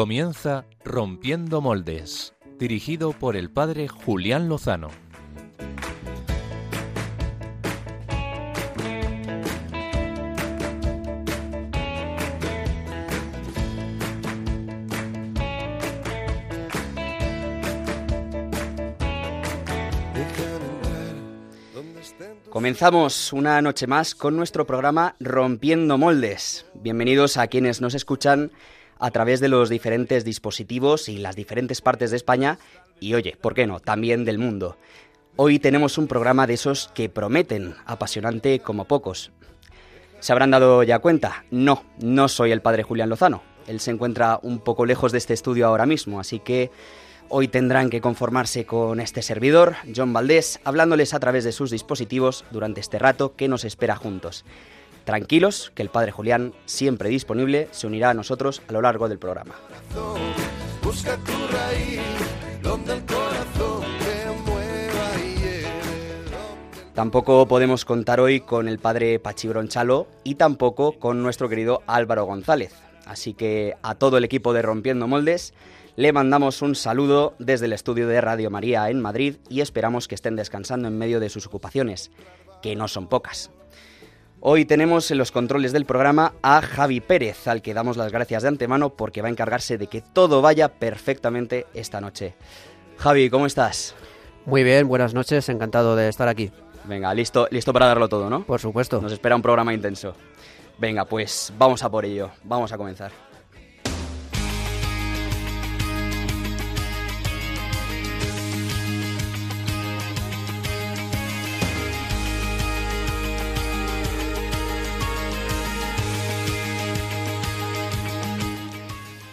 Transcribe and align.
Comienza 0.00 0.64
Rompiendo 0.82 1.60
Moldes, 1.60 2.32
dirigido 2.58 3.12
por 3.12 3.36
el 3.36 3.50
padre 3.50 3.86
Julián 3.86 4.48
Lozano. 4.48 4.88
Comenzamos 22.48 23.34
una 23.34 23.60
noche 23.60 23.86
más 23.86 24.14
con 24.14 24.34
nuestro 24.34 24.66
programa 24.66 25.14
Rompiendo 25.20 25.98
Moldes. 25.98 26.64
Bienvenidos 26.72 27.36
a 27.36 27.48
quienes 27.48 27.82
nos 27.82 27.92
escuchan 27.92 28.50
a 29.00 29.10
través 29.10 29.40
de 29.40 29.48
los 29.48 29.68
diferentes 29.68 30.24
dispositivos 30.24 31.08
y 31.08 31.18
las 31.18 31.34
diferentes 31.34 31.80
partes 31.80 32.10
de 32.10 32.18
España 32.18 32.58
y, 33.00 33.14
oye, 33.14 33.36
¿por 33.40 33.54
qué 33.54 33.66
no?, 33.66 33.80
también 33.80 34.24
del 34.24 34.38
mundo. 34.38 34.76
Hoy 35.36 35.58
tenemos 35.58 35.96
un 35.96 36.06
programa 36.06 36.46
de 36.46 36.54
esos 36.54 36.90
que 36.94 37.08
prometen, 37.08 37.74
apasionante 37.86 38.60
como 38.60 38.84
pocos. 38.84 39.32
¿Se 40.20 40.32
habrán 40.32 40.50
dado 40.50 40.82
ya 40.82 40.98
cuenta? 40.98 41.46
No, 41.50 41.84
no 41.98 42.28
soy 42.28 42.52
el 42.52 42.60
padre 42.60 42.82
Julián 42.82 43.08
Lozano. 43.08 43.42
Él 43.66 43.80
se 43.80 43.90
encuentra 43.90 44.38
un 44.42 44.60
poco 44.60 44.84
lejos 44.84 45.12
de 45.12 45.18
este 45.18 45.32
estudio 45.32 45.66
ahora 45.66 45.86
mismo, 45.86 46.20
así 46.20 46.40
que 46.40 46.70
hoy 47.30 47.48
tendrán 47.48 47.88
que 47.88 48.02
conformarse 48.02 48.66
con 48.66 49.00
este 49.00 49.22
servidor, 49.22 49.76
John 49.96 50.12
Valdés, 50.12 50.60
hablándoles 50.64 51.14
a 51.14 51.20
través 51.20 51.44
de 51.44 51.52
sus 51.52 51.70
dispositivos 51.70 52.44
durante 52.50 52.80
este 52.80 52.98
rato 52.98 53.34
que 53.34 53.48
nos 53.48 53.64
espera 53.64 53.96
juntos. 53.96 54.44
Tranquilos, 55.04 55.72
que 55.74 55.82
el 55.82 55.88
Padre 55.88 56.12
Julián, 56.12 56.54
siempre 56.66 57.08
disponible, 57.08 57.68
se 57.70 57.86
unirá 57.86 58.10
a 58.10 58.14
nosotros 58.14 58.62
a 58.68 58.72
lo 58.72 58.82
largo 58.82 59.08
del 59.08 59.18
programa. 59.18 59.54
Tampoco 66.94 67.46
podemos 67.48 67.84
contar 67.84 68.20
hoy 68.20 68.40
con 68.40 68.68
el 68.68 68.78
padre 68.78 69.18
Pachi 69.18 69.48
Bronchalo 69.48 70.06
y 70.22 70.34
tampoco 70.34 70.98
con 70.98 71.22
nuestro 71.22 71.48
querido 71.48 71.82
Álvaro 71.86 72.26
González. 72.26 72.74
Así 73.06 73.32
que 73.32 73.74
a 73.82 73.94
todo 73.94 74.18
el 74.18 74.24
equipo 74.24 74.52
de 74.52 74.60
Rompiendo 74.60 75.06
Moldes 75.06 75.54
le 75.96 76.12
mandamos 76.12 76.62
un 76.62 76.74
saludo 76.74 77.34
desde 77.38 77.66
el 77.66 77.72
estudio 77.72 78.06
de 78.06 78.20
Radio 78.20 78.50
María 78.50 78.90
en 78.90 79.00
Madrid 79.00 79.36
y 79.48 79.62
esperamos 79.62 80.08
que 80.08 80.14
estén 80.14 80.36
descansando 80.36 80.88
en 80.88 80.98
medio 80.98 81.20
de 81.20 81.30
sus 81.30 81.46
ocupaciones, 81.46 82.10
que 82.60 82.76
no 82.76 82.86
son 82.86 83.08
pocas. 83.08 83.50
Hoy 84.42 84.64
tenemos 84.64 85.10
en 85.10 85.18
los 85.18 85.32
controles 85.32 85.70
del 85.70 85.84
programa 85.84 86.32
a 86.40 86.62
Javi 86.62 87.00
Pérez, 87.00 87.46
al 87.46 87.60
que 87.60 87.74
damos 87.74 87.98
las 87.98 88.10
gracias 88.10 88.40
de 88.42 88.48
antemano 88.48 88.88
porque 88.88 89.20
va 89.20 89.28
a 89.28 89.30
encargarse 89.30 89.76
de 89.76 89.86
que 89.86 90.00
todo 90.00 90.40
vaya 90.40 90.70
perfectamente 90.70 91.66
esta 91.74 92.00
noche. 92.00 92.34
Javi, 92.96 93.28
¿cómo 93.28 93.44
estás? 93.44 93.94
Muy 94.46 94.64
bien, 94.64 94.88
buenas 94.88 95.12
noches, 95.12 95.50
encantado 95.50 95.94
de 95.94 96.08
estar 96.08 96.26
aquí. 96.26 96.50
Venga, 96.84 97.12
listo, 97.12 97.48
listo 97.50 97.74
para 97.74 97.84
darlo 97.84 98.08
todo, 98.08 98.30
¿no? 98.30 98.42
Por 98.44 98.60
supuesto. 98.60 99.02
Nos 99.02 99.12
espera 99.12 99.36
un 99.36 99.42
programa 99.42 99.74
intenso. 99.74 100.14
Venga, 100.78 101.04
pues 101.04 101.52
vamos 101.58 101.82
a 101.82 101.90
por 101.90 102.06
ello, 102.06 102.30
vamos 102.42 102.72
a 102.72 102.78
comenzar. 102.78 103.12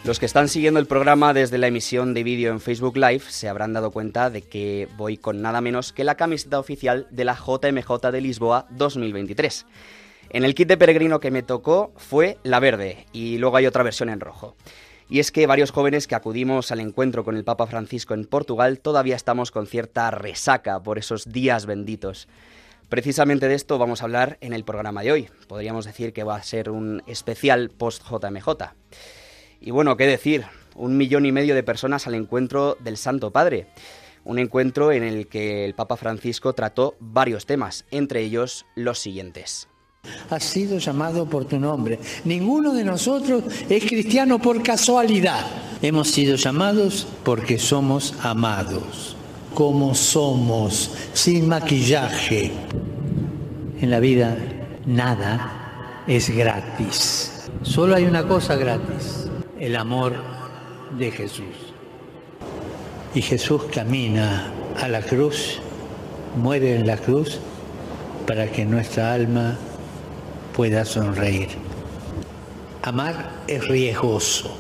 Los 0.08 0.20
que 0.20 0.26
están 0.26 0.48
siguiendo 0.48 0.80
el 0.80 0.86
programa 0.86 1.34
desde 1.34 1.58
la 1.58 1.68
emisión 1.68 2.14
de 2.14 2.24
vídeo 2.24 2.54
en 2.54 2.62
Facebook 2.62 2.96
Live 2.96 3.24
se 3.28 3.50
habrán 3.50 3.74
dado 3.74 3.92
cuenta 3.92 4.30
de 4.30 4.42
que 4.42 4.88
voy 4.96 5.18
con 5.18 5.42
nada 5.42 5.60
menos 5.60 5.92
que 5.92 6.06
la 6.06 6.16
camiseta 6.16 6.60
oficial 6.60 7.08
de 7.12 7.26
la 7.26 7.36
JMJ 7.36 8.10
de 8.10 8.22
Lisboa 8.22 8.68
2023. 8.70 9.66
En 10.30 10.46
el 10.46 10.56
kit 10.56 10.70
de 10.70 10.78
peregrino 10.78 11.20
que 11.20 11.30
me 11.30 11.44
tocó 11.44 11.92
fue 11.98 12.38
la 12.44 12.62
verde 12.62 13.06
y 13.12 13.38
luego 13.38 13.58
hay 13.58 13.66
otra 13.66 13.84
versión 13.84 14.08
en 14.08 14.22
rojo. 14.22 14.56
Y 15.10 15.20
es 15.20 15.34
que 15.34 15.46
varios 15.46 15.72
jóvenes 15.72 16.08
que 16.08 16.16
acudimos 16.16 16.72
al 16.72 16.80
encuentro 16.80 17.26
con 17.26 17.36
el 17.36 17.44
Papa 17.44 17.68
Francisco 17.68 18.14
en 18.14 18.24
Portugal 18.24 18.80
todavía 18.80 19.18
estamos 19.18 19.52
con 19.52 19.68
cierta 19.68 20.10
resaca 20.10 20.82
por 20.82 21.00
esos 21.00 21.34
días 21.34 21.66
benditos. 21.66 22.30
Precisamente 22.88 23.50
de 23.50 23.56
esto 23.56 23.78
vamos 23.78 24.00
a 24.00 24.06
hablar 24.06 24.38
en 24.40 24.54
el 24.54 24.64
programa 24.64 25.04
de 25.04 25.12
hoy. 25.12 25.30
Podríamos 25.50 25.84
decir 25.84 26.14
que 26.14 26.24
va 26.24 26.38
a 26.38 26.44
ser 26.44 26.70
un 26.70 27.04
especial 27.08 27.72
post-JMJ. 27.72 28.48
Y 29.62 29.72
bueno, 29.72 29.98
qué 29.98 30.06
decir, 30.06 30.46
un 30.76 30.98
millón 30.98 31.26
y 31.26 31.32
medio 31.32 31.56
de 31.56 31.64
personas 31.64 32.08
al 32.08 32.16
encuentro 32.16 32.78
del 32.80 32.98
Santo 32.98 33.32
Padre. 33.32 33.68
Un 34.24 34.40
encuentro 34.40 34.92
en 34.92 35.04
el 35.04 35.28
que 35.28 35.66
el 35.66 35.74
Papa 35.74 35.98
Francisco 35.98 36.54
trató 36.54 36.96
varios 37.00 37.46
temas, 37.46 37.86
entre 37.92 38.22
ellos 38.22 38.66
los 38.76 39.00
siguientes. 39.00 39.68
Has 40.30 40.44
sido 40.44 40.78
llamado 40.78 41.26
por 41.26 41.46
tu 41.46 41.60
nombre. 41.60 42.00
Ninguno 42.26 42.74
de 42.74 42.84
nosotros 42.84 43.44
es 43.70 43.86
cristiano 43.86 44.40
por 44.40 44.62
casualidad. 44.64 45.46
Hemos 45.82 46.10
sido 46.10 46.36
llamados 46.36 47.08
porque 47.24 47.58
somos 47.58 48.14
amados, 48.22 49.16
como 49.54 49.96
somos, 49.96 50.92
sin 51.14 51.48
maquillaje. 51.48 52.52
En 53.80 53.90
la 53.90 54.00
vida 54.00 54.38
nada 54.86 56.04
es 56.08 56.30
gratis. 56.30 57.50
Solo 57.64 57.96
hay 57.96 58.06
una 58.06 58.28
cosa 58.28 58.56
gratis, 58.56 59.27
el 59.60 59.76
amor 59.76 60.14
de 60.98 61.12
Jesús. 61.12 61.74
Y 63.14 63.22
Jesús 63.22 63.64
camina 63.74 64.52
a 64.80 64.88
la 64.88 65.02
cruz, 65.02 65.60
muere 66.36 66.76
en 66.76 66.86
la 66.86 66.98
cruz 66.98 67.40
para 68.28 68.52
que 68.52 68.66
nuestra 68.66 69.14
alma 69.14 69.58
pueda 70.56 70.86
sonreír. 70.86 71.50
Amar 72.84 73.32
es 73.48 73.68
riesgoso. 73.68 74.56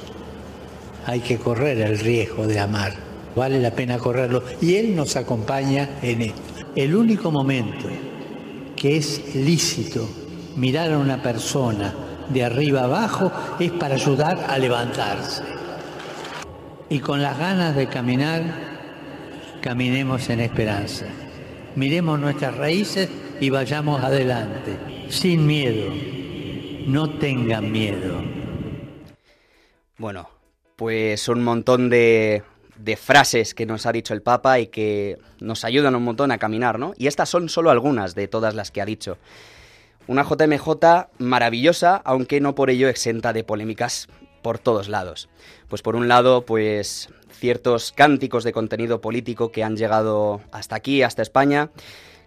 Hay 1.05 1.19
que 1.19 1.37
correr 1.37 1.79
el 1.79 1.99
riesgo 1.99 2.47
de 2.47 2.59
amar. 2.59 2.93
Vale 3.35 3.61
la 3.61 3.71
pena 3.71 3.97
correrlo. 3.97 4.43
Y 4.61 4.75
Él 4.75 4.95
nos 4.95 5.15
acompaña 5.15 5.99
en 6.01 6.23
esto. 6.23 6.41
El 6.75 6.95
único 6.95 7.31
momento 7.31 7.87
que 8.75 8.97
es 8.97 9.35
lícito 9.35 10.07
mirar 10.55 10.91
a 10.91 10.97
una 10.97 11.21
persona 11.21 12.06
de 12.29 12.43
arriba 12.43 12.83
abajo 12.83 13.31
es 13.59 13.71
para 13.71 13.95
ayudar 13.95 14.45
a 14.49 14.57
levantarse. 14.57 15.43
Y 16.89 16.99
con 16.99 17.21
las 17.21 17.37
ganas 17.37 17.75
de 17.75 17.87
caminar, 17.87 18.43
caminemos 19.61 20.29
en 20.29 20.39
esperanza. 20.39 21.05
Miremos 21.75 22.19
nuestras 22.19 22.55
raíces 22.55 23.09
y 23.39 23.49
vayamos 23.49 24.03
adelante, 24.03 24.77
sin 25.09 25.45
miedo. 25.45 25.93
No 26.87 27.17
tengan 27.19 27.71
miedo. 27.71 28.21
Bueno, 29.97 30.29
pues 30.75 31.27
un 31.27 31.43
montón 31.43 31.89
de, 31.89 32.43
de 32.77 32.95
frases 32.95 33.53
que 33.53 33.65
nos 33.65 33.85
ha 33.85 33.91
dicho 33.91 34.13
el 34.13 34.21
Papa 34.21 34.59
y 34.59 34.67
que 34.67 35.17
nos 35.39 35.65
ayudan 35.65 35.95
un 35.95 36.03
montón 36.03 36.31
a 36.31 36.37
caminar, 36.37 36.79
¿no? 36.79 36.93
Y 36.97 37.07
estas 37.07 37.29
son 37.29 37.49
solo 37.49 37.69
algunas 37.69 38.15
de 38.15 38.27
todas 38.27 38.55
las 38.55 38.71
que 38.71 38.81
ha 38.81 38.85
dicho. 38.85 39.17
Una 40.07 40.23
JMJ 40.23 40.69
maravillosa, 41.17 41.97
aunque 42.05 42.39
no 42.39 42.55
por 42.55 42.69
ello 42.69 42.87
exenta 42.87 43.33
de 43.33 43.43
polémicas 43.43 44.07
por 44.41 44.57
todos 44.57 44.87
lados. 44.87 45.27
Pues 45.67 45.81
por 45.81 45.97
un 45.97 46.07
lado, 46.07 46.45
pues 46.45 47.09
ciertos 47.29 47.91
cánticos 47.91 48.45
de 48.45 48.53
contenido 48.53 49.01
político 49.01 49.51
que 49.51 49.65
han 49.65 49.75
llegado 49.75 50.41
hasta 50.51 50.77
aquí, 50.77 51.01
hasta 51.01 51.21
España, 51.21 51.71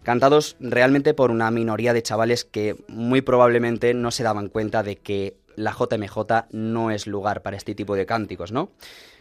cantados 0.03 0.57
realmente 0.61 1.15
por 1.15 1.31
una 1.31 1.51
minoría 1.51 1.95
de 1.95 2.03
chavales 2.03 2.45
que 2.45 2.77
muy 2.89 3.23
probablemente 3.23 3.95
no 3.95 4.11
se 4.11 4.25
daban 4.25 4.49
cuenta 4.49 4.83
de 4.83 4.97
que 4.97 5.37
la 5.57 5.73
JMJ 5.73 6.49
no 6.51 6.91
es 6.91 7.07
lugar 7.07 7.41
para 7.41 7.57
este 7.57 7.75
tipo 7.75 7.97
de 7.97 8.05
cánticos, 8.05 8.53
¿no? 8.53 8.71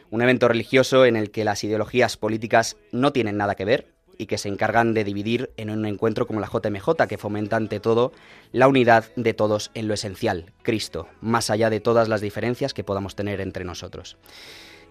Un 0.09 0.21
evento 0.21 0.49
religioso 0.49 1.05
en 1.05 1.15
el 1.15 1.31
que 1.31 1.45
las 1.45 1.63
ideologías 1.63 2.17
políticas 2.17 2.75
no 2.91 3.13
tienen 3.13 3.37
nada 3.37 3.55
que 3.55 3.63
ver 3.63 3.98
y 4.19 4.27
que 4.27 4.37
se 4.37 4.49
encargan 4.49 4.93
de 4.93 5.05
dividir 5.05 5.49
en 5.57 5.71
un 5.71 5.85
encuentro 5.85 6.27
como 6.27 6.41
la 6.41 6.49
JMJ, 6.49 7.07
que 7.07 7.17
fomenta 7.17 7.55
ante 7.55 7.79
todo 7.79 8.11
la 8.51 8.67
unidad 8.67 9.05
de 9.15 9.33
todos 9.33 9.71
en 9.73 9.87
lo 9.87 9.93
esencial, 9.93 10.51
Cristo, 10.61 11.07
más 11.21 11.49
allá 11.49 11.69
de 11.69 11.79
todas 11.79 12.09
las 12.09 12.19
diferencias 12.19 12.73
que 12.73 12.83
podamos 12.83 13.15
tener 13.15 13.39
entre 13.39 13.63
nosotros. 13.63 14.17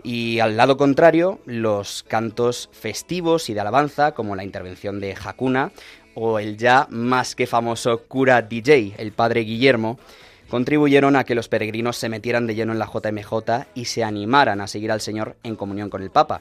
Y 0.02 0.40
al 0.40 0.56
lado 0.56 0.78
contrario, 0.78 1.40
los 1.44 2.04
cantos 2.04 2.70
festivos 2.72 3.50
y 3.50 3.54
de 3.54 3.60
alabanza, 3.60 4.12
como 4.12 4.34
la 4.34 4.44
intervención 4.44 4.98
de 4.98 5.14
Hakuna 5.14 5.72
o 6.14 6.38
el 6.38 6.56
ya 6.56 6.86
más 6.90 7.34
que 7.34 7.46
famoso 7.46 8.04
cura 8.04 8.40
DJ, 8.40 8.94
el 8.96 9.12
padre 9.12 9.42
Guillermo, 9.42 9.98
contribuyeron 10.48 11.16
a 11.16 11.24
que 11.24 11.34
los 11.34 11.48
peregrinos 11.48 11.98
se 11.98 12.08
metieran 12.08 12.46
de 12.46 12.54
lleno 12.54 12.72
en 12.72 12.78
la 12.78 12.86
JMJ 12.90 13.66
y 13.74 13.84
se 13.84 14.02
animaran 14.02 14.62
a 14.62 14.68
seguir 14.68 14.90
al 14.90 15.02
Señor 15.02 15.36
en 15.42 15.56
comunión 15.56 15.90
con 15.90 16.02
el 16.02 16.10
Papa. 16.10 16.40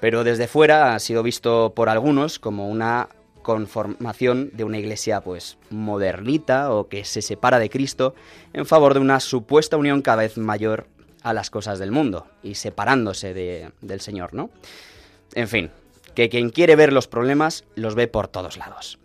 Pero 0.00 0.24
desde 0.24 0.48
fuera 0.48 0.94
ha 0.94 0.98
sido 0.98 1.22
visto 1.22 1.72
por 1.74 1.88
algunos 1.88 2.38
como 2.38 2.68
una 2.68 3.08
conformación 3.42 4.50
de 4.52 4.64
una 4.64 4.78
iglesia 4.78 5.20
pues 5.20 5.58
modernita 5.70 6.72
o 6.72 6.88
que 6.88 7.04
se 7.04 7.22
separa 7.22 7.58
de 7.58 7.70
Cristo 7.70 8.14
en 8.52 8.66
favor 8.66 8.94
de 8.94 9.00
una 9.00 9.20
supuesta 9.20 9.76
unión 9.76 10.02
cada 10.02 10.22
vez 10.22 10.36
mayor 10.36 10.86
a 11.22 11.32
las 11.32 11.50
cosas 11.50 11.78
del 11.78 11.90
mundo 11.90 12.26
y 12.42 12.54
separándose 12.54 13.34
de, 13.34 13.70
del 13.80 14.00
Señor, 14.00 14.34
¿no? 14.34 14.50
En 15.34 15.48
fin, 15.48 15.70
que 16.14 16.28
quien 16.28 16.50
quiere 16.50 16.76
ver 16.76 16.92
los 16.92 17.08
problemas 17.08 17.64
los 17.74 17.94
ve 17.94 18.08
por 18.08 18.28
todos 18.28 18.56
lados. 18.56 18.98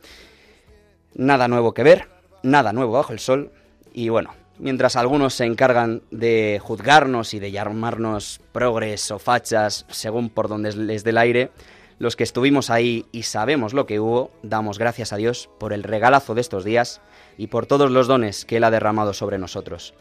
Nada 1.14 1.48
nuevo 1.48 1.74
que 1.74 1.84
ver, 1.84 2.08
nada 2.44 2.74
nuevo 2.74 2.94
bajo 2.94 3.14
el 3.14 3.20
sol 3.20 3.52
y 3.94 4.10
bueno, 4.10 4.34
mientras 4.60 4.96
algunos 4.96 5.34
se 5.34 5.46
encargan 5.46 6.02
de 6.12 6.60
juzgarnos 6.62 7.34
y 7.34 7.40
de 7.40 7.52
llamarnos 7.52 8.42
progres 8.52 9.12
o 9.12 9.19
fachas 9.19 9.86
según 9.90 10.30
por 10.30 10.48
donde 10.48 10.74
les 10.74 11.04
dé 11.04 11.10
el 11.12 11.18
aire, 11.18 11.52
los 11.98 12.16
que 12.16 12.24
estuvimos 12.24 12.69
ahí 12.69 13.06
y 13.12 13.24
sabemos 13.24 13.74
lo 13.74 13.86
que 13.86 14.00
hubo, 14.00 14.31
damos 14.44 14.78
gracias 14.78 15.13
a 15.13 15.18
Dios 15.18 15.50
por 15.60 15.72
el 15.72 15.84
regalazo 15.84 16.36
de 16.36 16.42
estos 16.42 16.66
días 16.66 17.02
y 17.38 17.48
por 17.48 17.66
todos 17.66 17.92
los 17.92 18.07
dones 18.07 18.46
que 18.46 18.57
Él 18.57 18.63
ha 18.63 18.72
derramado 18.72 19.13
sobre 19.13 19.38
nosotros. 19.38 19.94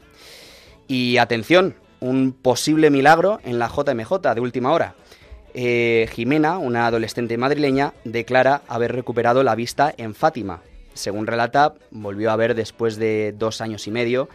Y 0.89 1.17
atención, 1.19 1.77
un 2.01 2.33
posible 2.33 2.91
milagro 2.91 3.41
en 3.45 3.59
la 3.59 3.69
JMJ 3.69 4.35
de 4.35 4.41
última 4.41 4.73
hora. 4.73 4.95
Eh, 5.55 6.09
Jimena, 6.13 6.59
una 6.59 6.87
adolescente 6.87 7.39
madrileña, 7.39 7.95
declara 8.05 8.63
haber 8.69 8.93
recuperado 8.93 9.43
la 9.45 9.55
vista 9.55 9.95
en 9.97 10.15
Fátima. 10.15 10.63
Según 10.95 11.27
relata, 11.27 11.75
volvió 11.91 12.31
a 12.31 12.37
ver 12.37 12.55
después 12.55 12.97
de 12.97 13.35
dos 13.37 13.61
años 13.61 13.87
y 13.87 13.91
medio, 13.91 14.29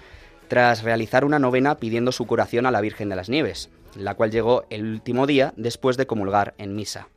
tras 0.48 0.84
realizar 0.84 1.26
una 1.26 1.40
novena 1.40 1.76
pidiendo 1.76 2.12
su 2.12 2.28
curación 2.28 2.66
a 2.66 2.72
la 2.72 2.82
Virgen 2.82 3.10
de 3.10 3.16
las 3.16 3.30
Nieves, 3.30 3.70
la 3.96 4.16
cual 4.16 4.32
llegó 4.32 4.66
el 4.70 4.84
último 4.84 5.26
día 5.28 5.54
después 5.56 5.98
de 5.98 6.08
comulgar 6.08 6.54
en 6.58 6.76
misa. 6.76 7.08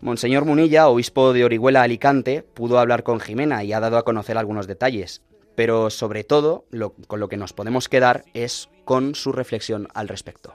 Monseñor 0.00 0.44
Munilla, 0.44 0.88
obispo 0.88 1.32
de 1.32 1.44
Orihuela 1.44 1.82
Alicante, 1.82 2.42
pudo 2.54 2.78
hablar 2.78 3.02
con 3.02 3.18
Jimena 3.18 3.64
y 3.64 3.72
ha 3.72 3.80
dado 3.80 3.98
a 3.98 4.04
conocer 4.04 4.38
algunos 4.38 4.68
detalles, 4.68 5.22
pero 5.56 5.90
sobre 5.90 6.22
todo 6.22 6.66
con 7.08 7.18
lo 7.18 7.28
que 7.28 7.36
nos 7.36 7.52
podemos 7.52 7.88
quedar 7.88 8.24
es 8.32 8.68
con 8.84 9.16
su 9.16 9.32
reflexión 9.32 9.88
al 9.92 10.06
respecto. 10.06 10.54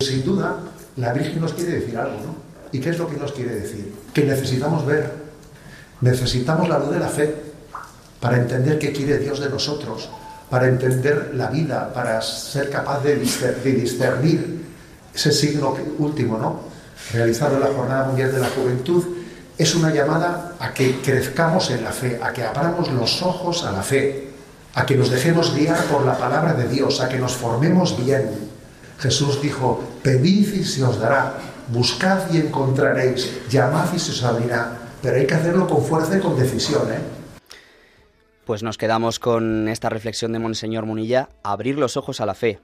Sin 0.00 0.22
duda, 0.22 0.60
la 0.96 1.14
Virgen 1.14 1.40
nos 1.40 1.54
quiere 1.54 1.72
decir 1.72 1.96
algo, 1.96 2.16
¿no? 2.20 2.36
¿Y 2.72 2.80
qué 2.80 2.90
es 2.90 2.98
lo 2.98 3.08
que 3.08 3.16
nos 3.16 3.32
quiere 3.32 3.54
decir? 3.54 3.94
Que 4.12 4.24
necesitamos 4.24 4.84
ver, 4.84 5.10
necesitamos 6.04 6.68
la 6.68 6.78
luz 6.78 6.90
de 6.90 7.00
la 7.00 7.08
fe 7.08 7.34
para 8.20 8.36
entender 8.36 8.78
qué 8.78 8.92
quiere 8.92 9.18
Dios 9.18 9.40
de 9.40 9.48
nosotros, 9.48 10.08
para 10.50 10.68
entender 10.68 11.32
la 11.34 11.48
vida, 11.48 11.92
para 11.92 12.20
ser 12.20 12.70
capaz 12.70 13.02
de 13.02 13.16
discernir 13.16 14.64
ese 15.14 15.32
signo 15.32 15.74
último, 15.98 16.38
¿no? 16.38 16.60
realizado 17.12 17.56
en 17.56 17.60
la 17.60 17.72
Jornada 17.74 18.06
Mundial 18.06 18.32
de 18.32 18.38
la 18.38 18.48
Juventud, 18.48 19.04
es 19.56 19.74
una 19.74 19.92
llamada 19.92 20.54
a 20.58 20.74
que 20.74 21.00
crezcamos 21.00 21.70
en 21.70 21.84
la 21.84 21.92
fe, 21.92 22.20
a 22.22 22.32
que 22.32 22.42
abramos 22.42 22.90
los 22.92 23.22
ojos 23.22 23.64
a 23.64 23.72
la 23.72 23.82
fe, 23.82 24.28
a 24.74 24.84
que 24.84 24.96
nos 24.96 25.10
dejemos 25.10 25.54
guiar 25.54 25.84
por 25.84 26.04
la 26.04 26.18
palabra 26.18 26.54
de 26.54 26.68
Dios, 26.68 27.00
a 27.00 27.08
que 27.08 27.18
nos 27.18 27.32
formemos 27.34 27.96
bien. 28.04 28.30
Jesús 28.98 29.40
dijo, 29.40 29.82
pedid 30.02 30.54
y 30.54 30.64
se 30.64 30.82
os 30.82 30.98
dará, 30.98 31.34
buscad 31.68 32.30
y 32.32 32.38
encontraréis, 32.38 33.30
llamad 33.48 33.86
y 33.94 33.98
se 33.98 34.10
os 34.10 34.22
abrirá, 34.24 34.83
pero 35.04 35.16
hay 35.18 35.26
que 35.26 35.34
hacerlo 35.34 35.68
con 35.68 35.84
fuerza 35.84 36.16
y 36.16 36.20
con 36.20 36.34
decisión. 36.34 36.90
¿eh? 36.90 36.98
Pues 38.46 38.62
nos 38.62 38.78
quedamos 38.78 39.18
con 39.18 39.68
esta 39.68 39.90
reflexión 39.90 40.32
de 40.32 40.38
Monseñor 40.38 40.86
Munilla, 40.86 41.28
abrir 41.42 41.78
los 41.78 41.98
ojos 41.98 42.22
a 42.22 42.26
la 42.26 42.32
fe. 42.32 42.58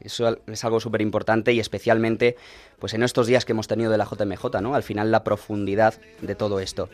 Eso 0.00 0.38
es 0.46 0.64
algo 0.64 0.78
súper 0.78 1.02
importante 1.02 1.52
y 1.52 1.58
especialmente 1.58 2.36
pues 2.78 2.94
en 2.94 3.02
estos 3.02 3.26
días 3.26 3.44
que 3.44 3.52
hemos 3.52 3.66
tenido 3.66 3.90
de 3.90 3.98
la 3.98 4.06
JMJ, 4.06 4.62
¿no? 4.62 4.76
Al 4.76 4.84
final 4.84 5.10
la 5.10 5.24
profundidad 5.24 5.94
de 6.22 6.36
todo 6.36 6.60
esto. 6.60 6.88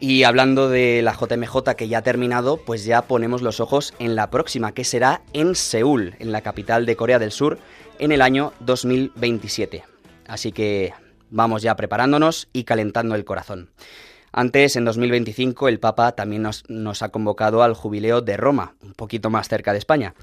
Y 0.00 0.24
hablando 0.24 0.68
de 0.68 1.00
la 1.00 1.14
JMJ 1.14 1.74
que 1.76 1.86
ya 1.86 1.98
ha 1.98 2.02
terminado, 2.02 2.56
pues 2.56 2.84
ya 2.84 3.02
ponemos 3.02 3.40
los 3.40 3.60
ojos 3.60 3.94
en 4.00 4.16
la 4.16 4.30
próxima, 4.30 4.72
que 4.72 4.84
será 4.84 5.22
en 5.32 5.54
Seúl, 5.54 6.16
en 6.18 6.32
la 6.32 6.40
capital 6.40 6.86
de 6.86 6.96
Corea 6.96 7.20
del 7.20 7.30
Sur, 7.30 7.58
en 8.00 8.10
el 8.10 8.22
año 8.22 8.52
2027. 8.60 9.84
Así 10.26 10.50
que 10.50 10.92
vamos 11.30 11.62
ya 11.62 11.76
preparándonos 11.76 12.48
y 12.52 12.64
calentando 12.64 13.14
el 13.14 13.24
corazón. 13.24 13.70
Antes, 14.32 14.76
en 14.76 14.84
2025, 14.84 15.68
el 15.68 15.80
Papa 15.80 16.12
también 16.12 16.42
nos, 16.42 17.02
ha 17.02 17.08
convocado 17.08 17.62
al 17.62 17.74
jubileo 17.74 18.20
de 18.20 18.36
Roma, 18.36 18.74
un 18.82 18.92
poquito 18.92 19.30
más 19.30 19.48
cerca 19.48 19.72
de 19.72 19.78
España. 19.78 20.14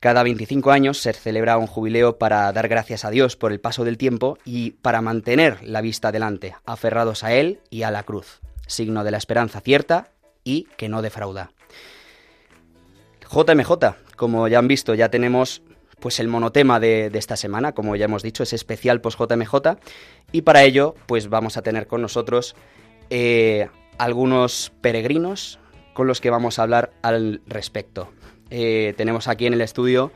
Cada 0.00 0.22
25 0.22 0.70
años 0.70 0.98
se 0.98 1.12
celebra 1.12 1.58
un 1.58 1.66
jubileo 1.66 2.16
para 2.18 2.50
dar 2.52 2.68
gracias 2.68 3.04
a 3.04 3.10
Dios 3.10 3.36
por 3.36 3.52
el 3.52 3.60
paso 3.60 3.84
del 3.84 3.98
tiempo 3.98 4.38
y 4.44 4.72
para 4.72 5.02
mantener 5.02 5.58
la 5.62 5.82
vista 5.82 6.08
adelante, 6.08 6.54
aferrados 6.64 7.22
a 7.22 7.34
Él 7.34 7.60
y 7.68 7.82
a 7.82 7.90
la 7.90 8.02
cruz, 8.02 8.40
signo 8.66 9.04
de 9.04 9.10
la 9.10 9.18
esperanza 9.18 9.60
cierta 9.60 10.10
y 10.42 10.64
que 10.76 10.88
no 10.88 11.02
defrauda. 11.02 11.52
JMJ, 13.30 13.72
como 14.16 14.48
ya 14.48 14.58
han 14.58 14.68
visto, 14.68 14.94
ya 14.94 15.10
tenemos 15.10 15.62
pues 16.00 16.18
el 16.18 16.28
monotema 16.28 16.80
de, 16.80 17.10
esta 17.12 17.36
semana, 17.36 17.72
como 17.72 17.94
ya 17.94 18.06
hemos 18.06 18.22
dicho, 18.22 18.42
es 18.42 18.52
especial 18.52 19.00
post 19.00 19.20
JMJ 19.20 19.78
y 20.32 20.42
para 20.42 20.64
ello 20.64 20.94
pues 21.06 21.28
vamos 21.28 21.56
a 21.56 21.62
tener 21.62 21.86
con 21.86 22.02
nosotros 22.02 22.56
eh, 23.10 23.68
algunos 23.98 24.72
peregrinos 24.80 25.58
con 25.92 26.06
los 26.06 26.20
que 26.20 26.30
vamos 26.30 26.58
a 26.58 26.62
hablar 26.62 26.92
al 27.02 27.42
respecto. 27.46 28.08
Eh, 28.50 28.94
tenemos 28.96 29.28
aquí 29.28 29.46
en 29.46 29.54
el 29.54 29.60
estudio 29.60 30.12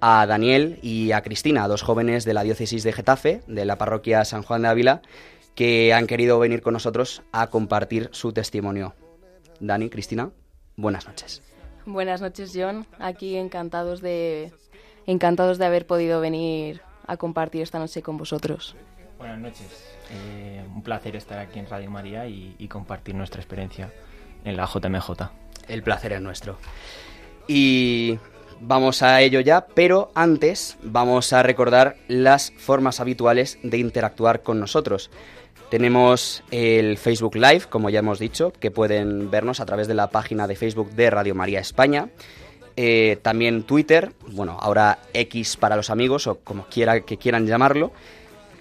a 0.00 0.26
Daniel 0.26 0.78
y 0.82 1.12
a 1.12 1.22
Cristina, 1.22 1.68
dos 1.68 1.82
jóvenes 1.82 2.24
de 2.24 2.34
la 2.34 2.42
diócesis 2.42 2.82
de 2.82 2.92
Getafe, 2.92 3.42
de 3.46 3.64
la 3.64 3.78
parroquia 3.78 4.24
San 4.24 4.42
Juan 4.42 4.62
de 4.62 4.68
Ávila, 4.68 5.02
que 5.54 5.92
han 5.92 6.06
querido 6.06 6.38
venir 6.38 6.62
con 6.62 6.72
nosotros 6.72 7.22
a 7.32 7.48
compartir 7.48 8.08
su 8.12 8.32
testimonio. 8.32 8.94
Dani, 9.60 9.90
Cristina, 9.90 10.30
buenas 10.76 11.06
noches. 11.06 11.42
Buenas 11.84 12.20
noches, 12.20 12.52
John. 12.54 12.86
Aquí 12.98 13.36
encantados 13.36 14.00
de, 14.00 14.52
encantados 15.06 15.58
de 15.58 15.64
haber 15.64 15.86
podido 15.86 16.20
venir 16.20 16.82
a 17.06 17.16
compartir 17.16 17.62
esta 17.62 17.78
noche 17.78 18.02
con 18.02 18.18
vosotros. 18.18 18.76
Buenas 19.18 19.40
noches. 19.40 19.66
Eh, 20.12 20.62
un 20.72 20.82
placer 20.82 21.16
estar 21.16 21.40
aquí 21.40 21.58
en 21.58 21.68
Radio 21.68 21.90
María 21.90 22.28
y, 22.28 22.68
compartir 22.68 23.16
nuestra 23.16 23.40
experiencia 23.40 23.92
en 24.44 24.56
la 24.56 24.64
JMJ. 24.64 25.10
El 25.66 25.82
placer 25.82 26.12
es 26.12 26.20
nuestro. 26.20 26.56
Y 27.48 28.16
vamos 28.60 29.02
a 29.02 29.20
ello 29.20 29.40
ya, 29.40 29.66
pero 29.66 30.12
antes 30.14 30.78
vamos 30.84 31.32
a 31.32 31.42
recordar 31.42 31.96
las 32.06 32.52
formas 32.58 33.00
habituales 33.00 33.58
de 33.64 33.78
interactuar 33.78 34.42
con 34.42 34.60
nosotros. 34.60 35.10
Tenemos 35.68 36.44
el 36.52 36.96
Facebook 36.96 37.34
Live, 37.34 37.64
como 37.68 37.90
ya 37.90 37.98
hemos 37.98 38.20
dicho, 38.20 38.52
que 38.52 38.70
pueden 38.70 39.32
vernos 39.32 39.58
a 39.58 39.66
través 39.66 39.88
de 39.88 39.94
la 39.94 40.10
página 40.10 40.46
de 40.46 40.54
Facebook 40.54 40.92
de 40.92 41.10
Radio 41.10 41.34
María 41.34 41.58
España. 41.58 42.08
Eh, 42.76 43.18
también 43.22 43.64
Twitter, 43.64 44.12
bueno, 44.28 44.56
ahora 44.60 45.00
X 45.12 45.56
para 45.56 45.74
los 45.74 45.90
amigos 45.90 46.28
o 46.28 46.38
como 46.38 46.66
quiera 46.66 47.00
que 47.00 47.18
quieran 47.18 47.48
llamarlo. 47.48 47.90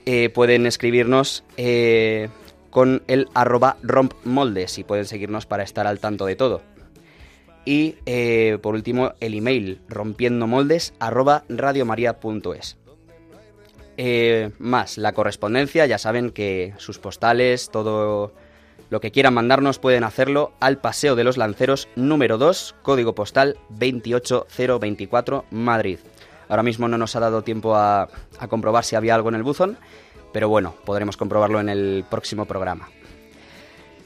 Eh, 0.09 0.29
pueden 0.29 0.65
escribirnos 0.65 1.43
eh, 1.57 2.29
con 2.69 3.03
el 3.07 3.27
arroba 3.33 3.75
rompmoldes 3.83 4.77
y 4.77 4.85
pueden 4.85 5.03
seguirnos 5.03 5.45
para 5.45 5.63
estar 5.63 5.85
al 5.85 5.99
tanto 5.99 6.25
de 6.25 6.37
todo. 6.37 6.61
Y 7.65 7.95
eh, 8.05 8.57
por 8.61 8.73
último, 8.73 9.15
el 9.19 9.33
email 9.33 9.81
rompiendomoldes 9.89 10.93
arroba 10.99 11.43
radiomaria.es. 11.49 12.77
Más 14.59 14.97
la 14.97 15.11
correspondencia, 15.11 15.85
ya 15.85 15.97
saben 15.97 16.29
que 16.29 16.73
sus 16.77 16.99
postales, 16.99 17.69
todo 17.69 18.31
lo 18.89 19.01
que 19.01 19.11
quieran 19.11 19.33
mandarnos 19.33 19.77
pueden 19.77 20.05
hacerlo 20.05 20.53
al 20.61 20.77
Paseo 20.77 21.17
de 21.17 21.25
los 21.25 21.35
Lanceros 21.35 21.89
número 21.97 22.37
2, 22.37 22.75
código 22.81 23.13
postal 23.13 23.57
28024, 23.71 25.43
Madrid. 25.51 25.99
Ahora 26.49 26.63
mismo 26.63 26.87
no 26.87 26.97
nos 26.97 27.15
ha 27.15 27.19
dado 27.19 27.43
tiempo 27.43 27.75
a, 27.75 28.09
comprobar 28.49 28.83
si 28.83 28.95
había 28.95 29.13
algo 29.15 29.29
en 29.29 29.35
el 29.35 29.43
buzón, 29.43 29.77
pero 30.33 30.49
bueno, 30.49 30.73
podremos 30.85 31.15
comprobarlo 31.17 31.59
en 31.59 31.69
el 31.69 32.03
próximo 32.09 32.45
programa. 32.45 32.89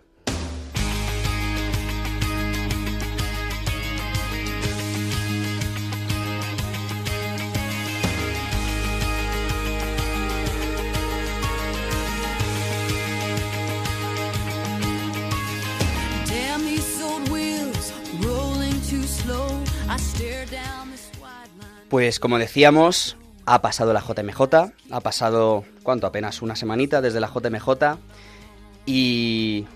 Pues 21.89 22.21
como 22.21 22.39
decíamos, 22.39 23.17
ha 23.47 23.63
pasado 23.63 23.93
la 23.93 24.01
JMJ, 24.01 24.41
ha 24.91 25.01
pasado, 25.01 25.65
¿cuánto? 25.83 26.07
Apenas 26.07 26.43
una 26.43 26.57
semanita 26.57 27.01
desde 27.01 27.21
la 27.21 27.29
JMJ 27.29 27.99
y 28.87 29.67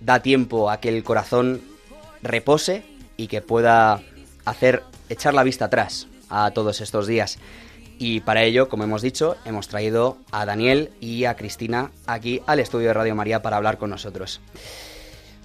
da 0.00 0.20
tiempo 0.20 0.70
a 0.70 0.78
que 0.78 0.90
el 0.90 1.02
corazón 1.02 1.62
repose 2.22 2.84
y 3.16 3.28
que 3.28 3.40
pueda 3.40 4.02
hacer 4.44 4.82
echar 5.08 5.34
la 5.34 5.42
vista 5.42 5.66
atrás 5.66 6.06
a 6.28 6.50
todos 6.50 6.80
estos 6.80 7.06
días. 7.06 7.38
Y 7.98 8.20
para 8.20 8.42
ello, 8.42 8.68
como 8.68 8.84
hemos 8.84 9.02
dicho, 9.02 9.36
hemos 9.44 9.68
traído 9.68 10.18
a 10.32 10.44
Daniel 10.44 10.90
y 11.00 11.26
a 11.26 11.36
Cristina 11.36 11.92
aquí 12.06 12.42
al 12.46 12.58
estudio 12.58 12.88
de 12.88 12.94
Radio 12.94 13.14
María 13.14 13.40
para 13.40 13.56
hablar 13.56 13.78
con 13.78 13.90
nosotros. 13.90 14.40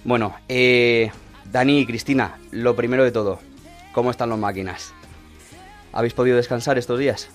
Bueno, 0.04 0.34
eh, 0.48 1.10
Dani 1.50 1.80
y 1.80 1.86
Cristina, 1.86 2.38
lo 2.50 2.74
primero 2.74 3.04
de 3.04 3.12
todo, 3.12 3.38
¿cómo 3.92 4.10
están 4.10 4.30
las 4.30 4.38
máquinas? 4.38 4.92
¿Habéis 5.92 6.14
podido 6.14 6.36
descansar 6.36 6.78
estos 6.78 6.98
días? 6.98 7.30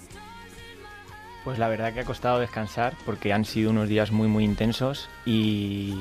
Pues 1.44 1.60
la 1.60 1.68
verdad 1.68 1.94
que 1.94 2.00
ha 2.00 2.06
costado 2.06 2.40
descansar 2.40 2.94
porque 3.06 3.32
han 3.32 3.46
sido 3.46 3.70
unos 3.70 3.88
días 3.88 4.12
muy 4.12 4.28
muy 4.28 4.44
intensos 4.44 5.10
y, 5.26 5.94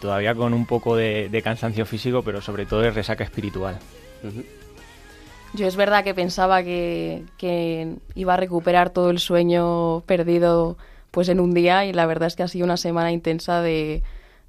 todavía 0.00 0.34
con 0.34 0.52
un 0.54 0.66
poco 0.66 0.96
de, 0.96 1.40
cansancio 1.44 1.86
físico, 1.86 2.22
pero 2.22 2.40
sobre 2.40 2.66
todo 2.66 2.80
de 2.80 2.90
resaca 2.90 3.22
espiritual. 3.22 3.78
Yo 5.54 5.66
es 5.66 5.76
verdad 5.76 6.02
que 6.02 6.14
pensaba 6.14 6.64
que, 6.64 7.22
iba 8.14 8.34
a 8.34 8.36
recuperar 8.36 8.90
todo 8.90 9.10
el 9.10 9.20
sueño 9.20 10.00
perdido 10.00 10.76
pues 11.12 11.28
en 11.28 11.38
un 11.38 11.54
día 11.54 11.86
y 11.86 11.92
la 11.92 12.06
verdad 12.06 12.26
es 12.26 12.36
que 12.36 12.42
ha 12.42 12.48
sido 12.48 12.64
una 12.64 12.76
semana 12.76 13.12
intensa 13.12 13.62
de, 13.62 14.02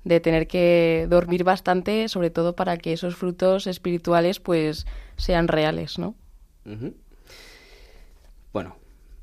tener 0.04 0.48
que 0.48 1.06
dormir 1.10 1.44
bastante, 1.44 2.10
sobre 2.10 2.32
todo 2.32 2.56
para 2.56 2.78
que 2.78 2.94
esos 2.94 3.16
frutos 3.16 3.68
espirituales 3.68 4.40
pues 4.40 4.88
sean 5.16 5.48
reales, 5.48 6.00
¿no? 6.00 6.16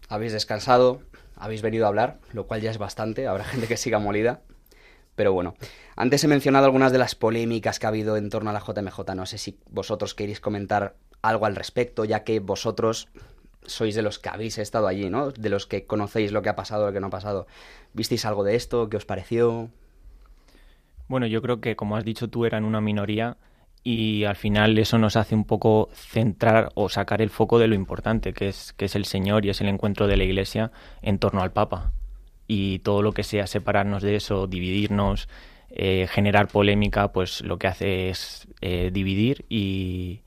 Habéis 0.08 0.32
descansado, 0.32 1.02
habéis 1.36 1.62
venido 1.62 1.84
a 1.84 1.88
hablar, 1.88 2.18
lo 2.32 2.46
cual 2.46 2.60
ya 2.60 2.70
es 2.70 2.78
bastante, 2.78 3.26
habrá 3.26 3.44
gente 3.52 3.66
que 3.66 3.76
siga 3.76 3.98
molida. 3.98 4.40
Pero 5.14 5.32
bueno, 5.32 5.54
antes 5.96 6.22
he 6.24 6.28
mencionado 6.28 6.66
algunas 6.66 6.92
de 6.92 6.98
las 6.98 7.14
polémicas 7.14 7.78
que 7.78 7.86
ha 7.86 7.88
habido 7.88 8.16
en 8.18 8.28
torno 8.28 8.50
a 8.50 8.52
la 8.52 8.60
JMJ. 8.60 9.14
No 9.14 9.24
sé 9.24 9.38
si 9.38 9.58
vosotros 9.70 10.14
queréis 10.14 10.40
comentar 10.40 10.96
algo 11.22 11.46
al 11.46 11.56
respecto, 11.56 12.04
ya 12.04 12.22
que 12.22 12.38
vosotros 12.38 13.08
sois 13.64 13.94
de 13.94 14.02
los 14.02 14.18
que 14.18 14.28
habéis 14.28 14.58
estado 14.58 14.86
allí, 14.86 15.08
¿no? 15.08 15.30
De 15.30 15.48
los 15.48 15.66
que 15.66 15.86
conocéis 15.86 16.32
lo 16.32 16.42
que 16.42 16.50
ha 16.50 16.56
pasado, 16.56 16.86
lo 16.86 16.92
que 16.92 17.00
no 17.00 17.08
ha 17.08 17.10
pasado. 17.10 17.46
¿Visteis 17.94 18.26
algo 18.26 18.44
de 18.44 18.56
esto? 18.56 18.90
¿Qué 18.90 18.98
os 18.98 19.06
pareció? 19.06 19.70
Bueno, 21.08 21.26
yo 21.26 21.40
creo 21.40 21.60
que, 21.60 21.76
como 21.76 21.96
has 21.96 22.04
dicho 22.04 22.28
tú, 22.28 22.44
eran 22.44 22.64
una 22.64 22.80
minoría 22.80 23.38
y 23.86 24.24
al 24.24 24.34
final 24.34 24.76
eso 24.78 24.98
nos 24.98 25.14
hace 25.14 25.36
un 25.36 25.44
poco 25.44 25.90
centrar 25.92 26.70
o 26.74 26.88
sacar 26.88 27.22
el 27.22 27.30
foco 27.30 27.60
de 27.60 27.68
lo 27.68 27.76
importante, 27.76 28.32
que 28.32 28.48
es, 28.48 28.72
que 28.72 28.86
es 28.86 28.96
el 28.96 29.04
Señor 29.04 29.46
y 29.46 29.50
es 29.50 29.60
el 29.60 29.68
encuentro 29.68 30.08
de 30.08 30.16
la 30.16 30.24
Iglesia 30.24 30.72
en 31.02 31.20
torno 31.20 31.40
al 31.40 31.52
Papa. 31.52 31.92
Y 32.48 32.80
todo 32.80 33.00
lo 33.00 33.12
que 33.12 33.22
sea 33.22 33.46
separarnos 33.46 34.02
de 34.02 34.16
eso, 34.16 34.48
dividirnos, 34.48 35.28
eh, 35.70 36.08
generar 36.10 36.48
polémica, 36.48 37.12
pues 37.12 37.42
lo 37.42 37.58
que 37.58 37.68
hace 37.68 38.08
es 38.08 38.48
eh, 38.60 38.90
dividir 38.92 39.44
y, 39.48 40.22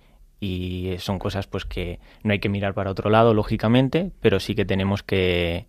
son 1.00 1.20
cosas 1.20 1.48
pues 1.48 1.66
que 1.66 2.00
no 2.24 2.32
hay 2.32 2.40
que 2.40 2.48
mirar 2.48 2.74
para 2.74 2.92
otro 2.92 3.10
lado 3.10 3.34
lógicamente 3.34 4.12
pero 4.22 4.40
sí 4.40 4.56
que 4.56 4.66
tenemos 4.66 5.04
que 5.04 5.68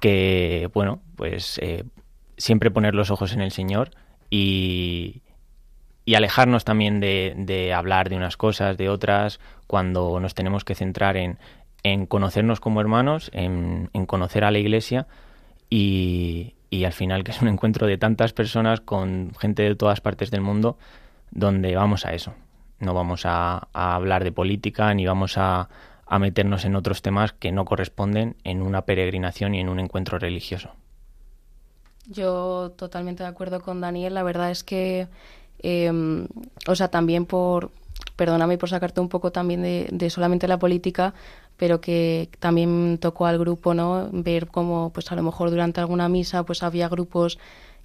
que 0.00 0.70
bueno 0.74 1.02
pues 1.16 1.58
eh, 1.62 1.84
siempre 2.38 2.70
poner 2.70 2.94
los 2.94 3.10
ojos 3.10 3.32
en 3.34 3.42
el 3.42 3.50
Señor 3.50 3.90
y, 4.34 5.21
y 6.04 6.14
alejarnos 6.14 6.64
también 6.64 7.00
de, 7.00 7.34
de, 7.36 7.72
hablar 7.72 8.08
de 8.08 8.16
unas 8.16 8.36
cosas 8.36 8.76
de 8.76 8.88
otras 8.88 9.40
cuando 9.66 10.18
nos 10.20 10.34
tenemos 10.34 10.64
que 10.64 10.74
centrar 10.74 11.16
en, 11.16 11.38
en 11.82 12.06
conocernos 12.06 12.60
como 12.60 12.80
hermanos 12.80 13.30
en, 13.32 13.88
conocer 14.06 14.44
a 14.44 14.50
la 14.50 14.58
iglesia 14.58 15.06
y, 15.70 16.54
y 16.70 16.84
al 16.84 16.92
final 16.92 17.24
que 17.24 17.30
es 17.30 17.40
un 17.40 17.48
encuentro 17.48 17.86
de 17.86 17.98
tantas 17.98 18.32
personas 18.32 18.80
con 18.80 19.32
gente 19.38 19.62
de 19.62 19.74
todas 19.76 20.00
partes 20.00 20.30
del 20.30 20.40
mundo 20.40 20.76
donde 21.30 21.74
vamos 21.76 22.04
a 22.04 22.14
eso 22.14 22.34
no 22.82 22.94
vamos 22.94 23.22
a, 23.24 23.68
hablar 23.72 24.24
de 24.24 24.32
política 24.32 24.92
ni 24.92 25.06
vamos 25.06 25.38
a, 25.38 25.68
meternos 26.20 26.66
en 26.66 26.76
otros 26.76 27.00
temas 27.00 27.32
que 27.32 27.52
no 27.52 27.64
corresponden 27.64 28.36
en 28.44 28.60
una 28.60 28.82
peregrinación 28.82 29.54
y 29.54 29.60
en 29.60 29.70
un 29.70 29.80
encuentro 29.80 30.18
religioso. 30.18 30.72
Yo 32.06 32.72
totalmente 32.76 33.22
de 33.22 33.30
acuerdo 33.30 33.62
con 33.62 33.80
Daniel. 33.80 34.12
La 34.12 34.22
verdad 34.22 34.50
es 34.50 34.62
que, 34.62 35.08
em, 35.62 36.26
o 36.66 36.74
sea, 36.74 36.88
también 36.88 37.26
por, 37.26 37.70
perdóname 38.16 38.58
por 38.58 38.68
sacarte 38.68 39.00
un 39.00 39.08
poco 39.08 39.32
también 39.32 39.62
de, 39.62 40.10
solamente 40.10 40.48
la 40.48 40.58
política, 40.58 41.14
pero 41.56 41.80
que 41.80 42.28
también 42.40 42.98
tocó 43.00 43.26
al 43.26 43.38
grupo, 43.38 43.74
¿no? 43.74 44.08
Ver 44.12 44.48
cómo, 44.48 44.90
pues 44.92 45.10
a 45.12 45.16
lo 45.16 45.22
mejor 45.22 45.50
durante 45.50 45.80
alguna 45.80 46.08
misa, 46.08 46.44
pues 46.44 46.62
había 46.62 46.88
grupos 46.88 47.38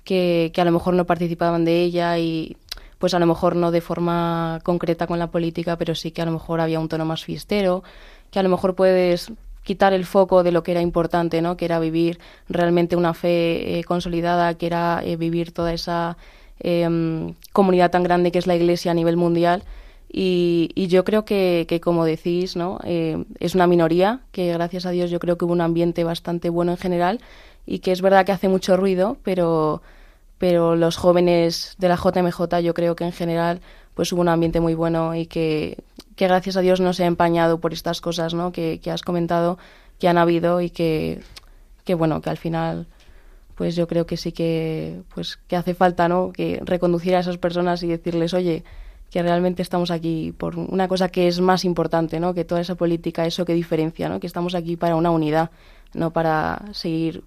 que, 0.03 0.51
que 0.53 0.61
a 0.61 0.65
lo 0.65 0.71
mejor 0.71 0.93
no 0.93 1.05
participaban 1.05 1.65
de 1.65 1.83
ella 1.83 2.17
y 2.17 2.57
pues 2.97 3.13
a 3.13 3.19
lo 3.19 3.25
mejor 3.25 3.55
no 3.55 3.71
de 3.71 3.81
forma 3.81 4.59
concreta 4.63 5.07
con 5.07 5.19
la 5.19 5.27
política, 5.27 5.77
pero 5.77 5.95
sí 5.95 6.11
que 6.11 6.21
a 6.21 6.25
lo 6.25 6.31
mejor 6.31 6.61
había 6.61 6.79
un 6.79 6.89
tono 6.89 7.05
más 7.05 7.23
fiestero, 7.23 7.83
que 8.31 8.39
a 8.39 8.43
lo 8.43 8.49
mejor 8.49 8.75
puedes 8.75 9.31
quitar 9.63 9.93
el 9.93 10.05
foco 10.05 10.43
de 10.43 10.51
lo 10.51 10.63
que 10.63 10.71
era 10.71 10.81
importante, 10.81 11.41
¿no? 11.41 11.57
Que 11.57 11.65
era 11.65 11.79
vivir 11.79 12.19
realmente 12.47 12.95
una 12.95 13.13
fe 13.13 13.79
eh, 13.79 13.83
consolidada, 13.83 14.53
que 14.53 14.65
era 14.65 15.01
eh, 15.03 15.17
vivir 15.17 15.51
toda 15.51 15.73
esa 15.73 16.17
em, 16.59 17.33
comunidad 17.53 17.91
tan 17.91 18.03
grande 18.03 18.31
que 18.31 18.39
es 18.39 18.47
la 18.47 18.55
Iglesia 18.55 18.91
a 18.91 18.95
nivel 18.95 19.17
mundial. 19.17 19.63
Y, 20.09 20.87
yo 20.87 21.03
creo 21.03 21.25
que, 21.25 21.65
que, 21.67 21.81
como 21.81 22.05
decís, 22.05 22.55
¿no? 22.55 22.79
Eh, 22.85 23.25
es 23.39 23.55
una 23.55 23.67
minoría, 23.67 24.21
que 24.31 24.53
gracias 24.53 24.85
a 24.85 24.91
Dios 24.91 25.11
yo 25.11 25.19
creo 25.19 25.37
que 25.37 25.45
hubo 25.45 25.53
un 25.53 25.61
ambiente 25.61 26.03
bastante 26.03 26.49
bueno 26.49 26.71
en 26.71 26.77
general 26.77 27.19
y 27.65 27.79
que 27.79 27.91
es 27.91 28.01
verdad 28.01 28.25
que 28.25 28.31
hace 28.31 28.47
mucho 28.47 28.77
ruido, 28.77 29.17
pero, 29.23 29.81
pero 30.37 30.75
los 30.75 30.97
jóvenes 30.97 31.75
de 31.77 31.89
la 31.89 31.97
JMJ 31.97 32.61
yo 32.63 32.73
creo 32.73 32.95
que 32.95 33.03
en 33.03 33.11
general 33.11 33.59
pues 33.93 34.11
hubo 34.13 34.21
un 34.21 34.29
ambiente 34.29 34.61
muy 34.61 34.75
bueno 34.75 35.15
y 35.15 35.25
que, 35.25 35.83
que 36.15 36.27
gracias 36.27 36.55
a 36.55 36.61
Dios 36.61 36.79
no 36.79 36.93
se 36.93 37.03
ha 37.03 37.07
empañado 37.07 37.59
por 37.59 37.73
estas 37.73 37.99
cosas 37.99 38.33
¿no? 38.33 38.51
que, 38.51 38.79
que 38.81 38.91
has 38.91 39.01
comentado 39.01 39.57
que 39.99 40.07
han 40.07 40.17
habido 40.17 40.61
y 40.61 40.69
que, 40.69 41.21
que 41.83 41.95
bueno 41.95 42.21
que 42.21 42.29
al 42.29 42.37
final 42.37 42.87
pues 43.57 43.75
yo 43.75 43.87
creo 43.87 44.05
que 44.05 44.15
sí 44.15 44.31
que 44.31 45.01
pues 45.13 45.37
que 45.47 45.55
hace 45.55 45.73
falta 45.73 46.07
no 46.07 46.31
que 46.31 46.61
reconducir 46.63 47.15
a 47.15 47.19
esas 47.19 47.37
personas 47.37 47.83
y 47.83 47.87
decirles 47.87 48.33
oye 48.33 48.63
que 49.09 49.23
realmente 49.23 49.61
estamos 49.61 49.91
aquí 49.91 50.33
por 50.37 50.57
una 50.57 50.87
cosa 50.87 51.09
que 51.09 51.27
es 51.27 51.41
más 51.41 51.65
importante 51.65 52.19
no 52.19 52.33
que 52.33 52.45
toda 52.45 52.61
esa 52.61 52.75
política 52.75 53.25
eso 53.25 53.45
que 53.45 53.53
diferencia 53.53 54.09
no 54.09 54.19
que 54.19 54.27
estamos 54.27 54.55
aquí 54.55 54.77
para 54.77 54.95
una 54.95 55.11
unidad 55.11 55.49
no 55.93 56.11
para 56.13 56.65
seguir 56.71 57.23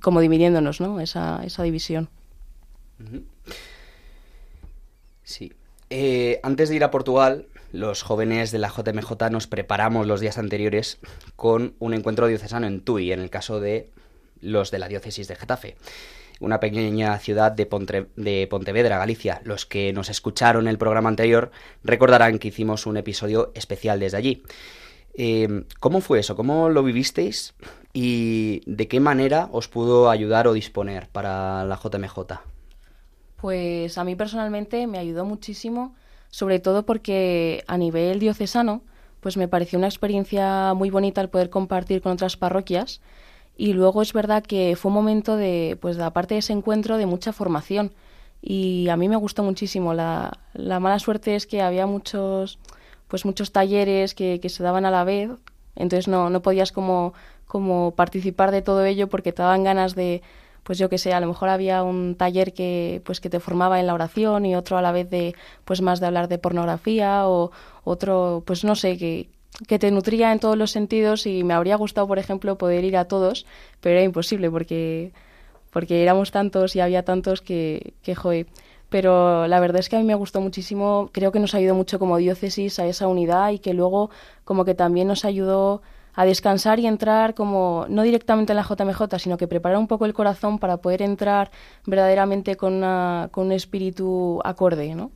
como 0.00 0.20
dividiéndonos, 0.20 0.80
¿no? 0.80 1.00
Esa, 1.00 1.42
esa 1.44 1.62
división. 1.62 2.08
Sí. 5.22 5.52
Eh, 5.90 6.40
antes 6.42 6.68
de 6.68 6.76
ir 6.76 6.84
a 6.84 6.90
Portugal, 6.90 7.46
los 7.72 8.02
jóvenes 8.02 8.50
de 8.50 8.58
la 8.58 8.68
JMJ 8.68 9.30
nos 9.30 9.46
preparamos 9.46 10.06
los 10.06 10.20
días 10.20 10.38
anteriores 10.38 10.98
con 11.36 11.74
un 11.78 11.94
encuentro 11.94 12.26
diocesano 12.26 12.66
en 12.66 12.80
Tui, 12.80 13.12
en 13.12 13.20
el 13.20 13.30
caso 13.30 13.60
de 13.60 13.90
los 14.44 14.70
de 14.70 14.78
la 14.78 14.88
diócesis 14.88 15.26
de 15.28 15.36
Getafe, 15.36 15.76
una 16.40 16.60
pequeña 16.60 17.18
ciudad 17.18 17.52
de, 17.52 17.66
Pontevedra, 17.66 18.98
Galicia. 18.98 19.40
Los 19.44 19.66
que 19.66 19.92
nos 19.92 20.10
escucharon 20.10 20.68
el 20.68 20.78
programa 20.78 21.08
anterior 21.08 21.50
recordarán 21.82 22.38
que 22.38 22.48
hicimos 22.48 22.86
un 22.86 22.96
episodio 22.96 23.52
especial 23.54 24.00
desde 24.00 24.16
allí. 24.16 24.42
Eh, 25.14 25.64
¿Cómo 25.80 26.00
fue 26.00 26.20
eso? 26.20 26.36
¿Cómo 26.36 26.68
lo 26.68 26.82
vivisteis? 26.82 27.54
¿Y 27.92 28.62
de 28.66 28.88
qué 28.88 28.98
manera 28.98 29.48
os 29.52 29.68
pudo 29.68 30.10
ayudar 30.10 30.48
o 30.48 30.52
disponer 30.52 31.08
para 31.08 31.64
la 31.64 31.76
JMJ? 31.76 32.18
Pues 33.36 33.98
a 33.98 34.04
mí 34.04 34.16
personalmente 34.16 34.86
me 34.86 34.98
ayudó 34.98 35.24
muchísimo, 35.24 35.94
sobre 36.30 36.58
todo 36.58 36.84
porque 36.84 37.62
a 37.68 37.78
nivel 37.78 38.18
diocesano, 38.18 38.82
pues 39.20 39.36
me 39.36 39.48
pareció 39.48 39.78
una 39.78 39.86
experiencia 39.86 40.74
muy 40.74 40.90
bonita 40.90 41.20
el 41.20 41.28
poder 41.28 41.50
compartir 41.50 42.02
con 42.02 42.12
otras 42.12 42.36
parroquias. 42.36 43.00
Y 43.56 43.72
luego 43.72 44.02
es 44.02 44.12
verdad 44.12 44.42
que 44.42 44.76
fue 44.76 44.90
un 44.90 44.94
momento 44.94 45.36
de, 45.36 45.78
pues 45.80 45.98
aparte 45.98 46.34
de 46.34 46.40
ese 46.40 46.52
encuentro, 46.52 46.96
de 46.98 47.06
mucha 47.06 47.32
formación. 47.32 47.92
Y 48.42 48.88
a 48.88 48.96
mí 48.96 49.08
me 49.08 49.16
gustó 49.16 49.42
muchísimo. 49.42 49.94
La, 49.94 50.38
la 50.54 50.80
mala 50.80 50.98
suerte 50.98 51.36
es 51.36 51.46
que 51.46 51.62
había 51.62 51.86
muchos 51.86 52.58
pues 53.08 53.24
muchos 53.24 53.52
talleres 53.52 54.14
que, 54.14 54.40
que 54.40 54.48
se 54.48 54.62
daban 54.62 54.86
a 54.86 54.90
la 54.90 55.04
vez, 55.04 55.30
entonces 55.76 56.08
no, 56.08 56.30
no 56.30 56.42
podías 56.42 56.72
como, 56.72 57.14
como 57.46 57.92
participar 57.94 58.50
de 58.50 58.62
todo 58.62 58.84
ello 58.84 59.08
porque 59.08 59.32
te 59.32 59.42
daban 59.42 59.64
ganas 59.64 59.94
de, 59.94 60.22
pues 60.62 60.78
yo 60.78 60.88
que 60.88 60.98
sé, 60.98 61.12
a 61.12 61.20
lo 61.20 61.28
mejor 61.28 61.48
había 61.48 61.82
un 61.82 62.16
taller 62.16 62.52
que 62.54 63.02
pues 63.04 63.20
que 63.20 63.30
te 63.30 63.40
formaba 63.40 63.80
en 63.80 63.86
la 63.86 63.94
oración 63.94 64.46
y 64.46 64.56
otro 64.56 64.78
a 64.78 64.82
la 64.82 64.92
vez 64.92 65.08
de 65.10 65.34
pues 65.64 65.80
más 65.80 66.00
de 66.00 66.06
hablar 66.06 66.28
de 66.28 66.38
pornografía 66.38 67.28
o 67.28 67.52
otro 67.84 68.42
pues 68.46 68.64
no 68.64 68.74
sé 68.74 68.96
que 68.96 69.28
que 69.68 69.78
te 69.78 69.90
nutría 69.90 70.32
en 70.32 70.40
todos 70.40 70.56
los 70.56 70.70
sentidos 70.70 71.26
y 71.26 71.44
me 71.44 71.54
habría 71.54 71.76
gustado 71.76 72.06
por 72.06 72.18
ejemplo 72.18 72.58
poder 72.58 72.84
ir 72.84 72.96
a 72.96 73.06
todos 73.06 73.46
pero 73.80 73.96
era 73.96 74.04
imposible 74.04 74.50
porque 74.50 75.12
porque 75.70 76.02
éramos 76.02 76.30
tantos 76.30 76.76
y 76.76 76.80
había 76.80 77.04
tantos 77.04 77.40
que 77.40 77.94
que 78.02 78.14
pero 78.94 79.48
la 79.48 79.58
verdad 79.58 79.80
es 79.80 79.88
que 79.88 79.96
a 79.96 79.98
mí 79.98 80.04
me 80.04 80.14
gustó 80.14 80.40
muchísimo, 80.40 81.10
creo 81.10 81.32
que 81.32 81.40
nos 81.40 81.52
ayudó 81.56 81.74
mucho 81.74 81.98
como 81.98 82.16
diócesis 82.16 82.78
a 82.78 82.86
esa 82.86 83.08
unidad 83.08 83.50
y 83.50 83.58
que 83.58 83.74
luego 83.74 84.10
como 84.44 84.64
que 84.64 84.76
también 84.76 85.08
nos 85.08 85.24
ayudó 85.24 85.82
a 86.14 86.24
descansar 86.24 86.78
y 86.78 86.86
entrar 86.86 87.34
como 87.34 87.86
no 87.88 88.02
directamente 88.02 88.52
en 88.52 88.56
la 88.58 88.62
JMJ, 88.62 89.18
sino 89.18 89.36
que 89.36 89.48
preparar 89.48 89.78
un 89.78 89.88
poco 89.88 90.06
el 90.06 90.14
corazón 90.14 90.60
para 90.60 90.76
poder 90.76 91.02
entrar 91.02 91.50
verdaderamente 91.86 92.56
con, 92.56 92.82
con 93.32 93.46
un 93.46 93.52
espíritu 93.52 94.40
acorde, 94.44 94.94
¿no? 94.94 95.10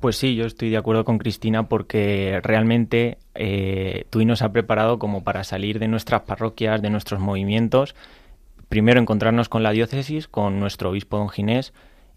Pues 0.00 0.16
sí, 0.16 0.34
yo 0.34 0.46
estoy 0.46 0.70
de 0.70 0.78
acuerdo 0.78 1.04
con 1.04 1.18
Cristina 1.18 1.68
porque 1.68 2.40
realmente 2.42 3.18
eh, 3.34 4.06
Tui 4.08 4.24
nos 4.24 4.40
ha 4.40 4.50
preparado 4.50 4.98
como 4.98 5.22
para 5.22 5.44
salir 5.44 5.78
de 5.78 5.88
nuestras 5.88 6.22
parroquias, 6.22 6.80
de 6.80 6.88
nuestros 6.88 7.20
movimientos, 7.20 7.94
primero 8.70 8.98
encontrarnos 8.98 9.50
con 9.50 9.62
la 9.62 9.72
diócesis, 9.72 10.26
con 10.26 10.58
nuestro 10.58 10.88
obispo 10.88 11.18
don 11.18 11.28
Ginés 11.28 11.74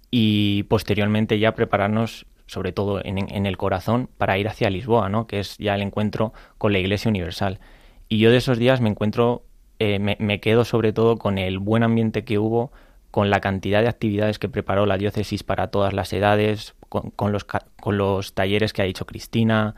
y 0.09 0.63
posteriormente 0.63 1.39
ya 1.39 1.55
prepararnos 1.55 2.25
sobre 2.45 2.71
todo 2.71 3.01
en, 3.03 3.45
el 3.45 3.57
corazón 3.57 4.09
para 4.17 4.37
ir 4.37 4.47
hacia 4.47 4.69
Lisboa, 4.69 5.09
¿no? 5.09 5.27
que 5.27 5.39
es 5.39 5.57
ya 5.57 5.75
el 5.75 5.81
encuentro 5.81 6.31
con 6.57 6.71
la 6.71 6.79
Iglesia 6.79 7.09
Universal. 7.09 7.59
Y 8.07 8.19
yo 8.19 8.31
de 8.31 8.37
esos 8.37 8.59
días 8.59 8.79
me 8.79 8.89
encuentro, 8.89 9.43
eh, 9.79 9.99
me 9.99 10.39
quedo 10.39 10.63
sobre 10.63 10.93
todo 10.93 11.17
con 11.17 11.37
el 11.37 11.59
buen 11.59 11.83
ambiente 11.83 12.23
que 12.23 12.37
hubo, 12.39 12.71
con 13.13 13.29
la 13.29 13.41
cantidad 13.41 13.83
de 13.83 13.89
actividades 13.89 14.39
que 14.39 14.49
preparó 14.49 14.87
la 14.87 14.97
diócesis 14.97 15.43
para 15.43 15.67
todas 15.67 15.93
las 15.93 16.11
edades, 16.13 16.73
con, 16.89 17.31
los, 17.31 17.43
con 17.43 17.95
los 17.95 18.33
talleres 18.33 18.73
que 18.73 18.81
ha 18.81 18.85
dicho 18.85 19.05
Cristina 19.05 19.75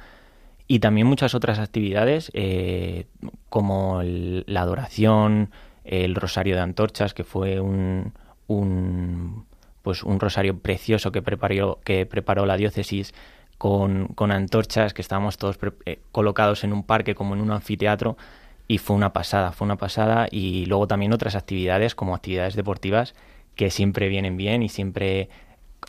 y 0.68 0.80
también 0.80 1.06
muchas 1.06 1.36
otras 1.36 1.60
actividades 1.60 2.32
eh, 2.34 3.08
como 3.50 4.02
la 4.04 4.62
adoración, 4.62 5.52
el 5.84 6.16
rosario 6.16 6.56
de 6.56 6.62
antorchas, 6.62 7.14
que 7.14 7.26
fue 7.26 7.60
un, 7.60 8.14
pues 9.82 10.04
un 10.04 10.18
rosario 10.22 10.58
precioso 10.60 11.12
que 11.12 11.22
preparó, 11.22 11.82
que 11.84 12.06
preparó 12.06 12.46
la 12.46 12.56
diócesis 12.56 13.14
con, 13.58 14.08
con 14.16 14.32
antorchas, 14.32 14.94
que 14.94 15.02
estábamos 15.02 15.38
todos 15.38 15.60
eh, 15.86 16.00
colocados 16.14 16.64
en 16.64 16.72
un 16.72 16.84
parque 16.84 17.16
como 17.16 17.36
en 17.36 17.42
un 17.42 17.52
anfiteatro 17.52 18.16
y 18.68 18.80
fue 18.80 18.96
una 18.96 19.14
pasada, 19.14 19.52
fue 19.52 19.66
una 19.66 19.78
pasada 19.78 20.28
y 20.32 20.66
luego 20.66 20.88
también 20.88 21.14
otras 21.14 21.36
actividades 21.36 21.96
como 21.96 22.16
actividades 22.16 22.56
deportivas 22.56 23.14
que 23.56 23.70
siempre 23.70 24.10
vienen 24.10 24.38
bien 24.38 24.64
y 24.64 24.70
siempre 24.70 25.30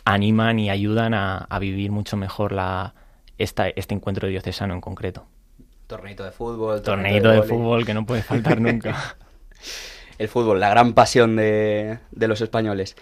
animan 0.05 0.59
y 0.59 0.69
ayudan 0.69 1.13
a, 1.13 1.47
vivir 1.59 1.91
mucho 1.91 2.17
mejor 2.17 2.51
la, 2.51 2.93
esta, 3.37 3.67
este 3.69 3.95
encuentro 3.95 4.27
diocesano 4.27 4.73
en 4.73 4.81
concreto. 4.81 5.25
Torneito 5.87 6.23
de 6.23 6.31
fútbol. 6.31 6.81
Torneito 6.81 7.29
de, 7.29 7.43
fútbol 7.43 7.85
que 7.85 7.93
no 7.93 8.05
puede 8.05 8.21
faltar 8.21 8.61
nunca. 8.61 9.15
El 10.17 10.27
fútbol, 10.27 10.59
la 10.59 10.69
gran 10.69 10.93
pasión 10.93 11.35
de, 11.35 11.99
de 12.11 12.27
los 12.27 12.41
españoles. 12.41 12.95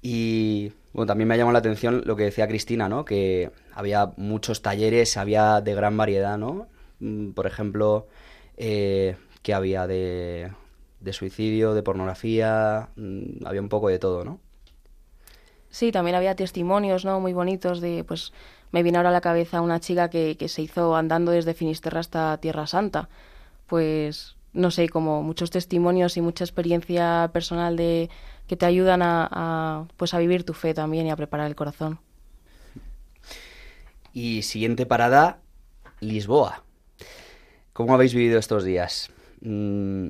Y 0.00 0.72
bueno, 0.92 1.06
también 1.06 1.28
me 1.28 1.34
ha 1.34 1.36
llamado 1.36 1.52
la 1.52 1.58
atención 1.58 2.02
lo 2.06 2.16
que 2.16 2.24
decía 2.24 2.48
Cristina, 2.48 2.88
¿no? 2.88 3.04
Que 3.04 3.50
había 3.74 4.12
muchos 4.16 4.62
talleres, 4.62 5.18
había 5.18 5.60
de 5.60 5.74
gran 5.74 5.96
variedad, 5.96 6.38
¿no? 6.38 6.68
Mm, 7.00 7.32
por 7.32 7.46
ejemplo, 7.46 8.06
eh, 8.56 9.16
que 9.42 9.54
había 9.54 9.86
de, 9.86 10.52
de 11.00 11.12
suicidio, 11.12 11.74
de 11.74 11.82
pornografía, 11.82 12.88
mm, 12.96 13.46
había 13.46 13.60
un 13.60 13.68
poco 13.68 13.88
de 13.88 13.98
todo, 13.98 14.24
¿no? 14.24 14.40
Sí, 15.70 15.92
también 15.92 16.16
había 16.16 16.34
testimonios, 16.34 17.04
¿no? 17.04 17.20
Muy 17.20 17.32
bonitos 17.32 17.80
de, 17.80 18.02
pues, 18.04 18.32
me 18.72 18.82
viene 18.82 18.98
ahora 18.98 19.10
a 19.10 19.12
la 19.12 19.20
cabeza 19.20 19.60
una 19.60 19.80
chica 19.80 20.08
que, 20.10 20.36
se 20.48 20.62
hizo 20.62 20.96
andando 20.96 21.32
desde 21.32 21.54
Finisterra 21.54 22.00
hasta 22.00 22.38
Tierra 22.38 22.66
Santa. 22.66 23.08
Pues, 23.66 24.36
no 24.52 24.70
sé, 24.70 24.88
como 24.88 25.22
muchos 25.22 25.50
testimonios 25.50 26.16
y 26.16 26.22
mucha 26.22 26.44
experiencia 26.44 27.30
personal 27.32 27.76
de 27.76 28.10
que 28.46 28.56
te 28.56 28.66
ayudan 28.66 29.02
a, 29.02 29.86
pues, 29.96 30.14
a 30.14 30.18
vivir 30.18 30.44
tu 30.44 30.54
fe 30.54 30.72
también 30.72 31.06
y 31.06 31.10
a 31.10 31.16
preparar 31.16 31.46
el 31.46 31.56
corazón. 31.56 31.98
Y 34.12 34.42
siguiente 34.42 34.86
parada, 34.86 35.40
Lisboa. 36.00 36.65
¿Cómo 37.76 37.92
habéis 37.92 38.14
vivido 38.14 38.38
estos 38.38 38.64
días? 38.64 39.10
Mm, 39.42 40.08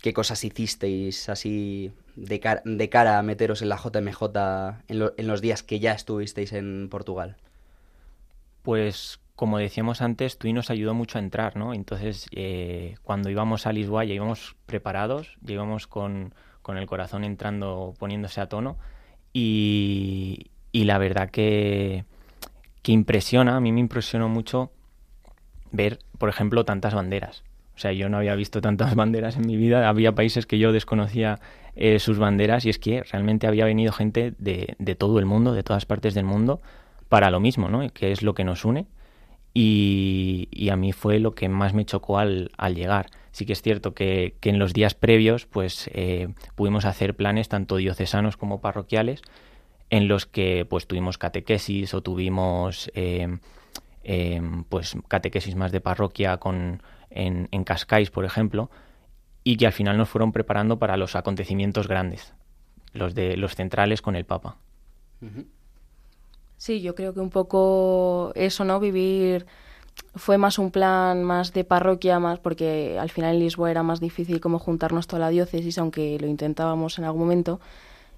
¿Qué 0.00 0.12
cosas 0.12 0.44
hicisteis 0.44 1.28
así 1.28 1.90
de, 2.14 2.38
cara, 2.38 3.18
a 3.18 3.22
meteros 3.24 3.60
en 3.60 3.70
la 3.70 3.76
JMJ 3.76 4.22
en, 4.86 5.26
los 5.26 5.40
días 5.40 5.64
que 5.64 5.80
ya 5.80 5.94
estuvisteis 5.94 6.52
en 6.52 6.86
Portugal? 6.88 7.36
Pues 8.62 9.18
como 9.34 9.58
decíamos 9.58 10.00
antes, 10.00 10.38
Tui 10.38 10.52
nos 10.52 10.70
ayudó 10.70 10.94
mucho 10.94 11.18
a 11.18 11.20
entrar, 11.20 11.56
¿no? 11.56 11.74
Entonces, 11.74 12.28
eh, 12.30 12.94
cuando 13.02 13.30
íbamos 13.30 13.66
a 13.66 13.72
Lisboa 13.72 14.04
ya 14.04 14.14
íbamos 14.14 14.54
preparados, 14.66 15.38
ya 15.40 15.54
íbamos 15.54 15.88
con, 15.88 16.32
el 16.68 16.86
corazón 16.86 17.24
entrando, 17.24 17.94
poniéndose 17.98 18.40
a 18.40 18.48
tono. 18.48 18.76
Y, 19.32 20.52
la 20.72 20.98
verdad 20.98 21.30
que, 21.30 22.04
que 22.82 22.92
impresiona, 22.92 23.56
a 23.56 23.60
mí 23.60 23.72
me 23.72 23.80
impresionó 23.80 24.28
mucho 24.28 24.70
ver, 25.72 25.98
por 26.18 26.28
ejemplo, 26.28 26.64
tantas 26.64 26.94
banderas. 26.94 27.44
O 27.76 27.80
sea, 27.80 27.92
yo 27.92 28.08
no 28.08 28.16
había 28.16 28.34
visto 28.34 28.60
tantas 28.60 28.94
banderas 28.96 29.36
en 29.36 29.46
mi 29.46 29.56
vida. 29.56 29.88
Había 29.88 30.14
países 30.14 30.46
que 30.46 30.58
yo 30.58 30.72
desconocía 30.72 31.38
eh, 31.76 31.98
sus 32.00 32.18
banderas 32.18 32.64
y 32.66 32.70
es 32.70 32.78
que 32.78 33.02
realmente 33.04 33.46
había 33.46 33.64
venido 33.64 33.92
gente 33.92 34.34
de, 34.38 34.74
de, 34.78 34.94
todo 34.96 35.18
el 35.20 35.26
mundo, 35.26 35.52
de 35.52 35.62
todas 35.62 35.86
partes 35.86 36.14
del 36.14 36.24
mundo, 36.24 36.60
para 37.08 37.30
lo 37.30 37.40
mismo, 37.40 37.68
¿no? 37.68 37.88
Que 37.92 38.12
es 38.12 38.22
lo 38.22 38.34
que 38.34 38.44
nos 38.44 38.64
une. 38.64 38.86
Y, 39.54 40.48
y 40.50 40.68
a 40.70 40.76
mí 40.76 40.92
fue 40.92 41.20
lo 41.20 41.34
que 41.34 41.48
más 41.48 41.72
me 41.72 41.84
chocó 41.84 42.18
al, 42.18 42.50
al 42.58 42.74
llegar. 42.74 43.10
Sí 43.30 43.46
que 43.46 43.52
es 43.52 43.62
cierto 43.62 43.94
que, 43.94 44.34
que 44.40 44.50
en 44.50 44.58
los 44.58 44.72
días 44.72 44.94
previos, 44.94 45.46
pues 45.46 45.88
eh, 45.94 46.28
pudimos 46.56 46.84
hacer 46.84 47.14
planes 47.14 47.48
tanto 47.48 47.76
diocesanos 47.76 48.36
como 48.36 48.60
parroquiales, 48.60 49.22
en 49.90 50.08
los 50.08 50.26
que 50.26 50.66
pues 50.68 50.86
tuvimos 50.86 51.18
catequesis 51.18 51.94
o 51.94 52.02
tuvimos 52.02 52.90
eh, 52.94 53.38
pues 54.68 54.96
catequesis 55.08 55.54
más 55.54 55.72
de 55.72 55.80
parroquia 55.80 56.38
con 56.38 56.82
en, 57.10 57.48
en 57.50 57.64
Cascais, 57.64 58.10
por 58.10 58.24
ejemplo, 58.24 58.70
y 59.44 59.56
que 59.56 59.66
al 59.66 59.72
final 59.72 59.96
nos 59.96 60.08
fueron 60.08 60.32
preparando 60.32 60.78
para 60.78 60.96
los 60.96 61.16
acontecimientos 61.16 61.88
grandes, 61.88 62.34
los 62.92 63.14
de 63.14 63.36
los 63.36 63.54
centrales 63.54 64.02
con 64.02 64.16
el 64.16 64.24
Papa. 64.24 64.56
Sí, 66.56 66.80
yo 66.80 66.94
creo 66.94 67.14
que 67.14 67.20
un 67.20 67.30
poco 67.30 68.32
eso, 68.34 68.64
¿no? 68.64 68.80
Vivir 68.80 69.46
fue 70.14 70.38
más 70.38 70.58
un 70.58 70.70
plan 70.70 71.22
más 71.22 71.52
de 71.52 71.64
parroquia, 71.64 72.18
más 72.18 72.38
porque 72.38 72.98
al 72.98 73.10
final 73.10 73.34
en 73.34 73.40
Lisboa 73.40 73.70
era 73.70 73.82
más 73.82 74.00
difícil 74.00 74.40
como 74.40 74.58
juntarnos 74.58 75.06
toda 75.06 75.20
la 75.20 75.28
diócesis, 75.28 75.78
aunque 75.78 76.18
lo 76.20 76.26
intentábamos 76.26 76.98
en 76.98 77.04
algún 77.04 77.22
momento. 77.22 77.60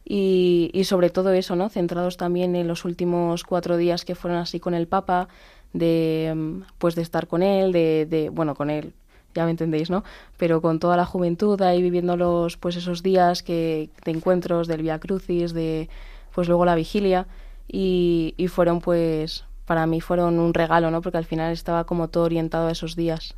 Y, 0.04 0.70
y 0.72 0.84
sobre 0.84 1.10
todo 1.10 1.32
eso, 1.32 1.56
¿no? 1.56 1.68
Centrados 1.68 2.16
también 2.16 2.56
en 2.56 2.66
los 2.66 2.84
últimos 2.84 3.44
cuatro 3.44 3.76
días 3.76 4.04
que 4.04 4.14
fueron 4.14 4.40
así 4.40 4.58
con 4.58 4.74
el 4.74 4.88
Papa, 4.88 5.28
de 5.72 6.62
pues 6.78 6.94
de 6.94 7.02
estar 7.02 7.26
con 7.26 7.42
él, 7.42 7.72
de, 7.72 8.06
de 8.08 8.28
bueno, 8.30 8.54
con 8.54 8.70
él, 8.70 8.92
ya 9.34 9.44
me 9.44 9.50
entendéis, 9.50 9.90
¿no? 9.90 10.04
Pero 10.36 10.60
con 10.60 10.78
toda 10.78 10.96
la 10.96 11.06
juventud 11.06 11.60
ahí 11.62 11.82
viviendo 11.82 12.16
los, 12.16 12.56
pues 12.56 12.76
esos 12.76 13.02
días 13.02 13.42
que, 13.42 13.90
de 14.04 14.10
encuentros 14.10 14.66
del 14.66 14.82
Via 14.82 14.98
Crucis, 14.98 15.52
de 15.52 15.88
pues 16.34 16.48
luego 16.48 16.64
la 16.64 16.74
vigilia 16.74 17.26
y, 17.68 18.34
y 18.36 18.48
fueron 18.48 18.80
pues 18.80 19.44
para 19.66 19.86
mí 19.86 20.00
fueron 20.00 20.38
un 20.40 20.52
regalo, 20.52 20.90
¿no? 20.90 21.00
Porque 21.00 21.18
al 21.18 21.24
final 21.24 21.52
estaba 21.52 21.84
como 21.84 22.08
todo 22.08 22.24
orientado 22.24 22.68
a 22.68 22.72
esos 22.72 22.96
días. 22.96 23.36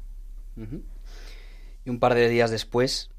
Y 1.84 1.90
un 1.90 1.98
par 1.98 2.14
de 2.14 2.28
días 2.28 2.50
después, 2.50 3.10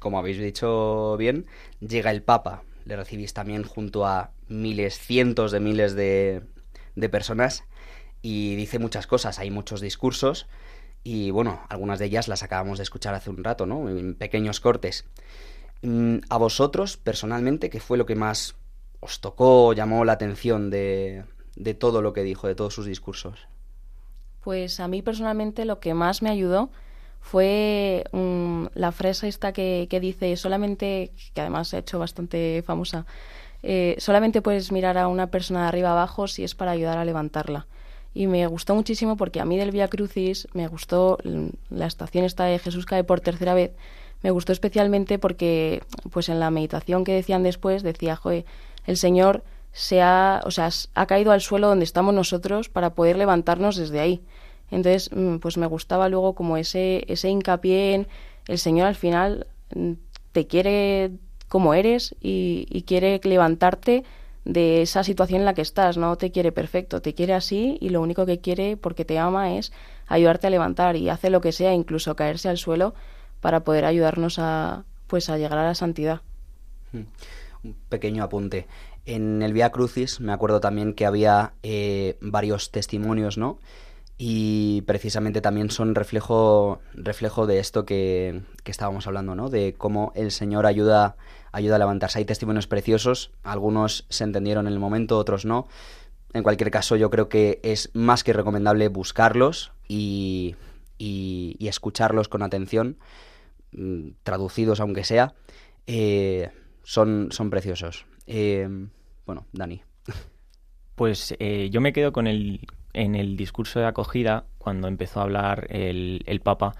como 0.00 0.18
habéis 0.18 0.38
dicho 0.38 1.16
bien, 1.16 1.46
llega 1.80 2.10
el 2.10 2.22
Papa. 2.22 2.62
Le 2.84 2.96
recibís 2.96 3.34
también 3.34 3.62
junto 3.62 4.04
a 4.04 4.30
miles, 4.48 4.98
cientos 4.98 5.52
de 5.52 5.60
miles 5.60 5.94
de, 5.94 6.42
de 6.96 7.08
personas 7.08 7.64
y 8.28 8.56
dice 8.56 8.80
muchas 8.80 9.06
cosas, 9.06 9.38
hay 9.38 9.52
muchos 9.52 9.80
discursos 9.80 10.48
y 11.04 11.30
bueno, 11.30 11.60
algunas 11.68 12.00
de 12.00 12.06
ellas 12.06 12.26
las 12.26 12.42
acabamos 12.42 12.76
de 12.78 12.82
escuchar 12.82 13.14
hace 13.14 13.30
un 13.30 13.44
rato, 13.44 13.66
¿no? 13.66 13.88
En 13.88 14.16
pequeños 14.16 14.58
cortes. 14.58 15.04
Mm, 15.82 16.16
a 16.28 16.36
vosotros, 16.36 16.96
personalmente, 16.96 17.70
¿qué 17.70 17.78
fue 17.78 17.96
lo 17.96 18.04
que 18.04 18.16
más 18.16 18.56
os 18.98 19.20
tocó, 19.20 19.72
llamó 19.74 20.04
la 20.04 20.14
atención 20.14 20.70
de, 20.70 21.24
todo 21.78 22.02
lo 22.02 22.12
que 22.12 22.24
dijo, 22.24 22.48
de 22.48 22.56
todos 22.56 22.74
sus 22.74 22.86
discursos? 22.86 23.46
Pues 24.42 24.80
a 24.80 24.88
mí 24.88 25.02
personalmente 25.02 25.64
lo 25.64 25.78
que 25.78 25.94
más 25.94 26.20
me 26.20 26.28
ayudó 26.28 26.70
fue 27.20 28.02
mm, 28.10 28.66
la 28.74 28.90
frase 28.90 29.28
esta 29.28 29.52
que, 29.52 29.86
que, 29.88 30.00
dice 30.00 30.36
solamente, 30.36 31.12
que 31.32 31.42
además 31.42 31.68
se 31.68 31.76
ha 31.76 31.78
hecho 31.78 32.00
bastante 32.00 32.64
famosa, 32.66 33.06
eh, 33.62 33.94
solamente 33.98 34.42
puedes 34.42 34.72
mirar 34.72 34.98
a 34.98 35.06
una 35.06 35.28
persona 35.28 35.62
de 35.62 35.68
arriba 35.68 35.92
abajo 35.92 36.26
si 36.26 36.42
es 36.42 36.56
para 36.56 36.72
ayudar 36.72 36.98
a 36.98 37.04
levantarla 37.04 37.68
y 38.16 38.28
me 38.28 38.46
gustó 38.46 38.74
muchísimo 38.74 39.18
porque 39.18 39.40
a 39.40 39.44
mí 39.44 39.58
del 39.58 39.72
Via 39.72 39.88
Crucis 39.88 40.48
me 40.54 40.68
gustó 40.68 41.18
la 41.68 41.86
estación 41.86 42.24
esta 42.24 42.44
de 42.44 42.58
Jesús 42.58 42.86
cae 42.86 43.04
por 43.04 43.20
tercera 43.20 43.52
vez, 43.52 43.72
me 44.22 44.30
gustó 44.30 44.52
especialmente 44.52 45.18
porque 45.18 45.82
pues 46.10 46.30
en 46.30 46.40
la 46.40 46.50
meditación 46.50 47.04
que 47.04 47.12
decían 47.12 47.42
después 47.42 47.82
decía, 47.82 48.16
joe, 48.16 48.46
el 48.86 48.96
Señor 48.96 49.44
se 49.72 50.00
ha, 50.00 50.40
o 50.46 50.50
sea, 50.50 50.70
ha 50.94 51.06
caído 51.06 51.30
al 51.30 51.42
suelo 51.42 51.68
donde 51.68 51.84
estamos 51.84 52.14
nosotros 52.14 52.70
para 52.70 52.94
poder 52.94 53.18
levantarnos 53.18 53.76
desde 53.76 54.00
ahí. 54.00 54.22
Entonces, 54.70 55.10
mm, 55.14 55.36
pues 55.36 55.58
me 55.58 55.66
gustaba 55.66 56.08
luego 56.08 56.34
como 56.34 56.56
ese, 56.56 57.04
ese 57.08 57.28
hincapié 57.28 57.92
en 57.92 58.08
el 58.48 58.58
Señor 58.58 58.86
al 58.86 58.94
final 58.94 59.46
mm, 59.74 59.92
te 60.32 60.46
quiere 60.46 61.10
como 61.48 61.74
eres 61.74 62.14
y, 62.22 62.66
y 62.70 62.82
quiere 62.82 63.20
levantarte 63.22 64.04
de 64.46 64.80
esa 64.80 65.02
situación 65.02 65.40
en 65.40 65.44
la 65.44 65.54
que 65.54 65.62
estás, 65.62 65.96
no 65.96 66.16
te 66.16 66.30
quiere 66.30 66.52
perfecto, 66.52 67.02
te 67.02 67.14
quiere 67.14 67.34
así 67.34 67.78
y 67.80 67.88
lo 67.88 68.00
único 68.00 68.24
que 68.26 68.38
quiere 68.38 68.76
porque 68.76 69.04
te 69.04 69.18
ama 69.18 69.56
es 69.56 69.72
ayudarte 70.06 70.46
a 70.46 70.50
levantar 70.50 70.94
y 70.94 71.08
hace 71.08 71.30
lo 71.30 71.40
que 71.40 71.50
sea, 71.50 71.74
incluso 71.74 72.14
caerse 72.14 72.48
al 72.48 72.56
suelo 72.56 72.94
para 73.40 73.64
poder 73.64 73.84
ayudarnos 73.84 74.38
a 74.38 74.84
pues 75.08 75.28
a 75.30 75.36
llegar 75.36 75.58
a 75.58 75.66
la 75.66 75.74
santidad. 75.74 76.20
Hmm. 76.92 77.02
Un 77.64 77.76
pequeño 77.88 78.22
apunte. 78.22 78.66
En 79.04 79.42
el 79.42 79.52
Via 79.52 79.70
Crucis 79.70 80.20
me 80.20 80.32
acuerdo 80.32 80.60
también 80.60 80.94
que 80.94 81.06
había 81.06 81.52
eh, 81.64 82.16
varios 82.20 82.70
testimonios, 82.70 83.38
¿no? 83.38 83.58
Y 84.18 84.82
precisamente 84.82 85.42
también 85.42 85.70
son 85.70 85.94
reflejo, 85.94 86.80
reflejo 86.94 87.46
de 87.46 87.58
esto 87.58 87.84
que, 87.84 88.42
que 88.64 88.70
estábamos 88.70 89.06
hablando, 89.06 89.34
¿no? 89.34 89.50
De 89.50 89.74
cómo 89.76 90.12
el 90.14 90.30
Señor 90.30 90.64
ayuda, 90.64 91.16
ayuda 91.52 91.76
a 91.76 91.78
levantarse. 91.78 92.18
Hay 92.18 92.24
testimonios 92.24 92.66
preciosos, 92.66 93.32
algunos 93.42 94.06
se 94.08 94.24
entendieron 94.24 94.66
en 94.66 94.72
el 94.72 94.78
momento, 94.78 95.18
otros 95.18 95.44
no. 95.44 95.68
En 96.32 96.42
cualquier 96.42 96.70
caso, 96.70 96.96
yo 96.96 97.10
creo 97.10 97.28
que 97.28 97.60
es 97.62 97.90
más 97.94 98.24
que 98.24 98.32
recomendable 98.32 98.88
buscarlos 98.88 99.72
y, 99.86 100.56
y, 100.98 101.56
escucharlos 101.68 102.28
con 102.28 102.42
atención, 102.42 102.98
mm, 103.72 104.10
traducidos 104.22 104.80
aunque 104.80 105.04
sea. 105.04 105.34
Eh, 105.86 106.50
son, 106.82 107.28
son 107.32 107.50
preciosos. 107.50 108.06
Eh, 108.26 108.68
bueno, 109.26 109.46
Dani. 109.52 109.82
Pues 110.94 111.34
eh, 111.38 111.68
yo 111.70 111.82
me 111.82 111.92
quedo 111.92 112.12
con 112.12 112.26
el, 112.26 112.66
en 112.96 113.14
el 113.14 113.36
discurso 113.36 113.78
de 113.78 113.86
acogida, 113.86 114.46
cuando 114.58 114.88
empezó 114.88 115.20
a 115.20 115.24
hablar 115.24 115.66
el, 115.70 116.22
el 116.26 116.40
Papa, 116.40 116.74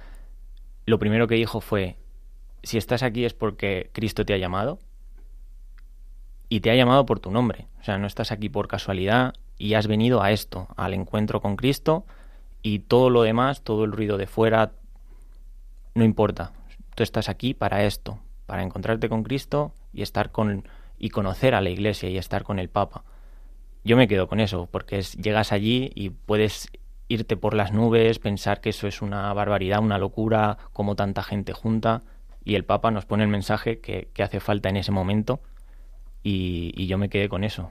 lo 0.86 0.98
primero 0.98 1.28
que 1.28 1.34
dijo 1.34 1.60
fue, 1.60 1.96
si 2.62 2.78
estás 2.78 3.02
aquí 3.02 3.24
es 3.24 3.34
porque 3.34 3.90
Cristo 3.92 4.24
te 4.24 4.32
ha 4.32 4.38
llamado 4.38 4.80
y 6.48 6.60
te 6.60 6.70
ha 6.70 6.74
llamado 6.74 7.04
por 7.06 7.20
tu 7.20 7.30
nombre. 7.30 7.68
O 7.80 7.84
sea, 7.84 7.98
no 7.98 8.06
estás 8.06 8.32
aquí 8.32 8.48
por 8.48 8.66
casualidad 8.66 9.34
y 9.58 9.74
has 9.74 9.86
venido 9.86 10.22
a 10.22 10.32
esto, 10.32 10.68
al 10.76 10.94
encuentro 10.94 11.40
con 11.40 11.56
Cristo 11.56 12.06
y 12.62 12.80
todo 12.80 13.10
lo 13.10 13.22
demás, 13.22 13.62
todo 13.62 13.84
el 13.84 13.92
ruido 13.92 14.16
de 14.16 14.26
fuera, 14.26 14.72
no 15.94 16.04
importa. 16.04 16.52
Tú 16.94 17.02
estás 17.02 17.28
aquí 17.28 17.52
para 17.52 17.84
esto, 17.84 18.18
para 18.46 18.62
encontrarte 18.62 19.08
con 19.08 19.22
Cristo 19.22 19.74
y 19.92 20.02
estar 20.02 20.32
con 20.32 20.66
y 20.98 21.10
conocer 21.10 21.54
a 21.54 21.60
la 21.60 21.68
Iglesia 21.68 22.08
y 22.08 22.16
estar 22.16 22.42
con 22.42 22.58
el 22.58 22.70
Papa. 22.70 23.04
Yo 23.86 23.96
me 23.96 24.08
quedo 24.08 24.26
con 24.26 24.40
eso, 24.40 24.68
porque 24.68 24.98
es, 24.98 25.12
llegas 25.12 25.52
allí 25.52 25.92
y 25.94 26.10
puedes 26.10 26.70
irte 27.06 27.36
por 27.36 27.54
las 27.54 27.72
nubes, 27.72 28.18
pensar 28.18 28.60
que 28.60 28.70
eso 28.70 28.88
es 28.88 29.00
una 29.00 29.32
barbaridad, 29.32 29.78
una 29.78 29.96
locura, 29.96 30.58
como 30.72 30.96
tanta 30.96 31.22
gente 31.22 31.52
junta, 31.52 32.02
y 32.44 32.56
el 32.56 32.64
Papa 32.64 32.90
nos 32.90 33.06
pone 33.06 33.22
el 33.22 33.28
mensaje 33.28 33.78
que, 33.78 34.10
hace 34.20 34.40
falta 34.40 34.68
en 34.70 34.76
ese 34.76 34.90
momento, 34.90 35.38
y, 36.24 36.72
y 36.74 36.88
yo 36.88 36.98
me 36.98 37.08
quedé 37.08 37.28
con 37.28 37.44
eso. 37.44 37.70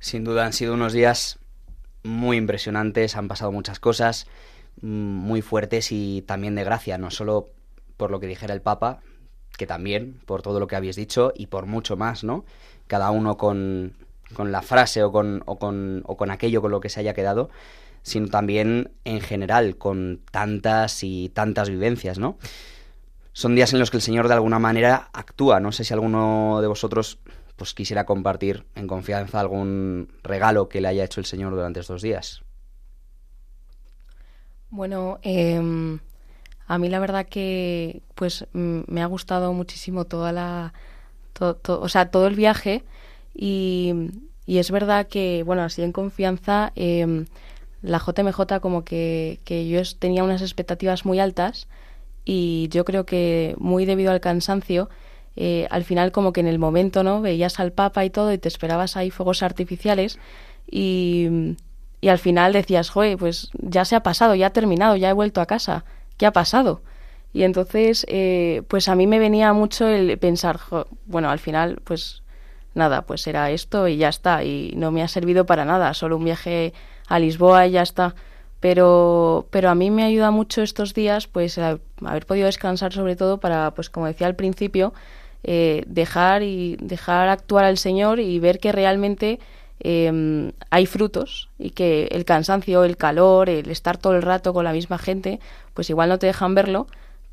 Sin 0.00 0.24
duda 0.24 0.44
han 0.44 0.52
sido 0.52 0.74
unos 0.74 0.92
días 0.92 1.38
muy 2.02 2.38
impresionantes, 2.38 3.14
han 3.14 3.28
pasado 3.28 3.52
muchas 3.52 3.78
cosas 3.78 4.26
mm, 4.80 4.88
muy 4.88 5.42
fuertes 5.42 5.92
y 5.92 6.22
también 6.22 6.56
de 6.56 6.64
gracia, 6.64 6.98
no 6.98 7.12
solo 7.12 7.50
por 7.96 8.10
lo 8.10 8.18
que 8.18 8.26
dijera 8.26 8.52
el 8.52 8.62
Papa, 8.62 8.98
que 9.56 9.68
también 9.68 10.20
por 10.26 10.42
todo 10.42 10.60
lo 10.60 10.66
que 10.66 10.74
habéis 10.74 10.96
dicho 10.96 11.32
y 11.36 11.46
por 11.46 11.66
mucho 11.66 11.96
más, 11.96 12.24
¿no? 12.24 12.44
Cada 12.86 13.10
uno 13.10 13.36
con, 13.36 13.94
con 14.34 14.52
la 14.52 14.62
frase 14.62 15.02
o 15.02 15.12
con, 15.12 15.42
o, 15.46 15.58
con, 15.58 16.02
o 16.06 16.16
con 16.16 16.30
aquello 16.30 16.62
con 16.62 16.70
lo 16.70 16.80
que 16.80 16.88
se 16.88 17.00
haya 17.00 17.14
quedado, 17.14 17.50
sino 18.02 18.28
también 18.28 18.92
en 19.04 19.20
general 19.20 19.76
con 19.76 20.20
tantas 20.30 21.02
y 21.02 21.28
tantas 21.30 21.68
vivencias, 21.68 22.18
¿no? 22.18 22.38
Son 23.32 23.54
días 23.54 23.72
en 23.72 23.80
los 23.80 23.90
que 23.90 23.98
el 23.98 24.02
Señor 24.02 24.28
de 24.28 24.34
alguna 24.34 24.58
manera 24.58 25.10
actúa. 25.12 25.60
No 25.60 25.70
sé 25.72 25.84
si 25.84 25.92
alguno 25.92 26.60
de 26.62 26.68
vosotros 26.68 27.18
pues 27.56 27.74
quisiera 27.74 28.06
compartir 28.06 28.64
en 28.74 28.86
confianza 28.86 29.40
algún 29.40 30.08
regalo 30.22 30.68
que 30.68 30.80
le 30.80 30.88
haya 30.88 31.04
hecho 31.04 31.20
el 31.20 31.26
Señor 31.26 31.52
durante 31.54 31.80
estos 31.80 32.00
días. 32.02 32.42
Bueno, 34.70 35.18
eh, 35.22 35.98
a 36.66 36.78
mí 36.78 36.88
la 36.88 36.98
verdad 36.98 37.26
que 37.26 38.02
pues 38.14 38.46
me 38.52 39.02
ha 39.02 39.06
gustado 39.06 39.52
muchísimo 39.52 40.04
toda 40.04 40.32
la 40.32 40.72
o 41.40 41.88
sea, 41.88 42.10
todo 42.10 42.26
el 42.26 42.34
viaje 42.34 42.84
y, 43.34 43.92
y, 44.46 44.58
es 44.58 44.70
verdad 44.70 45.06
que, 45.08 45.42
bueno, 45.44 45.62
así 45.62 45.82
en 45.82 45.92
confianza, 45.92 46.72
em, 46.76 47.26
la 47.82 47.98
JMJ 47.98 48.60
como 48.60 48.84
que, 48.84 49.40
que 49.44 49.68
yo 49.68 49.80
tenía 49.98 50.24
unas 50.24 50.42
expectativas 50.42 51.04
muy 51.04 51.20
altas 51.20 51.68
y 52.24 52.68
yo 52.70 52.84
creo 52.84 53.06
que 53.06 53.54
muy 53.58 53.84
debido 53.84 54.10
al 54.12 54.20
cansancio, 54.20 54.88
eh, 55.36 55.66
al 55.70 55.84
final 55.84 56.12
como 56.12 56.32
que 56.32 56.40
en 56.40 56.46
el 56.48 56.58
momento, 56.58 57.02
¿no? 57.02 57.20
Veías 57.20 57.60
al 57.60 57.72
Papa 57.72 58.04
y 58.04 58.10
todo 58.10 58.32
y 58.32 58.38
te 58.38 58.48
esperabas 58.48 58.96
ahí 58.96 59.10
fuegos 59.10 59.42
artificiales 59.42 60.18
y, 60.70 61.28
y 62.00 62.08
al 62.08 62.18
final 62.18 62.52
decías, 62.52 62.90
joder, 62.90 63.18
pues 63.18 63.50
ya 63.58 63.84
se 63.84 63.96
ha 63.96 64.02
pasado, 64.02 64.34
ya 64.34 64.48
ha 64.48 64.50
terminado, 64.50 64.96
ya 64.96 65.10
he 65.10 65.12
vuelto 65.12 65.40
a 65.40 65.46
casa. 65.46 65.84
¿qué 66.16 66.26
ha 66.26 66.32
pasado? 66.32 66.82
Y 67.36 67.44
entonces, 67.44 68.06
eh, 68.08 68.62
pues 68.66 68.88
a 68.88 68.94
mí 68.94 69.06
me 69.06 69.18
venía 69.18 69.52
mucho 69.52 69.86
el 69.88 70.16
pensar, 70.16 70.58
bueno, 71.04 71.28
al 71.28 71.38
final, 71.38 71.82
pues 71.84 72.22
nada, 72.72 73.02
pues 73.02 73.26
era 73.26 73.50
esto 73.50 73.88
y 73.88 73.98
ya 73.98 74.08
está, 74.08 74.42
y 74.42 74.72
no 74.74 74.90
me 74.90 75.02
ha 75.02 75.08
servido 75.08 75.44
para 75.44 75.66
nada, 75.66 75.92
solo 75.92 76.16
un 76.16 76.24
viaje 76.24 76.72
a 77.08 77.18
Lisboa 77.18 77.66
y 77.66 77.72
ya 77.72 77.82
está. 77.82 78.14
Pero, 78.60 79.48
pero 79.50 79.68
a 79.68 79.74
mí 79.74 79.90
me 79.90 80.04
ayuda 80.04 80.30
mucho 80.30 80.62
estos 80.62 80.94
días, 80.94 81.26
pues, 81.26 81.58
haber 81.58 82.24
podido 82.24 82.46
descansar 82.46 82.94
sobre 82.94 83.16
todo 83.16 83.38
para, 83.38 83.70
pues, 83.72 83.90
como 83.90 84.06
decía 84.06 84.28
al 84.28 84.36
principio, 84.36 84.94
eh, 85.44 85.84
dejar 85.88 86.42
y 86.42 86.76
dejar 86.80 87.28
actuar 87.28 87.66
al 87.66 87.76
Señor 87.76 88.18
y 88.18 88.38
ver 88.38 88.60
que 88.60 88.72
realmente 88.72 89.40
eh, 89.80 90.52
hay 90.70 90.86
frutos 90.86 91.50
y 91.58 91.68
que 91.72 92.08
el 92.12 92.24
cansancio, 92.24 92.82
el 92.84 92.96
calor, 92.96 93.50
el 93.50 93.68
estar 93.70 93.98
todo 93.98 94.16
el 94.16 94.22
rato 94.22 94.54
con 94.54 94.64
la 94.64 94.72
misma 94.72 94.96
gente, 94.96 95.38
pues 95.74 95.90
igual 95.90 96.08
no 96.08 96.18
te 96.18 96.28
dejan 96.28 96.54
verlo, 96.54 96.86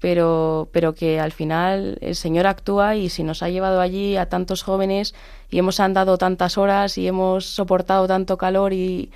pero, 0.03 0.67
pero 0.73 0.95
que 0.95 1.21
al 1.21 1.31
final 1.31 1.97
el 2.01 2.15
Señor 2.15 2.45
actúa 2.45 2.97
y 2.97 3.07
si 3.07 3.23
nos 3.23 3.41
ha 3.41 3.47
llevado 3.47 3.79
allí 3.79 4.17
a 4.17 4.27
tantos 4.27 4.61
jóvenes 4.61 5.15
y 5.49 5.59
hemos 5.59 5.79
andado 5.79 6.17
tantas 6.17 6.57
horas 6.57 6.97
y 6.97 7.07
hemos 7.07 7.45
soportado 7.45 8.05
tanto 8.05 8.37
calor 8.37 8.73
y 8.73 9.11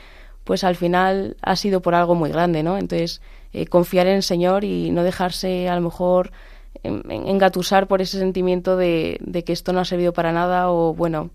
pues 0.45 0.63
al 0.63 0.77
final 0.77 1.35
ha 1.41 1.57
sido 1.57 1.81
por 1.81 1.93
algo 1.93 2.15
muy 2.15 2.29
grande, 2.29 2.63
¿no? 2.63 2.77
Entonces, 2.77 3.21
eh, 3.51 3.65
confiar 3.65 4.07
en 4.07 4.15
el 4.15 4.23
Señor 4.23 4.63
y 4.63 4.91
no 4.91 5.03
dejarse 5.03 5.67
a 5.67 5.75
lo 5.75 5.81
mejor 5.81 6.31
engatusar 6.83 7.87
por 7.87 8.01
ese 8.01 8.17
sentimiento 8.17 8.77
de, 8.77 9.17
de 9.19 9.43
que 9.43 9.51
esto 9.51 9.73
no 9.73 9.81
ha 9.81 9.85
servido 9.85 10.13
para 10.13 10.31
nada 10.31 10.71
o 10.71 10.93
bueno, 10.93 11.31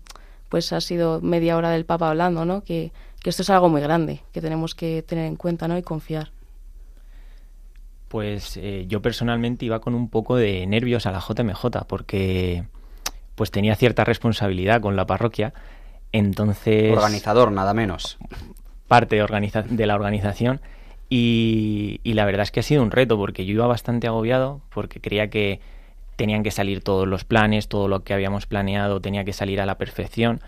pues 0.49 0.73
ha 0.73 0.81
sido 0.81 1.21
media 1.21 1.55
hora 1.57 1.69
del 1.69 1.85
Papa 1.85 2.09
hablando, 2.09 2.43
¿no? 2.43 2.63
Que, 2.63 2.91
esto 3.23 3.43
es 3.43 3.49
algo 3.51 3.69
muy 3.69 3.81
grande, 3.81 4.23
que 4.33 4.41
tenemos 4.41 4.73
que 4.73 5.03
tener 5.03 5.27
en 5.27 5.35
cuenta, 5.35 5.67
¿no? 5.67 5.77
Y 5.77 5.83
confiar. 5.83 6.31
Pues 8.13 8.57
eh, 8.57 8.85
yo 8.87 9.01
personalmente 9.01 9.65
iba 9.65 9.81
con 9.81 9.95
un 9.95 10.07
poco 10.07 10.35
de 10.35 10.67
nervios 10.67 11.07
a 11.07 11.11
la 11.11 11.19
JMJ 11.19 11.87
porque 11.87 12.63
pues 13.33 13.49
tenía 13.49 13.75
cierta 13.75 14.03
responsabilidad 14.03 14.81
con 14.81 14.95
la 14.95 15.07
parroquia. 15.07 15.55
Entonces... 16.11 16.95
Organizador, 16.95 17.51
nada 17.51 17.73
menos. 17.73 18.19
Parte 18.87 19.15
de, 19.15 19.63
de 19.67 19.85
la 19.87 19.95
organización. 19.95 20.61
Y, 21.09 22.01
y, 22.03 22.13
la 22.13 22.25
verdad 22.25 22.43
es 22.43 22.51
que 22.51 22.59
ha 22.59 22.63
sido 22.63 22.83
un 22.83 22.91
reto 22.91 23.17
porque 23.17 23.47
yo 23.47 23.53
iba 23.53 23.65
bastante 23.65 24.05
agobiado 24.05 24.61
porque 24.71 25.01
creía 25.01 25.31
que 25.31 25.59
tenían 26.15 26.43
que 26.43 26.51
salir 26.51 26.83
todos 26.83 27.07
los 27.07 27.25
planes, 27.25 27.67
todo 27.67 27.87
lo 27.87 28.03
que 28.03 28.13
habíamos 28.13 28.45
planeado 28.45 29.01
tenía 29.01 29.23
que 29.23 29.33
salir 29.33 29.59
a 29.59 29.65
la 29.65 29.79
perfección. 29.79 30.39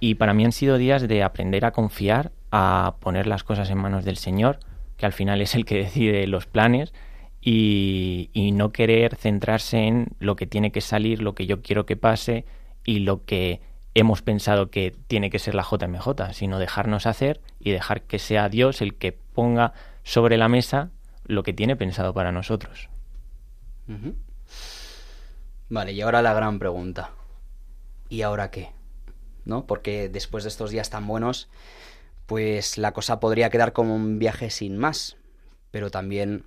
Y 0.00 0.14
para 0.14 0.32
mí 0.32 0.46
han 0.46 0.52
sido 0.52 0.78
días 0.78 1.06
de 1.06 1.22
aprender 1.22 1.66
a 1.66 1.72
confiar, 1.72 2.32
a 2.50 2.94
poner 3.00 3.26
las 3.26 3.44
cosas 3.44 3.68
en 3.68 3.76
manos 3.76 4.06
del 4.06 4.16
Señor, 4.16 4.58
que 4.96 5.06
al 5.06 5.12
final 5.12 5.40
es 5.40 5.54
el 5.54 5.64
que 5.64 5.76
decide 5.76 6.26
los 6.26 6.46
planes, 6.46 6.92
y, 7.46 8.50
no 8.54 8.72
querer 8.72 9.16
centrarse 9.16 9.78
en 9.86 10.08
lo 10.18 10.34
que 10.36 10.46
tiene 10.46 10.72
que 10.72 10.80
salir, 10.80 11.20
lo 11.20 11.34
que 11.34 11.46
yo 11.46 11.60
quiero 11.60 11.84
que 11.84 11.96
pase 11.96 12.46
y 12.84 13.00
lo 13.00 13.24
que 13.24 13.60
hemos 13.94 14.22
pensado 14.22 14.70
que 14.70 14.94
tiene 15.06 15.28
que 15.28 15.38
ser 15.38 15.54
la 15.54 15.62
JMJ, 15.62 16.32
sino 16.32 16.58
dejarnos 16.58 17.06
hacer 17.06 17.40
y 17.60 17.70
dejar 17.70 18.02
que 18.02 18.18
sea 18.18 18.48
Dios 18.48 18.80
el 18.80 18.94
que 18.94 19.12
ponga 19.12 19.74
sobre 20.02 20.38
la 20.38 20.48
mesa 20.48 20.90
lo 21.26 21.42
que 21.42 21.52
tiene 21.52 21.76
pensado 21.76 22.14
para 22.14 22.32
nosotros. 22.32 22.88
Vale, 25.68 25.92
y 25.92 26.00
ahora 26.00 26.22
la 26.22 26.34
gran 26.34 26.58
pregunta. 26.58 27.10
¿Y 28.08 28.22
ahora 28.22 28.50
qué? 28.50 28.70
¿No? 29.44 29.66
Porque 29.66 30.08
después 30.08 30.44
de 30.44 30.48
estos 30.48 30.70
días 30.70 30.90
tan 30.90 31.06
buenos, 31.06 31.48
pues 32.26 32.78
la 32.78 32.92
cosa 32.92 33.20
podría 33.20 33.50
quedar 33.50 33.72
como 33.72 33.94
un 33.94 34.18
viaje 34.18 34.50
sin 34.50 34.78
más, 34.78 35.16
pero 35.70 35.90
también 35.90 36.44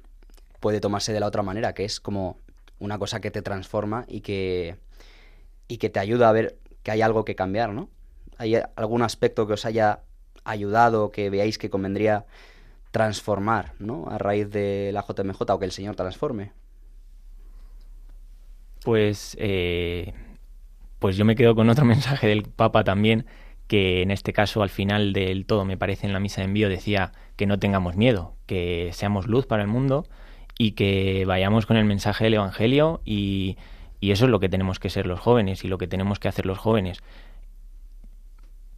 puede 0.59 0.79
tomarse 0.79 1.13
de 1.13 1.19
la 1.19 1.27
otra 1.27 1.43
manera, 1.43 1.73
que 1.73 1.85
es 1.85 1.99
como 1.99 2.39
una 2.79 2.97
cosa 2.99 3.19
que 3.19 3.31
te 3.31 3.41
transforma 3.41 4.05
y 4.07 4.21
que 4.21 4.77
y 5.67 5.77
que 5.77 5.89
te 5.89 5.99
ayuda 5.99 6.29
a 6.29 6.31
ver 6.31 6.57
que 6.83 6.91
hay 6.91 7.01
algo 7.01 7.25
que 7.25 7.35
cambiar, 7.35 7.73
¿no? 7.73 7.89
¿Hay 8.37 8.55
algún 8.75 9.01
aspecto 9.01 9.47
que 9.47 9.53
os 9.53 9.65
haya 9.65 10.01
ayudado, 10.45 11.11
que 11.11 11.29
veáis 11.29 11.57
que 11.57 11.69
convendría 11.69 12.25
transformar, 12.91 13.73
¿no? 13.79 14.07
A 14.09 14.17
raíz 14.17 14.49
de 14.49 14.91
la 14.93 15.03
JMJ 15.03 15.41
o 15.41 15.59
que 15.59 15.65
el 15.65 15.71
Señor 15.71 15.95
transforme. 15.95 16.53
Pues 18.83 19.35
eh, 19.39 20.13
pues 20.99 21.17
yo 21.17 21.25
me 21.25 21.35
quedo 21.35 21.55
con 21.55 21.69
otro 21.69 21.85
mensaje 21.93 22.27
del 22.27 22.43
Papa 22.43 22.83
también, 22.83 23.25
que 23.67 24.01
en 24.01 24.11
este 24.11 24.33
caso 24.33 24.63
al 24.63 24.69
final 24.69 25.13
del 25.13 25.45
todo, 25.45 25.65
me 25.65 25.77
parece 25.77 26.07
en 26.07 26.13
la 26.13 26.19
misa 26.19 26.41
de 26.41 26.45
envío, 26.45 26.69
decía 26.69 27.11
que 27.35 27.45
no 27.45 27.59
tengamos 27.59 27.95
miedo, 27.95 28.33
que 28.45 28.89
seamos 28.93 29.27
luz 29.27 29.45
para 29.45 29.61
el 29.61 29.67
mundo 29.67 30.05
y 30.57 30.71
que 30.71 31.25
vayamos 31.25 31.65
con 31.65 31.77
el 31.77 31.85
mensaje 31.85 32.23
del 32.23 32.35
Evangelio 32.35 33.01
y, 33.05 33.57
y 33.99 34.11
eso 34.11 34.25
es 34.25 34.31
lo 34.31 34.39
que 34.39 34.49
tenemos 34.49 34.79
que 34.79 34.89
ser 34.89 35.05
los 35.05 35.19
jóvenes 35.19 35.63
y 35.63 35.67
lo 35.67 35.77
que 35.77 35.87
tenemos 35.87 36.19
que 36.19 36.27
hacer 36.27 36.45
los 36.45 36.57
jóvenes. 36.57 37.01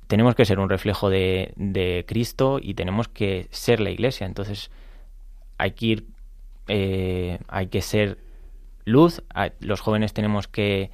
Tenemos 0.08 0.34
que 0.34 0.46
ser 0.46 0.60
un 0.60 0.70
reflejo 0.70 1.10
de, 1.10 1.54
de 1.56 2.04
Cristo 2.08 2.60
y 2.62 2.74
tenemos 2.74 3.08
que 3.08 3.48
ser 3.52 3.80
la 3.80 3.92
Iglesia. 3.92 4.26
Entonces 4.26 4.72
hay 5.60 5.72
que 5.72 5.86
ir, 5.86 6.08
eh, 6.68 7.40
hay 7.48 7.68
que 7.68 7.82
ser 7.82 8.18
luz. 8.86 9.22
Los 9.60 9.82
jóvenes 9.82 10.14
tenemos 10.14 10.48
que 10.48 10.90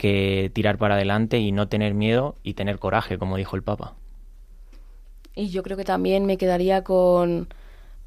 que 0.00 0.50
tirar 0.54 0.78
para 0.78 0.94
adelante 0.94 1.40
y 1.40 1.52
no 1.52 1.68
tener 1.68 1.92
miedo 1.92 2.34
y 2.42 2.54
tener 2.54 2.78
coraje, 2.78 3.18
como 3.18 3.36
dijo 3.36 3.54
el 3.54 3.62
Papa. 3.62 3.92
Y 5.34 5.50
yo 5.50 5.62
creo 5.62 5.76
que 5.76 5.84
también 5.84 6.24
me 6.24 6.38
quedaría 6.38 6.82
con, 6.84 7.48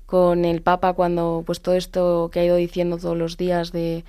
con 0.08 0.44
el 0.44 0.64
Papa 0.64 0.94
cuando 0.94 1.44
pues 1.46 1.62
todo 1.62 1.76
esto 1.76 2.32
que 2.34 2.40
ha 2.40 2.46
ido 2.46 2.56
diciendo 2.56 2.98
todos 2.98 3.16
los 3.16 3.38
días 3.38 3.72
de 3.72 4.06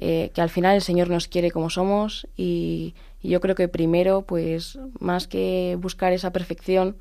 eh, 0.00 0.30
que 0.32 0.40
al 0.40 0.48
final 0.48 0.76
el 0.76 0.80
Señor 0.80 1.10
nos 1.10 1.28
quiere 1.28 1.50
como 1.50 1.68
somos 1.68 2.26
y, 2.38 2.94
y, 3.20 3.28
yo 3.28 3.42
creo 3.42 3.54
que 3.54 3.68
primero 3.68 4.22
pues 4.22 4.78
más 4.98 5.26
que 5.28 5.76
buscar 5.78 6.14
esa 6.14 6.32
perfección 6.32 6.96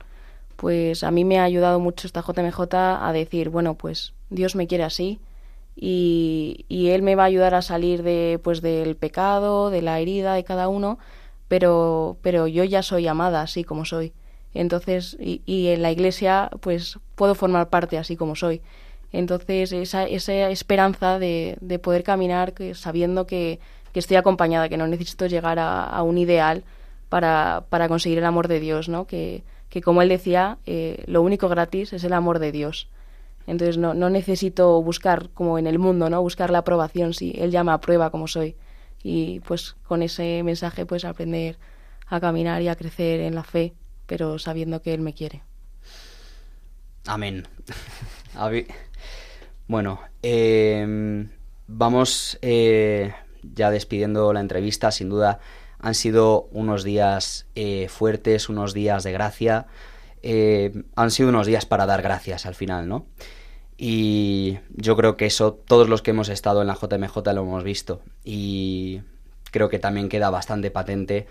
pues 0.57 1.05
a 1.05 1.11
mí 1.11 1.23
me 1.23 1.39
ha 1.39 1.45
ayudado 1.45 1.79
mucho 1.79 2.07
esta 2.07 2.21
JMJ 2.21 2.59
a 2.73 3.11
decir 3.13 3.49
bueno 3.49 3.75
pues 3.75 4.13
Dios 4.29 4.55
me 4.55 4.67
quiere 4.67 4.83
así 4.83 5.19
y, 5.75 6.65
Él 6.69 7.01
me 7.01 7.15
va 7.15 7.23
a 7.23 7.27
ayudar 7.27 7.53
a 7.53 7.61
salir 7.61 8.03
de, 8.03 8.39
pues, 8.43 8.61
del 8.61 8.95
pecado, 8.95 9.69
de 9.69 9.81
la 9.81 9.99
herida 9.99 10.33
de 10.33 10.43
cada 10.43 10.67
uno, 10.67 10.97
pero, 11.47 12.17
pero 12.21 12.47
yo 12.47 12.63
ya 12.63 12.81
soy 12.83 13.07
amada 13.07 13.41
así 13.41 13.63
como 13.63 13.85
soy. 13.85 14.13
Entonces, 14.53 15.17
y, 15.19 15.41
y 15.45 15.67
en 15.67 15.81
la 15.81 15.91
iglesia, 15.91 16.49
pues 16.61 16.97
puedo 17.15 17.35
formar 17.35 17.69
parte 17.69 17.97
así 17.97 18.15
como 18.15 18.35
soy. 18.35 18.61
Entonces, 19.11 19.71
esa, 19.71 20.03
esa 20.05 20.49
esperanza 20.49 21.19
de, 21.19 21.57
de 21.61 21.79
poder 21.79 22.03
caminar 22.03 22.53
que, 22.53 22.75
sabiendo 22.75 23.25
que, 23.25 23.59
que, 23.93 23.99
estoy 23.99 24.17
acompañada, 24.17 24.69
que 24.69 24.77
no 24.77 24.87
necesito 24.87 25.25
llegar 25.27 25.57
a, 25.59 26.01
un 26.03 26.17
ideal 26.17 26.63
para, 27.09 27.65
para, 27.69 27.87
conseguir 27.87 28.17
el 28.17 28.25
amor 28.25 28.47
de 28.47 28.59
Dios, 28.59 28.89
¿no? 28.89 29.07
Que, 29.07 29.43
que 29.69 29.81
como 29.81 30.01
él 30.01 30.09
decía, 30.09 30.57
eh, 30.65 31.03
lo 31.07 31.21
único 31.21 31.47
gratis 31.47 31.93
es 31.93 32.03
el 32.03 32.13
amor 32.13 32.39
de 32.39 32.51
Dios. 32.51 32.89
Entonces 33.47 33.77
no, 33.77 33.93
no 33.93 34.09
necesito 34.09 34.81
buscar 34.81 35.29
como 35.29 35.59
en 35.59 35.67
el 35.67 35.79
mundo, 35.79 36.09
¿no? 36.09 36.21
Buscar 36.21 36.49
la 36.49 36.59
aprobación, 36.59 37.13
si 37.13 37.31
él 37.37 37.51
ya 37.51 37.63
me 37.63 37.71
aprueba 37.71 38.09
como 38.09 38.27
soy. 38.27 38.55
Y 39.03 39.39
pues 39.41 39.75
con 39.87 40.01
ese 40.01 40.41
mensaje 40.43 40.85
pues 40.85 41.05
aprender 41.05 41.57
a 42.07 42.19
caminar 42.19 42.61
y 42.61 42.67
a 42.67 42.75
crecer 42.75 43.19
en 43.21 43.35
la 43.35 43.43
fe, 43.43 43.73
pero 44.05 44.39
sabiendo 44.39 44.81
que 44.81 44.93
él 44.93 45.01
me 45.01 45.13
quiere. 45.13 45.43
Amén. 47.05 47.47
bueno, 49.67 49.99
eh, 50.23 51.27
vamos 51.67 52.37
eh, 52.41 53.13
ya 53.53 53.69
despidiendo 53.69 54.33
la 54.33 54.39
entrevista. 54.39 54.91
Sin 54.91 55.09
duda 55.09 55.39
han 55.79 55.93
sido 55.93 56.47
unos 56.51 56.83
días 56.83 57.45
eh, 57.55 57.87
fuertes, 57.89 58.49
unos 58.49 58.73
días 58.73 59.03
de 59.03 59.11
gracia. 59.11 59.67
Eh, 60.27 60.73
han 60.95 61.11
sido 61.11 61.29
unos 61.29 61.45
días 61.45 61.67
para 61.67 61.85
dar 61.85 62.01
gracias 62.01 62.47
al 62.47 62.55
final, 62.55 62.89
¿no? 62.89 63.05
Y 63.77 64.57
yo 64.75 64.97
creo 64.97 65.17
que 65.17 65.27
eso, 65.27 65.53
todos 65.53 65.87
los 65.87 66.01
que 66.01 66.09
hemos 66.09 66.29
estado 66.29 66.61
en 66.61 66.67
la 66.67 66.73
JMJ 66.73 67.15
lo 67.35 67.41
hemos 67.41 67.63
visto. 67.63 68.01
Y 68.23 69.01
creo 69.51 69.69
que 69.69 69.77
también 69.77 70.09
queda 70.09 70.31
bastante 70.31 70.71
patente 70.71 71.27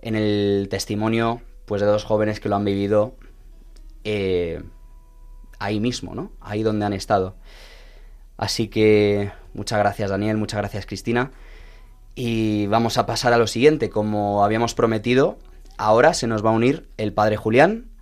en 0.00 0.14
el 0.14 0.68
testimonio 0.70 1.42
pues, 1.64 1.80
de 1.80 1.88
dos 1.88 2.04
jóvenes 2.04 2.38
que 2.38 2.48
lo 2.48 2.54
han 2.54 2.64
vivido 2.64 3.16
eh, 4.04 4.62
ahí 5.58 5.80
mismo, 5.80 6.14
¿no? 6.14 6.30
Ahí 6.40 6.62
donde 6.62 6.86
han 6.86 6.92
estado. 6.92 7.34
Así 8.36 8.68
que 8.68 9.32
muchas 9.54 9.80
gracias 9.80 10.08
Daniel, 10.08 10.36
muchas 10.36 10.58
gracias 10.58 10.86
Cristina. 10.86 11.32
Y 12.14 12.68
vamos 12.68 12.96
a 12.96 13.06
pasar 13.06 13.32
a 13.32 13.38
lo 13.38 13.48
siguiente. 13.48 13.90
Como 13.90 14.44
habíamos 14.44 14.74
prometido, 14.74 15.36
ahora 15.78 16.14
se 16.14 16.28
nos 16.28 16.44
va 16.44 16.50
a 16.50 16.52
unir 16.52 16.88
el 16.96 17.12
padre 17.12 17.36
Julián 17.36 17.95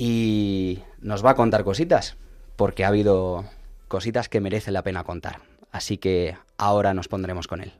y 0.00 0.84
nos 1.00 1.24
va 1.24 1.30
a 1.30 1.34
contar 1.34 1.64
cositas, 1.64 2.16
porque 2.54 2.84
ha 2.84 2.88
habido 2.88 3.44
cositas 3.88 4.28
que 4.28 4.40
merece 4.40 4.70
la 4.70 4.84
pena 4.84 5.02
contar. 5.02 5.40
Así 5.72 5.98
que 5.98 6.36
ahora 6.56 6.94
nos 6.94 7.08
pondremos 7.08 7.48
con 7.48 7.60
él. 7.60 7.72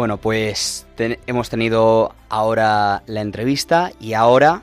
Bueno, 0.00 0.16
pues 0.16 0.86
hemos 1.26 1.50
tenido 1.50 2.14
ahora 2.30 3.02
la 3.06 3.20
entrevista 3.20 3.90
y 4.00 4.14
ahora 4.14 4.62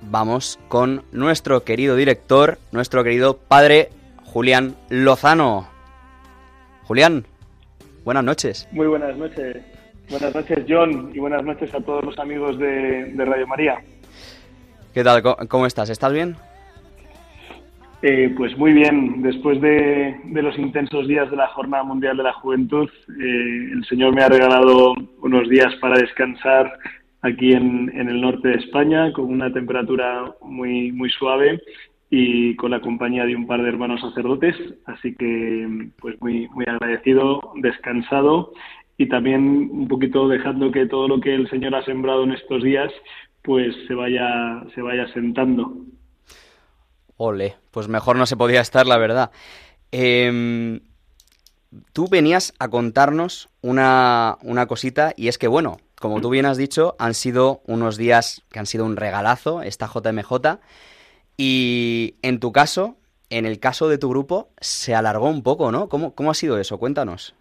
vamos 0.00 0.58
con 0.68 1.04
nuestro 1.12 1.62
querido 1.62 1.94
director, 1.94 2.56
nuestro 2.70 3.04
querido 3.04 3.36
padre 3.36 3.90
Julián 4.24 4.74
Lozano. 4.88 5.68
Julián, 6.84 7.26
buenas 8.02 8.24
noches. 8.24 8.66
Muy 8.72 8.86
buenas 8.86 9.14
noches. 9.14 9.58
Buenas 10.08 10.34
noches, 10.34 10.64
John, 10.66 11.10
y 11.12 11.18
buenas 11.18 11.44
noches 11.44 11.74
a 11.74 11.80
todos 11.82 12.02
los 12.02 12.18
amigos 12.18 12.58
de, 12.58 13.12
Radio 13.14 13.46
María. 13.46 13.76
¿Qué 14.94 15.04
tal? 15.04 15.22
¿Cómo 15.48 15.66
estás? 15.66 15.90
¿Estás 15.90 16.14
bien? 16.14 16.34
Eh, 18.04 18.34
pues 18.36 18.58
muy 18.58 18.72
bien, 18.72 19.22
después 19.22 19.60
de, 19.60 20.16
los 20.24 20.58
intensos 20.58 21.06
días 21.06 21.30
de 21.30 21.36
la 21.36 21.46
Jornada 21.48 21.84
Mundial 21.84 22.16
de 22.16 22.24
la 22.24 22.32
Juventud, 22.32 22.90
eh, 23.08 23.70
el 23.72 23.84
Señor 23.88 24.12
me 24.12 24.24
ha 24.24 24.28
regalado 24.28 24.94
unos 25.22 25.48
días 25.48 25.72
para 25.80 25.96
descansar 25.96 26.72
aquí 27.20 27.52
en, 27.52 27.90
el 27.94 28.20
norte 28.20 28.48
de 28.48 28.56
España 28.56 29.12
con 29.12 29.26
una 29.26 29.52
temperatura 29.52 30.34
muy, 30.40 30.90
muy 30.90 31.10
suave 31.10 31.62
y 32.10 32.56
con 32.56 32.72
la 32.72 32.80
compañía 32.80 33.24
de 33.24 33.36
un 33.36 33.46
par 33.46 33.62
de 33.62 33.68
hermanos 33.68 34.00
sacerdotes, 34.00 34.56
así 34.86 35.14
que 35.14 35.88
pues 36.00 36.20
muy, 36.20 36.48
muy 36.48 36.64
agradecido, 36.66 37.40
descansado 37.54 38.52
y 38.98 39.06
también 39.08 39.68
un 39.70 39.86
poquito 39.86 40.26
dejando 40.26 40.72
que 40.72 40.86
todo 40.86 41.06
lo 41.06 41.20
que 41.20 41.36
el 41.36 41.48
Señor 41.50 41.76
ha 41.76 41.84
sembrado 41.84 42.24
en 42.24 42.32
estos 42.32 42.64
días 42.64 42.92
pues 43.42 43.76
se 43.86 43.94
vaya, 43.94 44.64
se 44.74 44.82
vaya 44.82 45.06
sentando. 45.12 45.76
Ole, 47.16 47.61
pues 47.72 47.88
mejor 47.88 48.16
no 48.16 48.26
se 48.26 48.36
podía 48.36 48.60
estar, 48.60 48.86
la 48.86 48.98
verdad. 48.98 49.32
Em, 49.90 50.80
tú 51.92 52.06
venías 52.08 52.54
a 52.60 52.68
contarnos 52.68 53.48
una, 53.62 54.38
una 54.42 54.66
cosita 54.66 55.12
y 55.16 55.26
es 55.26 55.38
que, 55.38 55.48
bueno, 55.48 55.78
como 56.00 56.20
tú 56.20 56.30
bien 56.30 56.46
has 56.46 56.56
dicho, 56.56 56.94
han 56.98 57.14
sido 57.14 57.62
unos 57.66 57.96
días 57.96 58.42
que 58.50 58.58
han 58.58 58.66
sido 58.66 58.84
un 58.84 58.96
regalazo, 58.96 59.62
esta 59.62 59.86
JMJ, 59.86 60.58
y 61.36 62.16
en 62.22 62.40
tu 62.40 62.52
caso, 62.52 62.96
en 63.30 63.46
el 63.46 63.58
caso 63.58 63.88
de 63.88 63.98
tu 63.98 64.10
grupo, 64.10 64.50
se 64.60 64.94
alargó 64.94 65.28
un 65.28 65.42
poco, 65.42 65.72
¿no? 65.72 65.88
¿Cómo, 65.88 66.14
cómo 66.14 66.30
ha 66.30 66.34
sido 66.34 66.58
eso? 66.58 66.78
Cuéntanos. 66.78 67.34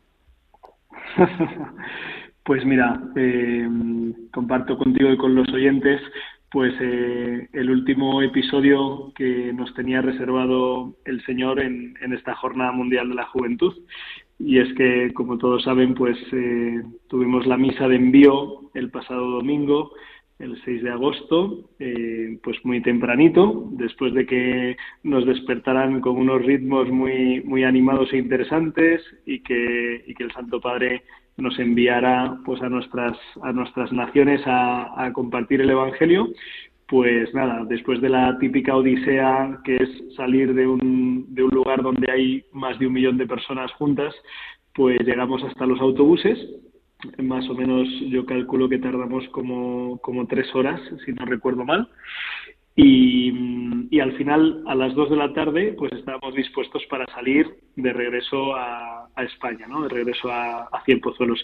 pues 2.45 2.63
mira, 2.65 3.01
eh, 3.15 3.67
comparto 4.31 4.77
contigo 4.77 5.11
y 5.11 5.17
con 5.17 5.35
los 5.35 5.49
oyentes, 5.49 6.01
pues 6.51 6.73
eh, 6.81 7.47
el 7.53 7.71
último 7.71 8.21
episodio 8.21 9.13
que 9.15 9.53
nos 9.53 9.73
tenía 9.73 10.01
reservado 10.01 10.93
el 11.05 11.23
Señor 11.25 11.61
en, 11.61 11.95
esta 12.13 12.35
Jornada 12.35 12.73
Mundial 12.73 13.07
de 13.07 13.15
la 13.15 13.25
Juventud. 13.27 13.73
Y 14.37 14.59
es 14.59 14.73
que, 14.73 15.13
como 15.13 15.37
todos 15.37 15.63
saben, 15.63 15.93
pues 15.93 16.17
eh, 16.33 16.83
tuvimos 17.07 17.47
la 17.47 17.55
misa 17.57 17.87
de 17.87 17.95
envío 17.95 18.69
el 18.73 18.91
pasado 18.91 19.29
domingo, 19.29 19.93
el 20.39 20.61
6 20.65 20.83
de 20.83 20.89
agosto, 20.89 21.69
eh, 21.79 22.37
pues 22.43 22.57
muy 22.65 22.81
tempranito, 22.81 23.69
después 23.71 24.13
de 24.13 24.25
que 24.25 24.75
nos 25.03 25.25
despertaran 25.25 26.01
con 26.01 26.17
unos 26.17 26.43
ritmos 26.43 26.89
muy, 26.89 27.41
muy 27.45 27.63
animados 27.63 28.11
e 28.11 28.17
interesantes 28.17 29.01
y 29.25 29.39
que, 29.39 30.03
y 30.05 30.13
que 30.15 30.23
el 30.23 30.33
Santo 30.33 30.59
Padre 30.59 31.03
nos 31.41 31.57
enviara 31.59 32.37
pues 32.45 32.61
a 32.61 32.69
nuestras 32.69 33.17
a 33.43 33.51
nuestras 33.51 33.91
naciones 33.91 34.41
a, 34.45 35.05
a 35.05 35.11
compartir 35.11 35.61
el 35.61 35.69
Evangelio 35.69 36.29
pues 36.91 37.33
nada, 37.33 37.63
después 37.69 38.01
de 38.01 38.09
la 38.09 38.37
típica 38.37 38.75
odisea 38.75 39.61
que 39.63 39.77
es 39.77 40.15
salir 40.17 40.53
de 40.53 40.67
un, 40.67 41.25
de 41.29 41.41
un 41.41 41.49
lugar 41.51 41.81
donde 41.81 42.11
hay 42.11 42.43
más 42.51 42.77
de 42.79 42.87
un 42.87 42.91
millón 42.91 43.17
de 43.17 43.25
personas 43.25 43.71
juntas, 43.71 44.13
pues 44.75 44.99
llegamos 45.05 45.41
hasta 45.41 45.65
los 45.65 45.79
autobuses. 45.79 46.37
Más 47.17 47.49
o 47.49 47.53
menos 47.53 47.87
yo 48.09 48.25
calculo 48.25 48.67
que 48.67 48.77
tardamos 48.77 49.25
como, 49.29 49.99
como 49.99 50.27
tres 50.27 50.53
horas, 50.53 50.81
si 51.05 51.13
no 51.13 51.25
recuerdo 51.25 51.63
mal. 51.63 51.87
Y, 52.75 53.99
al 53.99 54.13
final, 54.13 54.63
a 54.65 54.73
las 54.73 54.95
dos 54.95 55.09
de 55.11 55.15
la 55.17 55.31
tarde, 55.33 55.75
pues 55.77 55.91
estábamos 55.91 56.33
dispuestos 56.33 56.83
para 56.89 57.05
salir 57.13 57.45
de 57.75 57.93
regreso 57.93 58.55
a, 58.55 59.07
España, 59.17 59.67
¿no? 59.67 59.83
de 59.83 59.89
regreso 59.89 60.31
a, 60.31 60.63
a 60.63 60.83
Cien 60.83 60.99
Pozuelos. 60.99 61.43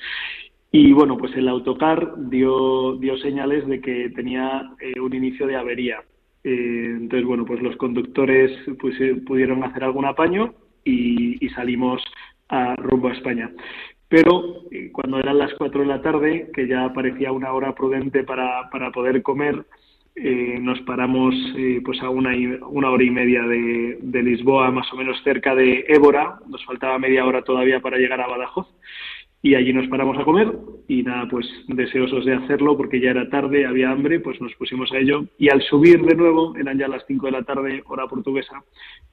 Y 0.71 0.91
bueno, 0.91 1.17
pues 1.17 1.33
el 1.35 1.47
autocar 1.47 2.13
dio, 2.29 2.99
señales 3.21 3.67
de 3.67 3.79
que 3.79 4.09
tenía 4.09 4.69
eh, 4.79 4.99
un 4.99 5.13
inicio 5.13 5.47
de 5.47 5.55
avería. 5.55 6.03
Eh, 6.43 6.93
entonces, 6.97 7.25
bueno, 7.25 7.45
pues 7.45 7.61
los 7.61 7.75
conductores 7.77 8.51
pues, 8.79 8.99
eh, 8.99 9.15
pudieron 9.25 9.63
hacer 9.63 9.83
algún 9.83 10.05
apaño 10.05 10.53
y, 10.83 11.47
salimos 11.55 12.03
a 12.49 12.75
rumbo 12.75 13.07
a 13.07 13.13
España. 13.13 13.49
Pero 14.09 14.63
cuando 14.91 15.19
eran 15.19 15.39
las 15.39 15.53
cuatro 15.55 15.81
de 15.81 15.87
la 15.87 16.01
tarde, 16.01 16.51
que 16.53 16.67
ya 16.67 16.93
parecía 16.93 17.31
una 17.31 17.51
hora 17.51 17.73
prudente 17.73 18.23
para, 18.23 18.69
para 18.69 18.91
poder 18.91 19.21
comer, 19.23 19.65
eh, 20.19 20.57
nos 20.59 20.81
paramos 20.81 21.35
eh, 21.55 21.81
pues 21.85 22.01
a 22.01 22.09
una, 22.09 22.31
una 22.67 22.89
hora 22.89 23.03
y 23.03 23.11
media 23.11 23.43
de, 23.43 23.99
de 24.01 24.23
Lisboa, 24.23 24.71
más 24.71 24.91
o 24.91 24.95
menos 24.95 25.21
cerca 25.23 25.53
de 25.53 25.85
Évora. 25.87 26.39
Nos 26.47 26.65
faltaba 26.65 26.97
media 26.97 27.25
hora 27.25 27.43
todavía 27.43 27.79
para 27.79 27.97
llegar 27.97 28.21
a 28.21 28.27
Badajoz 28.27 28.67
y 29.41 29.55
allí 29.55 29.71
nos 29.71 29.87
paramos 29.87 30.17
a 30.17 30.23
comer 30.23 30.51
y 30.87 31.03
nada, 31.03 31.27
pues 31.29 31.45
deseosos 31.67 32.25
de 32.25 32.33
hacerlo 32.33 32.75
porque 32.75 32.99
ya 32.99 33.11
era 33.11 33.29
tarde, 33.29 33.65
había 33.65 33.91
hambre, 33.91 34.19
pues 34.19 34.41
nos 34.41 34.53
pusimos 34.55 34.91
a 34.91 34.97
ello 34.97 35.25
y 35.37 35.49
al 35.49 35.61
subir 35.61 36.01
de 36.01 36.15
nuevo, 36.15 36.55
eran 36.57 36.77
ya 36.77 36.87
las 36.87 37.05
5 37.07 37.27
de 37.27 37.31
la 37.31 37.43
tarde, 37.43 37.83
hora 37.85 38.07
portuguesa, 38.07 38.63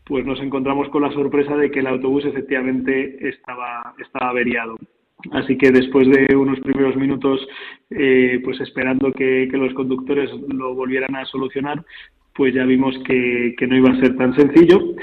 pues 0.04 0.24
nos 0.24 0.40
encontramos 0.40 0.88
con 0.88 1.02
la 1.02 1.12
sorpresa 1.12 1.56
de 1.56 1.70
que 1.70 1.80
el 1.80 1.86
autobús 1.86 2.24
efectivamente 2.24 3.28
estaba, 3.28 3.94
estaba 3.98 4.30
averiado. 4.30 4.76
Así 5.32 5.56
que 5.56 5.70
después 5.70 6.08
de 6.08 6.36
unos 6.36 6.60
primeros 6.60 6.96
minutos, 6.96 7.40
eh, 7.90 8.40
pues 8.44 8.60
esperando 8.60 9.10
que, 9.12 9.48
los 9.52 9.72
conductores 9.74 10.30
lo 10.48 10.74
volvieran 10.74 11.16
a 11.16 11.24
solucionar, 11.24 11.84
pues 12.34 12.54
ya 12.54 12.64
vimos 12.64 12.94
que, 13.06 13.54
que 13.56 13.66
no 13.66 13.76
iba 13.76 13.90
a 13.90 14.00
ser 14.00 14.16
tan 14.16 14.34
sencillo. 14.36 14.94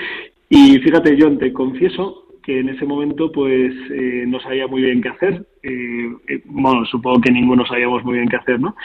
Y 0.49 0.77
fíjate, 0.79 1.17
John, 1.19 1.39
te 1.39 1.53
confieso 1.53 2.27
que 2.43 2.59
en 2.59 2.69
ese 2.69 2.85
momento 2.85 3.31
pues 3.31 3.73
eh, 3.91 4.25
no 4.27 4.39
sabía 4.39 4.67
muy 4.67 4.81
bien 4.81 5.01
qué 5.01 5.09
hacer. 5.09 5.45
Eh, 5.63 6.11
eh, 6.27 6.41
bueno, 6.45 6.85
supongo 6.85 7.21
que 7.21 7.31
ninguno 7.31 7.65
sabíamos 7.65 8.03
muy 8.03 8.15
bien 8.15 8.27
qué 8.27 8.37
hacer, 8.37 8.59
¿no? 8.59 8.75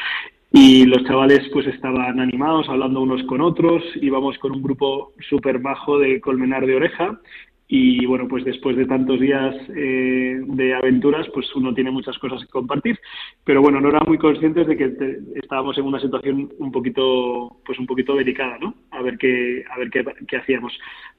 Y 0.53 0.85
los 0.87 1.05
chavales 1.05 1.49
pues 1.53 1.67
estaban 1.67 2.21
animados, 2.21 2.69
hablando 2.69 3.01
unos 3.01 3.23
con 3.25 3.41
otros, 3.41 3.83
íbamos 4.01 4.39
con 4.39 4.53
un 4.53 4.63
grupo 4.63 5.13
súper 5.29 5.59
bajo 5.59 5.99
de 5.99 6.21
Colmenar 6.21 6.67
de 6.67 6.77
Oreja 6.77 7.21
y 7.69 8.07
bueno, 8.07 8.29
pues 8.29 8.45
después 8.45 8.77
de 8.77 8.87
tantos 8.87 9.19
días 9.19 9.55
eh, 9.75 10.41
de 10.41 10.75
aventuras, 10.75 11.27
pues 11.35 11.53
uno 11.57 11.75
tiene 11.75 11.91
muchas 11.91 12.17
cosas 12.19 12.41
que 12.43 12.49
compartir, 12.49 12.99
pero 13.45 13.61
bueno, 13.61 13.81
no 13.81 13.89
eran 13.89 14.05
muy 14.07 14.19
conscientes 14.19 14.69
de 14.69 14.77
que 14.77 14.93
estábamos 15.35 15.77
en 15.77 15.85
una 15.85 16.01
situación 16.01 16.53
un 16.59 16.71
poquito, 16.71 17.61
pues 17.65 17.79
un 17.79 17.87
poquito 17.87 18.15
delicada, 18.15 18.59
¿no? 18.59 18.75
A 18.93 19.03
ver 19.03 19.19
qué, 19.19 19.65
a 19.69 19.79
ver 19.79 19.91
qué, 19.91 20.05
qué 20.29 20.37
hacíamos. 20.37 20.73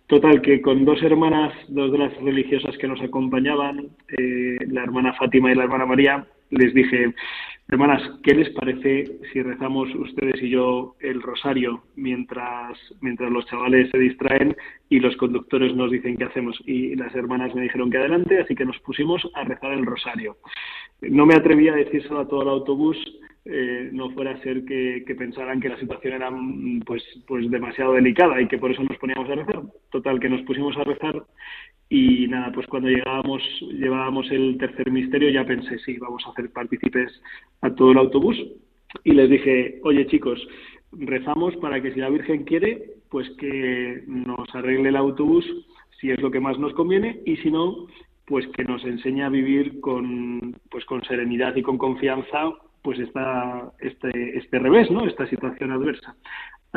Total, 0.08 0.42
que 0.42 0.62
con 0.62 0.86
dos 0.86 1.04
hermanas, 1.04 1.54
dos 1.68 1.92
de 1.92 1.98
las 1.98 2.16
religiosas 2.22 2.78
que 2.78 2.88
nos 2.88 3.02
acompañaban, 3.02 3.90
eh, 4.18 4.58
la 4.68 4.84
hermana 4.84 5.14
Fátima 5.16 5.52
y 5.52 5.56
la 5.56 5.64
hermana 5.64 5.86
María, 5.86 6.26
les 6.50 6.74
dije, 6.74 7.14
hermanas, 7.70 8.02
¿qué 8.24 8.34
les 8.34 8.50
parece 8.52 9.20
si 9.32 9.42
rezamos 9.42 9.94
ustedes 9.96 10.42
y 10.42 10.50
yo 10.50 10.96
el 11.00 11.22
rosario 11.22 11.84
mientras, 11.96 12.78
mientras 13.02 13.32
los 13.32 13.46
chavales 13.46 13.90
se 13.92 13.98
distraen 13.98 14.56
y 14.90 15.00
los 15.00 15.16
conductores 15.18 15.76
nos 15.76 15.92
dicen 15.92 16.18
qué 16.18 16.26
hacemos? 16.26 16.58
Y 16.66 16.96
las 16.96 17.14
hermanas 17.16 17.54
me 17.54 17.64
dijeron 17.64 17.92
que 17.92 17.98
adelante, 17.98 18.40
así 18.40 18.56
que 18.56 18.66
nos 18.66 18.80
pusimos 18.80 19.28
a 19.34 19.44
rezar 19.44 19.74
el 19.74 19.86
rosario. 19.86 20.38
No 21.02 21.26
me 21.26 21.36
atreví 21.36 21.68
a 21.68 21.76
decírselo 21.76 22.20
a 22.20 22.28
todo 22.28 22.44
el 22.44 22.50
autobús, 22.50 22.98
eh, 23.46 23.90
no 23.94 24.10
fuera 24.12 24.32
a 24.32 24.42
ser 24.42 24.66
que, 24.66 25.04
que, 25.06 25.16
pensaran 25.16 25.62
que 25.62 25.70
la 25.70 25.80
situación 25.80 26.14
era 26.14 26.30
pues, 26.86 27.04
pues 27.28 27.50
demasiado 27.50 27.94
delicada 27.94 28.42
y 28.42 28.48
que 28.48 28.58
por 28.58 28.72
eso 28.72 28.84
nos 28.84 28.98
poníamos 28.98 29.30
a 29.30 29.36
rezar. 29.36 29.62
Total, 29.90 30.20
que 30.20 30.30
nos 30.30 30.42
pusimos 30.42 30.76
a 30.78 30.84
rezar 30.84 31.24
y 31.90 32.28
nada, 32.28 32.52
pues 32.52 32.68
cuando 32.68 32.90
llegábamos, 32.90 33.42
llevábamos 33.62 34.30
el 34.32 34.58
tercer 34.58 34.92
misterio 34.92 35.30
ya 35.30 35.46
pensé, 35.46 35.80
sí, 35.80 35.98
vamos 35.98 36.24
a 36.26 36.32
hacer 36.32 36.52
partícipes 36.52 37.22
a 37.62 37.74
todo 37.74 37.92
el 37.92 37.98
autobús 37.98 38.38
y 39.04 39.14
les 39.14 39.30
dije, 39.30 39.80
oye 39.84 40.06
chicos, 40.08 40.40
rezamos 40.92 41.56
para 41.58 41.82
que 41.82 41.94
si 41.94 42.00
la 42.00 42.10
Virgen 42.10 42.44
quiere, 42.44 42.92
pues 43.10 43.30
que 43.38 44.04
nos 44.08 44.54
arregle 44.54 44.90
el 44.90 44.96
autobús 44.96 45.46
si 46.00 46.12
es 46.12 46.22
lo 46.22 46.30
que 46.30 46.40
más 46.40 46.60
nos 46.60 46.74
conviene 46.74 47.22
y 47.26 47.38
si 47.38 47.50
no, 47.52 47.88
pues 48.26 48.46
que 48.48 48.64
nos 48.64 48.84
enseñe 48.84 49.22
a 49.24 49.30
vivir 49.30 49.80
con, 49.80 50.56
pues 50.70 50.86
con 50.86 51.04
serenidad 51.04 51.56
y 51.56 51.62
con 51.62 51.78
confianza 51.78 52.52
pues 52.82 53.00
esta, 53.00 53.72
este, 53.80 54.38
este 54.38 54.60
revés, 54.60 54.90
¿no? 54.92 55.06
Esta 55.06 55.28
situación 55.28 55.72
adversa. 55.72 56.16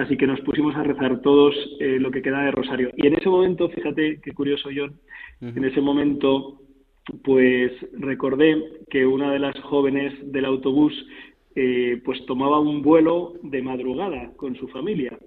Así 0.00 0.16
que 0.16 0.26
nos 0.26 0.40
pusimos 0.40 0.74
a 0.76 0.82
rezar 0.82 1.20
todos 1.20 1.54
eh, 1.78 1.98
lo 2.00 2.10
que 2.10 2.22
queda 2.22 2.42
de 2.44 2.52
Rosario. 2.52 2.90
Y 2.96 3.06
en 3.06 3.14
ese 3.14 3.28
momento, 3.28 3.68
fíjate 3.68 4.18
qué 4.22 4.32
curioso, 4.32 4.70
John, 4.74 4.94
uh 5.42 5.44
-huh. 5.44 5.56
en 5.58 5.64
ese 5.64 5.82
momento, 5.82 6.58
pues 7.22 7.70
recordé 7.98 8.62
que 8.88 9.04
una 9.04 9.30
de 9.30 9.38
las 9.38 9.58
jóvenes 9.60 10.14
del 10.32 10.46
autobús, 10.46 10.94
eh, 11.54 12.00
pues 12.04 12.24
tomaba 12.24 12.58
un 12.60 12.80
vuelo 12.80 13.34
de 13.42 13.60
madrugada 13.60 14.32
con 14.36 14.56
su 14.56 14.68
familia. 14.68 15.18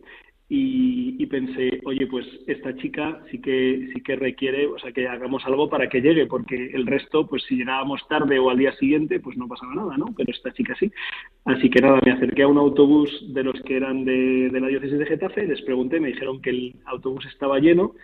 Y, 0.56 1.16
y, 1.18 1.26
pensé, 1.26 1.82
oye, 1.84 2.06
pues 2.06 2.28
esta 2.46 2.76
chica 2.76 3.24
sí 3.32 3.42
que 3.42 3.90
sí 3.92 4.02
que 4.02 4.16
requiere, 4.16 4.68
o 4.68 4.78
sea, 4.78 4.92
que 4.92 5.08
hagamos 5.08 5.44
algo 5.48 5.68
para 5.68 5.90
que 5.90 6.00
llegue, 6.00 6.28
porque 6.28 6.70
el 6.76 6.86
resto, 6.86 7.26
pues 7.26 7.42
si 7.48 7.56
llegábamos 7.56 8.08
tarde 8.08 8.38
o 8.38 8.52
al 8.52 8.60
día 8.60 8.72
siguiente, 8.74 9.20
pues 9.20 9.36
no 9.36 9.48
pasaba 9.48 9.74
nada, 9.74 9.98
¿no? 9.98 10.14
Pero 10.16 10.32
esta 10.32 10.54
chica 10.54 10.76
sí. 10.80 10.92
Así 11.46 11.72
que 11.72 11.82
nada, 11.82 12.00
me 12.06 12.12
acerqué 12.12 12.44
a 12.44 12.48
un 12.48 12.60
autobús 12.60 13.10
de 13.34 13.44
los 13.44 13.60
que 13.64 13.78
eran 13.78 14.06
de, 14.06 14.52
de 14.52 14.60
la 14.60 14.68
diócesis 14.68 15.00
de 15.00 15.08
Getafe, 15.08 15.48
les 15.48 15.64
pregunté, 15.64 16.00
me 16.00 16.10
dijeron 16.10 16.40
que 16.40 16.52
el 16.52 16.76
autobús 16.86 17.26
estaba 17.26 17.58
lleno 17.58 17.96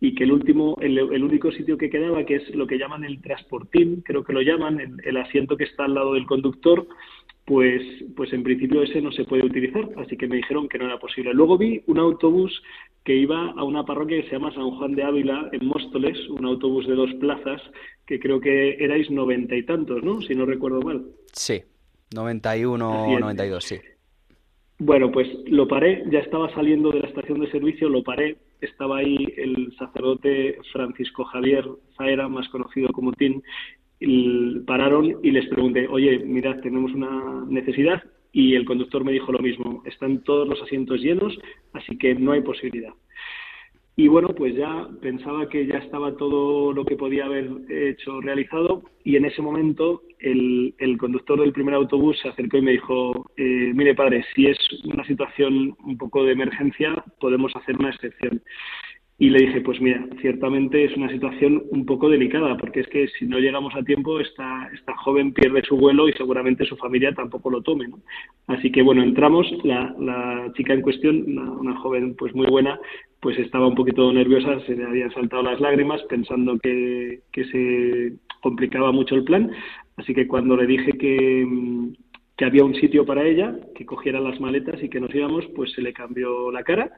y 0.00 0.14
que 0.14 0.24
el 0.24 0.32
último, 0.32 0.78
el, 0.80 0.96
el, 0.96 1.22
único 1.22 1.52
sitio 1.52 1.76
que 1.76 1.90
quedaba, 1.90 2.24
que 2.24 2.36
es 2.36 2.54
lo 2.54 2.66
que 2.66 2.78
llaman 2.78 3.04
el 3.04 3.20
transportín, 3.20 4.00
creo 4.02 4.24
que 4.24 4.32
lo 4.32 4.40
llaman, 4.40 4.80
el, 4.80 4.96
el 5.04 5.16
asiento 5.18 5.58
que 5.58 5.64
está 5.64 5.84
al 5.84 5.92
lado 5.92 6.14
del 6.14 6.24
conductor, 6.24 6.86
pues, 7.48 7.82
pues 8.14 8.30
en 8.34 8.42
principio 8.42 8.82
ese 8.82 9.00
no 9.00 9.10
se 9.10 9.24
puede 9.24 9.46
utilizar, 9.46 9.88
así 9.96 10.18
que 10.18 10.28
me 10.28 10.36
dijeron 10.36 10.68
que 10.68 10.76
no 10.76 10.84
era 10.84 10.98
posible. 10.98 11.32
Luego 11.32 11.56
vi 11.56 11.82
un 11.86 11.98
autobús 11.98 12.62
que 13.02 13.16
iba 13.16 13.52
a 13.52 13.64
una 13.64 13.86
parroquia 13.86 14.20
que 14.20 14.28
se 14.28 14.34
llama 14.34 14.52
San 14.52 14.70
Juan 14.70 14.94
de 14.94 15.02
Ávila, 15.02 15.48
en 15.52 15.66
Móstoles, 15.66 16.28
un 16.28 16.44
autobús 16.44 16.86
de 16.86 16.94
dos 16.94 17.10
plazas, 17.14 17.62
que 18.06 18.20
creo 18.20 18.38
que 18.38 18.74
erais 18.74 19.10
noventa 19.10 19.56
y 19.56 19.62
tantos, 19.62 20.04
¿no? 20.04 20.20
Si 20.20 20.34
no 20.34 20.44
recuerdo 20.44 20.82
mal. 20.82 21.06
Sí, 21.32 21.62
91 22.14 23.04
o 23.04 23.18
92, 23.18 23.64
sí. 23.64 23.76
Bueno, 24.78 25.10
pues 25.10 25.26
lo 25.46 25.66
paré, 25.66 26.04
ya 26.10 26.18
estaba 26.18 26.52
saliendo 26.54 26.90
de 26.90 27.00
la 27.00 27.08
estación 27.08 27.40
de 27.40 27.50
servicio, 27.50 27.88
lo 27.88 28.02
paré, 28.02 28.36
estaba 28.60 28.98
ahí 28.98 29.16
el 29.38 29.74
sacerdote 29.78 30.58
Francisco 30.70 31.24
Javier 31.24 31.64
Zaera, 31.96 32.28
más 32.28 32.46
conocido 32.50 32.88
como 32.90 33.12
Tin, 33.12 33.42
pararon 34.66 35.18
y 35.22 35.30
les 35.30 35.46
pregunté, 35.48 35.86
oye, 35.88 36.18
mirad, 36.20 36.60
tenemos 36.60 36.92
una 36.92 37.44
necesidad 37.48 38.02
y 38.32 38.54
el 38.54 38.64
conductor 38.64 39.04
me 39.04 39.12
dijo 39.12 39.32
lo 39.32 39.40
mismo, 39.40 39.82
están 39.86 40.22
todos 40.22 40.46
los 40.46 40.60
asientos 40.62 41.00
llenos, 41.00 41.38
así 41.72 41.96
que 41.96 42.14
no 42.14 42.32
hay 42.32 42.42
posibilidad. 42.42 42.92
Y 43.96 44.06
bueno, 44.06 44.28
pues 44.28 44.54
ya 44.54 44.86
pensaba 45.02 45.48
que 45.48 45.66
ya 45.66 45.78
estaba 45.78 46.16
todo 46.16 46.72
lo 46.72 46.84
que 46.84 46.94
podía 46.94 47.24
haber 47.24 47.50
hecho 47.68 48.20
realizado 48.20 48.84
y 49.02 49.16
en 49.16 49.24
ese 49.24 49.42
momento 49.42 50.02
el, 50.20 50.72
conductor 51.00 51.40
del 51.40 51.52
primer 51.52 51.74
autobús 51.74 52.16
se 52.22 52.28
acercó 52.28 52.58
y 52.58 52.62
me 52.62 52.70
dijo, 52.70 53.28
eh, 53.36 53.72
mire 53.74 53.96
padre, 53.96 54.24
si 54.36 54.46
es 54.46 54.56
una 54.84 55.04
situación 55.04 55.76
un 55.84 55.98
poco 55.98 56.22
de 56.22 56.30
emergencia, 56.30 57.04
podemos 57.18 57.50
hacer 57.56 57.76
una 57.76 57.90
excepción. 57.90 58.40
Y 59.20 59.30
le 59.30 59.40
dije, 59.40 59.60
pues 59.62 59.80
mira, 59.80 60.06
ciertamente 60.20 60.84
es 60.84 60.96
una 60.96 61.10
situación 61.10 61.64
un 61.70 61.84
poco 61.84 62.08
delicada, 62.08 62.56
porque 62.56 62.80
es 62.80 62.86
que 62.86 63.08
si 63.08 63.26
no 63.26 63.40
llegamos 63.40 63.74
a 63.74 63.82
tiempo, 63.82 64.20
esta, 64.20 64.70
esta 64.72 64.96
joven 64.96 65.32
pierde 65.32 65.60
su 65.64 65.76
vuelo 65.76 66.08
y 66.08 66.12
seguramente 66.12 66.64
su 66.64 66.76
familia 66.76 67.12
tampoco 67.12 67.50
lo 67.50 67.60
tome. 67.60 67.86
Así 68.46 68.70
que 68.70 68.80
bueno, 68.80 69.02
entramos, 69.02 69.44
la, 69.64 69.92
la 69.98 70.52
chica 70.54 70.72
en 70.72 70.82
cuestión, 70.82 71.24
una, 71.26 71.50
una, 71.50 71.76
joven 71.80 72.14
pues 72.16 72.32
muy 72.32 72.46
buena, 72.46 72.78
pues 73.20 73.36
estaba 73.40 73.66
un 73.66 73.74
poquito 73.74 74.12
nerviosa, 74.12 74.60
se 74.66 74.76
le 74.76 74.84
habían 74.84 75.10
saltado 75.10 75.42
las 75.42 75.60
lágrimas 75.60 76.00
pensando 76.08 76.56
que, 76.60 77.22
que 77.32 77.44
se 77.46 78.12
complicaba 78.40 78.92
mucho 78.92 79.16
el 79.16 79.24
plan. 79.24 79.50
Así 79.96 80.14
que 80.14 80.28
cuando 80.28 80.56
le 80.56 80.66
dije 80.66 80.92
que, 80.92 81.44
que 82.38 82.44
había 82.44 82.64
un 82.64 82.74
sitio 82.76 83.04
para 83.04 83.26
ella, 83.26 83.54
que 83.74 83.84
cogiera 83.84 84.20
las 84.20 84.40
maletas 84.40 84.80
y 84.82 84.88
que 84.88 85.00
nos 85.00 85.12
íbamos, 85.12 85.44
pues 85.56 85.72
se 85.72 85.82
le 85.82 85.92
cambió 85.92 86.52
la 86.52 86.62
cara 86.62 86.92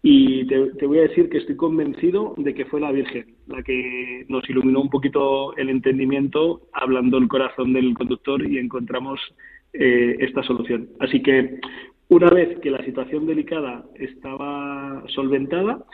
y 0.00 0.46
te, 0.46 0.86
voy 0.86 0.98
a 0.98 1.08
decir 1.08 1.28
que 1.28 1.38
estoy 1.38 1.56
convencido 1.56 2.34
de 2.36 2.54
que 2.54 2.66
fue 2.66 2.80
la 2.80 2.92
Virgen 2.92 3.26
la 3.48 3.64
que 3.64 4.24
nos 4.28 4.48
iluminó 4.48 4.80
un 4.80 4.88
poquito 4.88 5.56
el 5.56 5.70
entendimiento, 5.70 6.68
hablando 6.72 7.18
el 7.18 7.26
corazón 7.26 7.72
del 7.72 7.94
conductor 7.94 8.48
y 8.48 8.58
encontramos 8.58 9.20
eh, 9.72 10.16
esta 10.20 10.44
solución. 10.44 10.90
Así 11.00 11.20
que 11.20 11.58
una 12.08 12.30
vez 12.30 12.60
que 12.60 12.70
la 12.70 12.84
situación 12.84 13.26
delicada 13.26 13.84
estaba 13.96 15.02
solventada, 15.08 15.84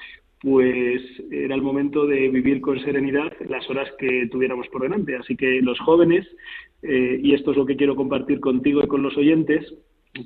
pues 0.43 1.01
era 1.31 1.55
el 1.55 1.63
momento 1.63 2.05
de 2.05 2.29
vivir 2.29 2.61
con 2.61 2.79
serenidad 2.81 3.33
las 3.49 3.69
horas 3.71 3.89
que 3.99 4.29
tuviéramos 4.31 4.69
por 4.69 4.83
delante. 4.83 5.17
Así 5.17 5.37
que 5.37 5.63
los 5.63 5.79
jóvenes, 5.81 6.27
eh, 6.83 7.21
y 7.23 7.35
esto 7.35 7.53
es 7.53 7.57
lo 7.57 7.67
que 7.67 7.77
quiero 7.77 7.97
compartir 7.97 8.41
contigo 8.41 8.83
y 8.83 8.89
con 8.89 9.03
los 9.03 9.17
oyentes, 9.17 9.75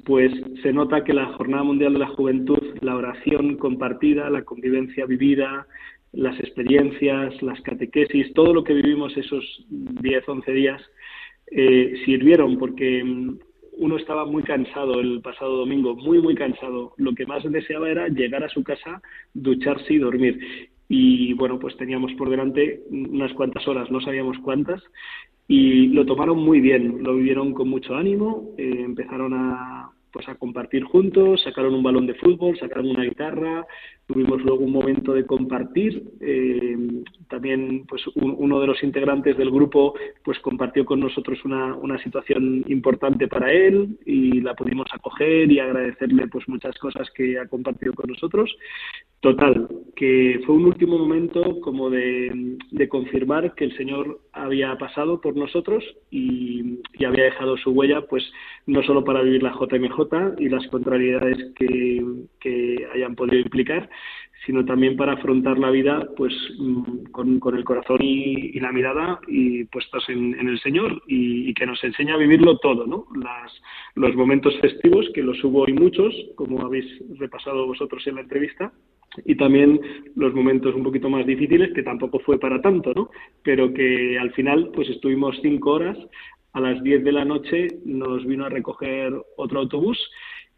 pues 0.04 0.32
se 0.62 0.72
nota 0.72 1.04
que 1.04 1.12
la 1.12 1.26
Jornada 1.34 1.62
Mundial 1.62 1.92
de 1.92 2.00
la 2.00 2.09
Juventud, 2.09 2.59
la 2.80 2.96
oración 2.96 3.57
compartida, 3.57 4.30
la 4.30 4.42
convivencia 4.42 5.07
vivida, 5.07 5.66
las 6.12 6.38
experiencias, 6.40 7.40
las 7.42 7.61
catequesis, 7.61 8.32
todo 8.32 8.54
lo 8.54 8.64
que 8.64 8.74
vivimos 8.74 9.16
esos 9.16 9.44
10, 9.68 10.28
11 10.28 10.52
días, 10.52 10.82
eh, 11.50 11.94
sirvieron 12.04 12.59
porque 12.59 13.04
mm, 13.04 13.38
uno 13.78 13.96
estaba 13.98 14.24
muy 14.24 14.42
cansado 14.42 15.00
el 15.00 15.20
pasado 15.20 15.59
domingo, 15.59 15.94
muy, 15.94 16.20
muy 16.20 16.34
cansado. 16.34 16.94
Lo 16.96 17.14
que 17.14 17.26
más 17.26 17.44
deseaba 17.44 17.90
era 17.90 18.09
llegar 18.09 18.42
a 18.42 18.48
su 18.48 18.64
casa, 18.64 19.02
ducharse 19.34 19.94
y 19.94 19.98
dormir. 19.98 20.40
Y 20.88 21.34
bueno, 21.34 21.59
pues 21.59 21.76
teníamos 21.76 22.12
por 22.14 22.30
delante 22.30 22.82
unas 22.90 23.32
cuantas 23.34 23.66
horas, 23.68 23.90
no 23.90 24.00
sabíamos 24.00 24.38
cuántas, 24.38 24.82
y 25.49 25.88
lo 25.88 26.05
tomaron 26.05 26.38
muy 26.38 26.61
bien, 26.61 27.03
lo 27.03 27.14
vivieron 27.14 27.55
con 27.55 27.68
mucho 27.68 27.94
ánimo, 27.94 28.55
eh, 28.59 28.82
empezaron 28.84 29.32
a, 29.34 29.90
pues 30.16 30.28
a 30.28 30.34
compartir 30.36 30.82
juntos, 30.82 31.42
sacaron 31.42 31.74
un 31.74 31.82
balón 31.82 32.07
de 32.07 32.14
fútbol, 32.14 32.59
sacaron 32.59 32.88
una 32.88 33.05
guitarra, 33.05 33.66
tuvimos 34.07 34.42
luego 34.42 34.64
un 34.64 34.72
momento 34.72 35.12
de 35.12 35.26
compartir. 35.26 36.03
Eh, 36.20 37.03
también, 37.28 37.84
pues 37.86 38.03
uno 38.14 38.61
de 38.61 38.66
los 38.66 38.82
integrantes 38.82 39.36
del 39.36 39.51
grupo, 39.51 39.94
pues 40.24 40.38
compartió 40.38 40.86
con 40.86 41.01
nosotros 41.01 41.44
una, 41.44 41.74
una, 41.74 41.99
situación 42.03 42.64
importante 42.68 43.28
para 43.28 43.53
él 43.53 43.99
y 44.07 44.40
la 44.40 44.55
pudimos 44.55 44.86
acoger 44.92 45.53
y 45.53 45.59
agradecerle, 45.59 46.28
pues 46.28 46.49
muchas 46.49 46.78
cosas 46.78 47.11
que 47.11 47.38
ha 47.38 47.47
compartido 47.47 47.92
con 47.92 48.09
nosotros. 48.09 48.57
Total, 49.27 49.66
que 49.97 50.41
fue 50.47 50.55
un 50.55 50.66
último 50.66 50.97
momento 50.99 51.61
como 51.61 51.91
de, 51.91 52.57
confirmar 52.89 53.57
que 53.57 53.64
el 53.64 53.77
Señor 53.77 54.20
había 54.33 54.79
pasado 54.79 55.20
por 55.20 55.35
nosotros 55.35 55.83
y, 56.12 56.79
y 56.93 57.05
había 57.05 57.24
dejado 57.24 57.57
su 57.57 57.72
huella, 57.72 58.03
pues 58.03 58.22
no 58.66 58.85
solo 58.85 59.03
para 59.03 59.22
vivir 59.22 59.43
la 59.43 59.51
JMJ 59.51 60.39
y 60.39 60.49
las 60.49 60.64
contrariedades 60.68 61.39
que, 61.57 62.87
hayan 62.95 63.16
podido 63.16 63.41
implicar, 63.41 63.91
sino 64.47 64.64
también 64.64 64.97
para 64.97 65.14
afrontar 65.14 65.59
la 65.59 65.70
vida 65.70 66.09
pues 66.16 66.33
mm, 66.61 67.07
con, 67.11 67.57
el 67.57 67.64
corazón 67.64 67.99
y, 68.01 68.61
la 68.61 68.70
mirada 68.70 69.18
y 69.27 69.64
puestos 69.64 70.09
en, 70.09 70.39
el 70.39 70.61
Señor 70.61 71.03
y, 71.09 71.53
que 71.55 71.66
nos 71.66 71.83
enseña 71.83 72.14
a 72.14 72.18
vivirlo 72.18 72.59
todo, 72.59 72.87
¿no? 72.87 73.07
Las, 73.16 73.61
los 73.97 74.14
momentos 74.14 74.57
festivos, 74.61 75.11
que 75.12 75.24
los 75.24 75.43
hubo 75.43 75.62
hoy 75.62 75.72
muchos, 75.72 76.14
como 76.37 76.64
habéis 76.64 76.87
repasado 77.18 77.66
vosotros 77.66 78.07
en 78.07 78.14
la 78.14 78.20
entrevista, 78.20 78.72
y 79.24 79.36
también 79.36 79.80
los 80.14 80.34
momentos 80.34 80.74
un 80.74 80.82
poquito 80.82 81.09
más 81.09 81.26
difíciles, 81.26 81.72
que 81.72 81.82
tampoco 81.82 82.18
fue 82.20 82.38
para 82.38 82.61
tanto, 82.61 82.92
¿no? 82.94 83.11
Pero 83.42 83.72
que 83.72 84.18
al 84.18 84.32
final 84.32 84.70
pues 84.74 84.88
estuvimos 84.88 85.38
cinco 85.42 85.72
horas, 85.72 85.96
a 86.52 86.61
las 86.61 86.82
diez 86.82 87.04
de 87.04 87.12
la 87.12 87.24
noche 87.24 87.68
nos 87.84 88.24
vino 88.24 88.46
a 88.46 88.48
recoger 88.48 89.12
otro 89.36 89.61
autobús 89.61 89.98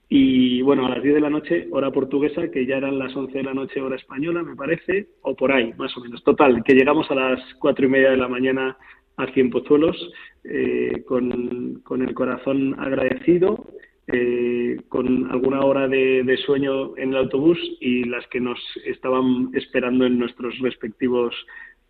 y 0.08 0.62
bueno, 0.62 0.86
a 0.86 0.90
las 0.90 1.02
10 1.02 1.16
de 1.16 1.20
la 1.20 1.28
noche, 1.28 1.68
hora 1.70 1.90
portuguesa, 1.90 2.50
que 2.50 2.64
ya 2.64 2.76
eran 2.76 2.98
las 2.98 3.14
11 3.14 3.36
de 3.36 3.44
la 3.44 3.52
noche, 3.52 3.80
hora 3.80 3.96
española, 3.96 4.42
me 4.42 4.56
parece, 4.56 5.08
o 5.20 5.36
por 5.36 5.52
ahí, 5.52 5.74
más 5.76 5.94
o 5.96 6.00
menos. 6.00 6.24
Total, 6.24 6.62
que 6.64 6.74
llegamos 6.74 7.10
a 7.10 7.14
las 7.14 7.40
cuatro 7.58 7.86
y 7.86 7.90
media 7.90 8.10
de 8.10 8.16
la 8.16 8.28
mañana 8.28 8.76
aquí 9.18 9.40
en 9.40 9.50
Pozuelos, 9.50 9.96
eh, 10.44 11.04
con, 11.06 11.80
con, 11.84 12.00
el 12.02 12.14
corazón 12.14 12.74
agradecido, 12.80 13.66
eh, 14.10 14.80
con 14.88 15.30
alguna 15.30 15.60
hora 15.60 15.86
de, 15.86 16.38
sueño 16.44 16.96
en 16.96 17.10
el 17.10 17.18
autobús 17.18 17.58
y 17.80 18.04
las 18.04 18.26
que 18.28 18.40
nos 18.40 18.58
estaban 18.86 19.50
esperando 19.54 20.06
en 20.06 20.18
nuestros 20.18 20.58
respectivos 20.60 21.34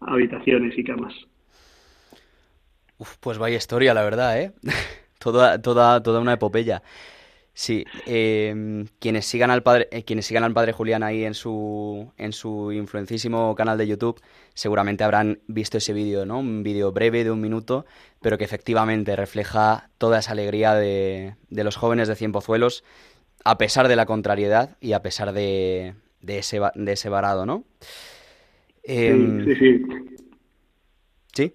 habitaciones 0.01 0.77
y 0.77 0.85
camas. 0.85 1.15
Uf, 2.99 3.17
pues 3.21 3.39
vaya 3.39 3.57
historia, 3.57 3.95
la 3.95 4.03
verdad, 4.03 4.41
¿eh? 4.41 4.53
toda, 5.19 5.63
toda, 5.63 6.03
toda 6.03 6.21
una 6.21 6.33
epopeya. 6.33 6.83
Sí, 7.59 7.85
em, 8.07 8.87
quienes 9.01 9.27
sigan 9.27 9.51
al 9.51 9.65
padre, 9.65 9.89
eh, 9.91 10.05
quienes 10.05 10.27
sigan 10.27 10.45
al 10.45 10.53
padre 10.53 10.71
Julián 10.71 11.03
ahí 11.03 11.25
en 11.25 11.35
su 11.35 12.13
en 12.17 12.33
su 12.33 12.71
influencísimo 12.71 13.53
canal 13.57 13.77
de 13.77 13.89
YouTube, 13.89 14.21
seguramente 14.55 15.03
habrán 15.03 15.41
visto 15.49 15.79
ese 15.79 15.93
vídeo, 15.93 16.25
¿no? 16.25 16.39
Un 16.39 16.63
vídeo 16.63 16.93
breve 16.93 17.25
de 17.25 17.33
un 17.33 17.41
minuto, 17.41 17.85
pero 18.23 18.39
que 18.39 18.45
efectivamente 18.45 19.17
refleja 19.17 19.91
toda 19.99 20.21
esa 20.21 20.31
alegría 20.31 20.75
de, 20.75 21.35
de 21.51 21.65
los 21.65 21.75
jóvenes 21.75 22.07
de 22.07 22.15
Cienpozuelos, 22.15 22.85
a 23.45 23.59
pesar 23.59 23.89
de 23.89 23.97
la 23.97 24.07
contrariedad 24.07 24.77
y 24.81 24.93
a 24.93 25.03
pesar 25.03 25.33
de, 25.33 25.95
de 26.21 26.39
ese 26.39 26.61
de 26.77 26.93
ese 26.93 27.09
varado, 27.09 27.45
¿no? 27.45 27.65
Em, 28.85 29.45
sí, 29.45 29.57
sí, 29.57 29.85
sí. 31.35 31.55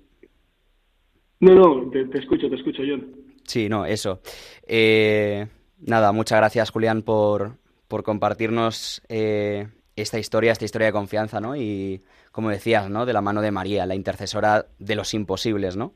No, 1.40 1.56
no, 1.56 1.90
te, 1.92 2.04
te 2.08 2.18
escucho, 2.18 2.50
te 2.50 2.58
escucho, 2.58 2.84
John. 2.86 3.24
Sí, 3.46 3.70
no, 3.70 3.86
eso. 3.86 4.20
Eh, 4.68 5.48
nada, 5.86 6.12
muchas 6.12 6.38
gracias 6.38 6.70
Julián 6.72 7.02
por, 7.02 7.58
por 7.88 8.04
compartirnos 8.04 9.02
eh, 9.10 9.68
esta 9.96 10.20
historia, 10.20 10.52
esta 10.52 10.66
historia 10.66 10.88
de 10.88 10.94
confianza, 10.94 11.40
¿no? 11.40 11.56
Y 11.56 12.04
como 12.32 12.50
decías, 12.50 12.90
¿no? 12.90 13.06
De 13.06 13.14
la 13.14 13.22
mano 13.22 13.42
de 13.42 13.52
María, 13.52 13.86
la 13.86 13.96
intercesora 13.96 14.68
de 14.80 14.96
los 14.96 15.14
imposibles, 15.14 15.76
¿no? 15.76 15.94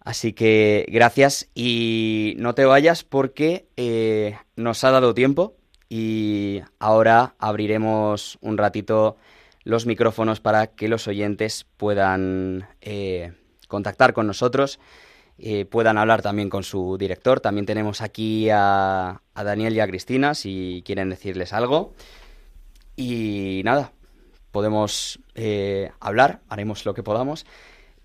Así 0.00 0.32
que 0.32 0.86
gracias 0.88 1.48
y 1.54 2.34
no 2.38 2.54
te 2.54 2.64
vayas 2.64 3.02
porque 3.02 3.68
eh, 3.76 4.38
nos 4.54 4.84
ha 4.84 4.92
dado 4.92 5.14
tiempo 5.14 5.56
y 5.88 6.62
ahora 6.78 7.34
abriremos 7.38 8.38
un 8.40 8.56
ratito 8.56 9.16
los 9.64 9.84
micrófonos 9.84 10.40
para 10.40 10.68
que 10.68 10.86
los 10.86 11.08
oyentes 11.08 11.66
puedan 11.76 12.68
eh, 12.80 13.32
contactar 13.66 14.12
con 14.12 14.28
nosotros 14.28 14.78
eh, 15.38 15.66
puedan 15.66 15.98
hablar 15.98 16.22
también 16.22 16.48
con 16.48 16.62
su 16.62 16.96
director. 16.98 17.40
También 17.40 17.66
tenemos 17.66 18.00
aquí 18.00 18.48
a, 18.50 19.20
Daniel 19.34 19.74
y 19.74 19.80
a 19.80 19.86
Cristina 19.86 20.34
si 20.34 20.82
quieren 20.84 21.10
decirles 21.10 21.52
algo. 21.52 21.92
Y 22.96 23.60
nada, 23.64 23.92
podemos 24.50 25.20
eh, 25.34 25.90
hablar, 26.00 26.40
haremos 26.48 26.86
lo 26.86 26.94
que 26.94 27.02
podamos. 27.02 27.44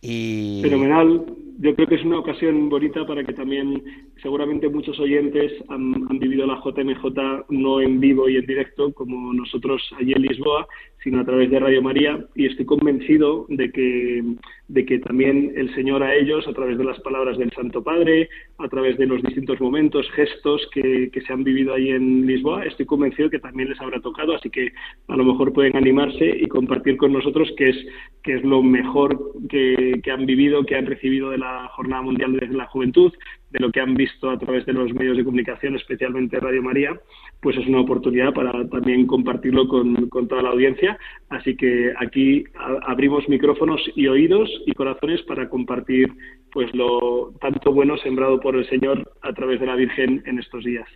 Fenomenal. 0.01 1.23
Yo 1.59 1.75
creo 1.75 1.87
que 1.87 1.95
es 1.95 2.03
una 2.03 2.17
ocasión 2.17 2.69
bonita 2.69 3.05
para 3.05 3.23
que 3.23 3.33
también 3.33 3.83
seguramente 4.21 4.67
muchos 4.67 4.99
oyentes 4.99 5.51
han, 5.69 6.07
han, 6.09 6.17
vivido 6.17 6.47
la 6.47 6.59
JMJ 6.59 7.45
no 7.49 7.81
en 7.81 7.99
vivo 7.99 8.27
y 8.27 8.37
en 8.37 8.45
directo 8.47 8.91
como 8.93 9.31
nosotros 9.31 9.79
allí 9.99 10.13
en 10.13 10.23
Lisboa, 10.23 10.67
sino 11.03 11.19
a 11.19 11.25
través 11.25 11.49
de 11.49 11.59
Radio 11.59 11.81
María 11.81 12.25
y 12.35 12.45
estoy 12.45 12.65
convencido 12.65 13.45
de 13.49 13.71
que, 13.71 14.23
de 14.67 14.85
que 14.85 14.99
también 14.99 15.53
el 15.55 15.73
Señor 15.73 16.03
a 16.03 16.15
ellos, 16.15 16.47
a 16.47 16.53
través 16.53 16.77
de 16.77 16.83
las 16.83 16.99
palabras 16.99 17.37
del 17.37 17.51
Santo 17.51 17.83
Padre, 17.83 18.29
a 18.59 18.67
través 18.67 18.97
de 18.97 19.07
los 19.07 19.21
distintos 19.23 19.59
momentos, 19.59 20.09
gestos 20.11 20.67
que, 20.73 21.09
que 21.11 21.21
se 21.21 21.33
han 21.33 21.43
vivido 21.43 21.73
ahí 21.73 21.89
en 21.89 22.27
Lisboa, 22.27 22.65
estoy 22.65 22.85
convencido 22.85 23.29
que 23.29 23.39
también 23.39 23.69
les 23.69 23.81
habrá 23.81 23.99
tocado, 23.99 24.35
así 24.35 24.49
que 24.49 24.71
a 25.07 25.15
lo 25.15 25.23
mejor 25.23 25.53
pueden 25.53 25.75
animarse 25.75 26.25
y 26.25 26.47
compartir 26.47 26.97
con 26.97 27.13
nosotros 27.13 27.51
qué 27.57 27.69
es, 27.69 27.77
qué 28.23 28.35
es 28.35 28.43
lo 28.43 28.61
mejor 28.61 29.19
que, 29.49 29.99
que 30.03 30.11
han 30.11 30.25
vivido, 30.25 30.63
que 30.65 30.75
han 30.75 30.85
recibido 30.85 31.31
de 31.31 31.39
la 31.39 31.67
Jornada 31.69 32.03
Mundial 32.03 32.37
de 32.37 32.47
la 32.47 32.67
Juventud, 32.67 33.11
de 33.51 33.59
lo 33.59 33.71
que 33.71 33.81
han 33.81 33.95
visto 33.95 34.29
a 34.29 34.39
través 34.39 34.65
de 34.65 34.73
los 34.73 34.93
medios 34.93 35.17
de 35.17 35.25
comunicación, 35.25 35.75
especialmente 35.75 36.39
Radio 36.39 36.63
María, 36.63 36.99
pues 37.41 37.57
es 37.57 37.67
una 37.67 37.81
oportunidad 37.81 38.33
para 38.33 38.51
también 38.69 39.07
compartirlo 39.07 39.67
con, 39.67 40.09
toda 40.29 40.43
la 40.43 40.49
audiencia. 40.49 40.97
Así 41.29 41.55
que 41.55 41.91
aquí 41.99 42.43
abrimos 42.87 43.27
micrófonos 43.27 43.81
y 43.95 44.07
oídos 44.07 44.49
y 44.65 44.73
corazones 44.73 45.21
para 45.23 45.49
compartir 45.49 46.13
pues 46.51 46.73
lo 46.73 47.33
tanto 47.41 47.73
bueno 47.73 47.97
sembrado 47.97 48.39
por 48.39 48.55
el 48.55 48.69
Señor 48.69 49.11
a 49.21 49.33
través 49.33 49.59
de 49.59 49.65
la 49.65 49.75
Virgen 49.75 50.21
en 50.25 50.39
estos 50.39 50.63
días. 50.63 50.87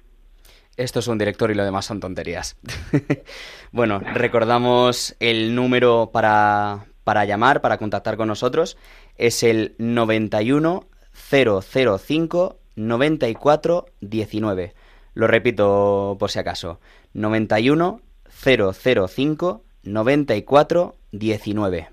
Esto 0.77 0.99
es 0.99 1.07
un 1.07 1.17
director 1.17 1.49
y 1.49 1.55
lo 1.55 1.63
demás 1.63 1.85
son 1.85 1.99
tonterías. 1.99 2.57
bueno, 3.71 3.99
recordamos 4.13 5.15
el 5.19 5.55
número 5.55 6.09
para, 6.13 6.85
para 7.03 7.25
llamar, 7.25 7.61
para 7.61 7.77
contactar 7.77 8.17
con 8.17 8.27
nosotros. 8.27 8.77
Es 9.17 9.41
el 9.43 9.73
91 9.79 10.85
005 11.13 12.59
94 12.75 13.85
19. 14.01 14.73
Lo 15.15 15.27
repito 15.27 16.17
por 16.19 16.29
si 16.29 16.39
acaso. 16.39 16.79
91 17.13 18.01
005 18.29 19.63
94 19.83 20.95
19. 21.11 21.89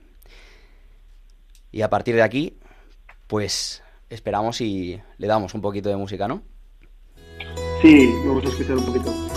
Y 1.71 1.83
a 1.83 1.89
partir 1.89 2.17
de 2.17 2.23
aquí, 2.23 2.59
pues 3.29 3.83
esperamos 4.11 4.61
y 4.61 5.01
le 5.17 5.27
damos 5.27 5.55
un 5.55 5.63
poquito 5.63 5.89
de 5.89 5.97
música, 5.97 6.29
¿no? 6.29 6.43
Sí, 7.81 8.11
vamos 8.27 8.45
a 8.45 8.49
escuchar 8.49 8.77
un 8.77 8.87
poquito. 8.87 9.32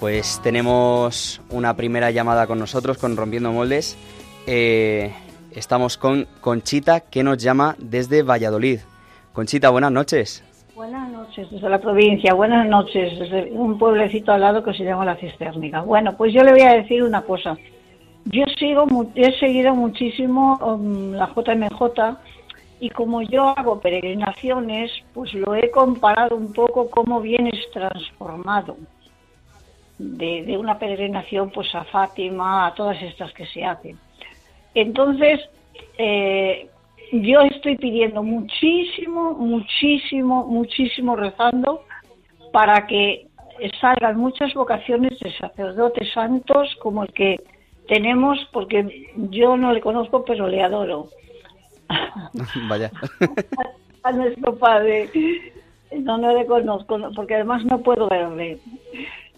Pues 0.00 0.40
tenemos 0.42 1.40
una 1.50 1.74
primera 1.74 2.10
llamada 2.10 2.46
con 2.46 2.58
nosotros, 2.58 2.98
con 2.98 3.16
Rompiendo 3.16 3.52
Moldes. 3.52 3.96
Eh, 4.46 5.12
estamos 5.52 5.96
con 5.96 6.26
Conchita, 6.40 7.00
que 7.00 7.22
nos 7.22 7.38
llama 7.38 7.76
desde 7.78 8.22
Valladolid. 8.22 8.80
Conchita, 9.32 9.70
buenas 9.70 9.92
noches. 9.92 10.44
Buenas 10.74 11.10
noches, 11.10 11.50
desde 11.50 11.68
la 11.68 11.80
provincia. 11.80 12.34
Buenas 12.34 12.68
noches, 12.68 13.18
desde 13.18 13.50
un 13.52 13.78
pueblecito 13.78 14.32
al 14.32 14.40
lado 14.40 14.62
que 14.62 14.72
se 14.74 14.84
llama 14.84 15.04
La 15.04 15.16
Cisternica. 15.16 15.80
Bueno, 15.80 16.16
pues 16.16 16.32
yo 16.32 16.42
le 16.42 16.52
voy 16.52 16.62
a 16.62 16.74
decir 16.74 17.02
una 17.02 17.22
cosa. 17.22 17.56
Yo 18.26 18.44
sigo, 18.58 18.86
he 19.14 19.32
seguido 19.38 19.74
muchísimo 19.74 20.58
um, 20.58 21.12
la 21.12 21.26
JMJ 21.26 22.16
y 22.80 22.90
como 22.90 23.22
yo 23.22 23.48
hago 23.48 23.80
peregrinaciones, 23.80 24.92
pues 25.14 25.34
lo 25.34 25.54
he 25.54 25.70
comparado 25.70 26.36
un 26.36 26.52
poco 26.52 26.88
cómo 26.90 27.20
vienes 27.20 27.58
transformado 27.72 28.76
de, 29.98 30.56
una 30.56 30.78
peregrinación 30.78 31.50
pues 31.50 31.74
a 31.74 31.84
Fátima, 31.84 32.66
a 32.66 32.74
todas 32.74 33.00
estas 33.02 33.32
que 33.32 33.46
se 33.46 33.64
hacen. 33.64 33.98
Entonces, 34.74 35.40
eh, 35.96 36.68
yo 37.12 37.40
estoy 37.40 37.76
pidiendo 37.76 38.22
muchísimo, 38.22 39.32
muchísimo, 39.32 40.46
muchísimo 40.46 41.16
rezando 41.16 41.82
para 42.52 42.86
que 42.86 43.26
salgan 43.80 44.16
muchas 44.16 44.54
vocaciones 44.54 45.18
de 45.20 45.32
sacerdotes 45.36 46.12
santos 46.12 46.74
como 46.80 47.02
el 47.02 47.12
que 47.12 47.36
tenemos, 47.88 48.38
porque 48.52 49.08
yo 49.16 49.56
no 49.56 49.72
le 49.72 49.80
conozco, 49.80 50.24
pero 50.24 50.46
le 50.46 50.62
adoro. 50.62 51.08
Vaya. 52.68 52.90
a 54.02 54.12
nuestro 54.12 54.56
padre. 54.56 55.08
No, 56.00 56.18
no 56.18 56.34
le 56.34 56.44
conozco, 56.46 56.98
porque 57.16 57.34
además 57.34 57.64
no 57.64 57.80
puedo 57.80 58.08
verle. 58.08 58.58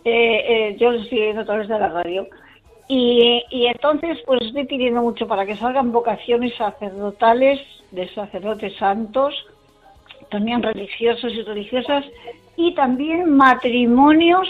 Eh, 0.04 0.44
eh, 0.48 0.76
yo 0.78 0.92
lo 0.92 1.00
estoy 1.00 1.20
viendo 1.20 1.42
a 1.42 1.44
través 1.44 1.68
de 1.68 1.78
la 1.78 1.88
radio. 1.88 2.26
Y, 2.88 3.44
y, 3.50 3.66
entonces, 3.66 4.18
pues 4.26 4.40
estoy 4.42 4.64
pidiendo 4.66 5.00
mucho 5.00 5.28
para 5.28 5.46
que 5.46 5.56
salgan 5.56 5.92
vocaciones 5.92 6.54
sacerdotales 6.56 7.60
de 7.92 8.08
sacerdotes 8.14 8.76
santos, 8.76 9.34
también 10.30 10.62
religiosos 10.62 11.32
y 11.32 11.42
religiosas, 11.42 12.04
y 12.56 12.74
también 12.74 13.36
matrimonios 13.36 14.48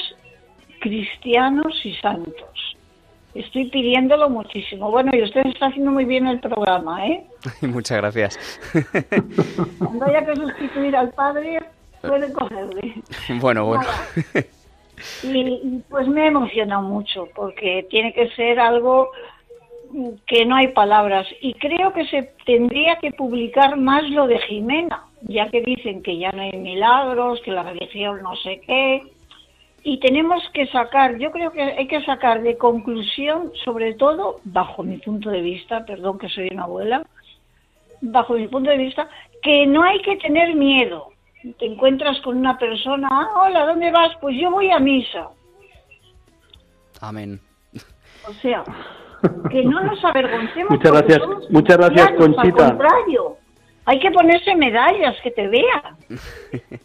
cristianos 0.81 1.85
y 1.85 1.95
santos. 1.97 2.77
Estoy 3.35 3.67
pidiéndolo 3.67 4.29
muchísimo. 4.29 4.91
Bueno, 4.91 5.13
y 5.15 5.23
usted 5.23 5.47
está 5.47 5.67
haciendo 5.67 5.93
muy 5.93 6.05
bien 6.05 6.27
el 6.27 6.41
programa, 6.41 7.07
¿eh? 7.07 7.25
Muchas 7.63 7.99
gracias. 7.99 8.61
Cuando 9.79 10.07
haya 10.07 10.25
que 10.25 10.35
sustituir 10.35 10.97
al 10.97 11.11
padre, 11.11 11.61
puede 12.01 12.33
cogerle. 12.33 12.95
Bueno, 13.41 13.67
bueno. 13.67 13.85
Y, 15.23 15.83
pues 15.89 16.09
me 16.09 16.27
emociona 16.27 16.81
mucho 16.81 17.29
porque 17.35 17.87
tiene 17.91 18.13
que 18.13 18.31
ser 18.31 18.61
algo 18.61 19.11
que 20.27 20.47
no 20.47 20.57
hay 20.57 20.69
palabras. 20.69 21.27
Y 21.41 21.55
creo 21.55 21.93
que 21.93 22.07
se 22.07 22.35
tendría 22.45 22.97
que 22.97 23.13
publicar 23.13 23.77
más 23.77 24.09
lo 24.11 24.27
de 24.27 24.39
Jimena, 24.41 25.05
ya 25.23 25.49
que 25.49 25.63
dicen 25.63 26.03
que 26.03 26.19
ya 26.19 26.31
no 26.33 26.43
hay 26.43 26.53
milagros, 26.53 27.41
que 27.43 27.51
la 27.51 27.63
religión 27.63 28.23
no 28.23 28.37
sé 28.37 28.61
qué. 28.67 29.03
Y 29.83 29.99
tenemos 29.99 30.43
que 30.53 30.67
sacar, 30.67 31.19
yo 31.19 31.31
creo 31.31 31.53
que 31.53 31.63
hay 31.63 31.87
que 31.87 32.05
sacar 32.05 32.43
de 32.43 32.59
conclusión, 32.59 33.51
sobre 33.65 33.95
todo, 33.95 34.41
bajo 34.45 34.83
mi 34.83 34.99
punto 34.99 35.31
de 35.31 35.41
vista, 35.41 35.87
perdón 35.87 36.19
que 36.19 36.29
soy 36.29 36.49
una 36.53 36.65
abuela, 36.65 37.07
bajo 38.03 38.35
mi 38.35 38.47
punto 38.47 38.71
de 38.71 38.77
vista, 38.77 39.09
que 39.43 39.67
no 39.67 39.83
hay 39.83 40.03
que 40.03 40.17
tener 40.17 40.55
miedo, 40.55 41.13
te 41.59 41.67
encuentras 41.67 42.21
con 42.21 42.37
una 42.37 42.59
persona, 42.59 43.09
hola, 43.37 43.67
¿dónde 43.67 43.91
vas? 43.91 44.17
Pues 44.21 44.37
yo 44.41 44.51
voy 44.51 44.71
a 44.71 44.79
misa. 44.79 45.29
Amén. 47.01 47.41
O 48.29 48.33
sea, 48.35 48.63
que 49.51 49.65
no 49.65 49.83
nos 49.83 50.05
avergoncemos. 50.05 50.71
Muchas 50.71 50.93
gracias, 50.93 51.21
muchas 51.51 51.77
gracias, 51.77 52.11
Conchita. 52.19 52.65
Al 52.67 52.71
contrario, 52.71 53.37
hay 53.87 53.99
que 53.99 54.11
ponerse 54.11 54.55
medallas, 54.55 55.17
que 55.23 55.31
te 55.31 55.49
vean. 55.49 55.97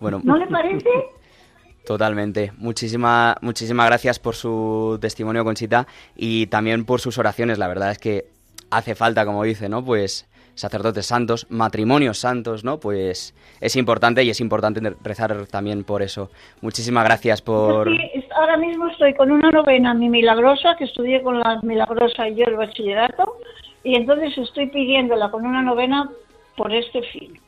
bueno, 0.00 0.20
¿No 0.24 0.36
le 0.36 0.46
parece? 0.46 0.88
Totalmente. 1.86 2.52
Muchísimas 2.56 3.36
muchísimas 3.42 3.86
gracias 3.86 4.18
por 4.18 4.34
su 4.34 4.98
testimonio, 5.00 5.44
Conchita, 5.44 5.86
y 6.16 6.48
también 6.48 6.84
por 6.84 7.00
sus 7.00 7.16
oraciones. 7.18 7.58
La 7.58 7.68
verdad 7.68 7.92
es 7.92 7.98
que 7.98 8.24
hace 8.70 8.96
falta, 8.96 9.24
como 9.24 9.44
dice, 9.44 9.68
¿no? 9.68 9.84
Pues 9.84 10.28
sacerdotes 10.56 11.06
santos, 11.06 11.46
matrimonios 11.50 12.18
santos, 12.18 12.64
¿no? 12.64 12.80
Pues 12.80 13.34
es 13.60 13.76
importante 13.76 14.24
y 14.24 14.30
es 14.30 14.40
importante 14.40 14.80
rezar 15.04 15.46
también 15.46 15.84
por 15.84 16.02
eso. 16.02 16.30
Muchísimas 16.62 17.04
gracias 17.04 17.42
por... 17.42 17.88
ahora 18.34 18.56
mismo 18.56 18.88
estoy 18.88 19.14
con 19.14 19.30
una 19.30 19.50
novena, 19.50 19.94
mi 19.94 20.08
milagrosa, 20.08 20.74
que 20.76 20.84
estudié 20.84 21.22
con 21.22 21.38
la 21.38 21.60
milagrosa 21.62 22.28
y 22.28 22.36
yo 22.36 22.44
el 22.46 22.56
bachillerato, 22.56 23.36
y 23.84 23.94
entonces 23.94 24.36
estoy 24.36 24.68
pidiéndola 24.68 25.30
con 25.30 25.46
una 25.46 25.62
novena 25.62 26.10
por 26.56 26.72
este 26.72 27.02
fin. 27.02 27.38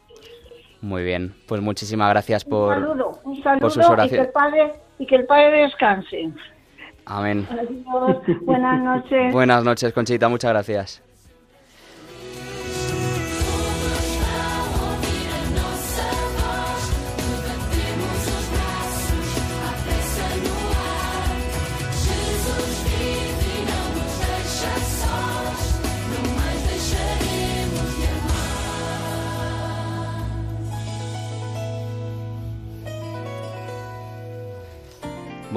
Muy 0.80 1.02
bien, 1.02 1.34
pues 1.48 1.60
muchísimas 1.60 2.10
gracias 2.10 2.44
por, 2.44 2.76
un 2.76 2.84
saludo, 2.84 3.20
un 3.24 3.42
saludo 3.42 4.04
Y 4.04 4.08
que 4.10 4.20
el 4.20 4.28
Padre, 4.28 4.72
y 4.98 5.06
que 5.06 5.16
el 5.16 5.26
padre 5.26 5.62
descanse. 5.62 6.30
Amén. 7.06 7.48
Buenas 8.42 8.82
noches. 8.82 9.32
Buenas 9.32 9.64
noches, 9.64 9.92
Conchita, 9.92 10.28
muchas 10.28 10.52
gracias. 10.52 11.07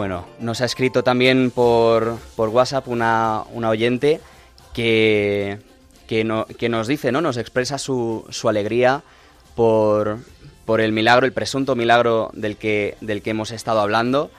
Bueno, 0.02 0.26
nos 0.40 0.62
ha 0.62 0.66
escrito 0.66 1.04
también 1.04 1.52
por, 1.52 2.18
por 2.36 2.50
WhatsApp 2.50 2.88
una, 2.88 3.44
una 3.54 3.70
oyente 3.70 4.20
que, 4.74 5.60
que, 6.08 6.24
no, 6.24 6.48
que, 6.48 6.70
nos 6.70 6.88
dice, 6.88 7.12
¿no? 7.12 7.22
Nos 7.22 7.38
expresa 7.38 7.78
su, 7.78 8.26
su 8.32 8.50
alegría 8.50 9.04
por, 9.54 10.18
por, 10.66 10.82
el 10.82 10.92
milagro, 10.92 11.28
el 11.28 11.34
presunto 11.34 11.76
milagro 11.76 12.32
del 12.34 12.58
que, 12.58 12.98
del 13.00 13.22
que 13.22 13.30
hemos 13.30 13.52
estado 13.52 13.80
hablando 13.80 14.32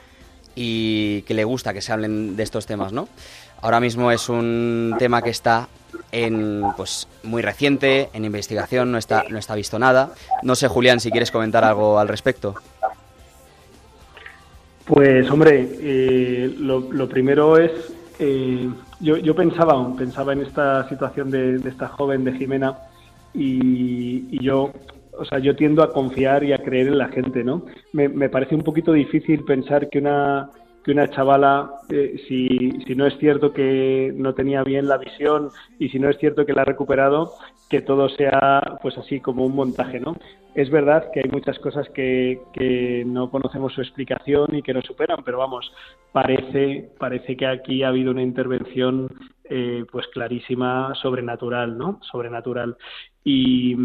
y 0.53 1.21
que 1.21 1.33
le 1.33 1.45
gusta 1.45 1.73
que 1.73 1.81
se 1.81 1.93
hablen 1.93 2.35
de 2.35 2.43
estos 2.43 2.65
temas, 2.65 2.91
¿no? 2.91 3.07
Ahora 3.61 3.79
mismo 3.79 4.11
es 4.11 4.27
un 4.27 4.93
tema 4.99 5.21
que 5.21 5.29
está 5.29 5.69
en 6.11 6.61
pues 6.75 7.07
muy 7.23 7.41
reciente, 7.41 8.09
en 8.11 8.25
investigación, 8.25 8.91
no 8.91 8.97
está, 8.97 9.23
no 9.29 9.39
está 9.39 9.55
visto 9.55 9.79
nada. 9.79 10.11
No 10.41 10.55
sé, 10.55 10.67
Julián, 10.67 10.99
si 10.99 11.09
quieres 11.09 11.31
comentar 11.31 11.63
algo 11.63 11.99
al 11.99 12.09
respecto. 12.09 12.55
Pues 14.85 15.29
hombre, 15.31 15.69
eh, 15.79 16.53
lo, 16.59 17.07
primero 17.07 17.57
es, 17.57 17.71
eh, 18.19 18.69
yo, 18.99 19.17
yo, 19.17 19.33
pensaba, 19.33 19.95
pensaba 19.95 20.33
en 20.33 20.41
esta 20.41 20.87
situación 20.89 21.31
de, 21.31 21.57
de 21.59 21.69
esta 21.69 21.87
joven 21.87 22.25
de 22.25 22.33
Jimena 22.33 22.77
y, 23.33 24.27
y, 24.29 24.43
yo, 24.43 24.73
o 25.17 25.23
sea, 25.23 25.39
yo 25.39 25.55
tiendo 25.55 25.83
a 25.83 25.93
confiar 25.93 26.43
y 26.43 26.51
a 26.51 26.61
creer 26.61 26.87
en 26.87 26.97
la 26.97 27.07
gente, 27.07 27.45
¿no? 27.45 27.65
Me, 27.93 28.09
me 28.09 28.27
parece 28.27 28.55
un 28.55 28.63
poquito 28.63 28.91
difícil 28.91 29.45
pensar 29.45 29.89
que 29.89 29.99
una 29.99 30.49
que 30.83 30.91
una 30.91 31.09
chavala, 31.09 31.71
eh, 31.89 32.21
si, 32.27 32.71
si 32.85 32.95
no 32.95 33.07
es 33.07 33.17
cierto 33.17 33.53
que 33.53 34.11
no 34.15 34.33
tenía 34.33 34.63
bien 34.63 34.87
la 34.87 34.97
visión 34.97 35.49
y 35.79 35.89
si 35.89 35.99
no 35.99 36.09
es 36.09 36.17
cierto 36.17 36.45
que 36.45 36.53
la 36.53 36.63
ha 36.63 36.65
recuperado, 36.65 37.33
que 37.69 37.81
todo 37.81 38.09
sea 38.09 38.79
pues 38.81 38.97
así 38.97 39.19
como 39.19 39.45
un 39.45 39.55
montaje, 39.55 39.99
¿no? 39.99 40.15
Es 40.55 40.69
verdad 40.69 41.09
que 41.11 41.21
hay 41.21 41.29
muchas 41.31 41.57
cosas 41.59 41.89
que, 41.89 42.39
que 42.53 43.03
no 43.07 43.31
conocemos 43.31 43.73
su 43.73 43.81
explicación 43.81 44.53
y 44.53 44.61
que 44.61 44.73
nos 44.73 44.85
superan, 44.85 45.23
pero 45.25 45.39
vamos, 45.39 45.71
parece, 46.11 46.91
parece 46.99 47.35
que 47.35 47.47
aquí 47.47 47.81
ha 47.81 47.87
habido 47.87 48.11
una 48.11 48.21
intervención 48.21 49.09
eh, 49.45 49.85
pues 49.91 50.07
clarísima 50.07 50.93
sobrenatural, 51.01 51.77
¿no? 51.77 51.99
Sobrenatural. 52.11 52.77
Y, 53.23 53.75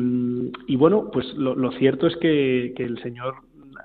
y 0.67 0.77
bueno, 0.77 1.11
pues 1.13 1.27
lo, 1.35 1.55
lo 1.55 1.73
cierto 1.73 2.07
es 2.07 2.17
que, 2.17 2.75
que 2.77 2.85
el 2.85 3.01
Señor 3.03 3.37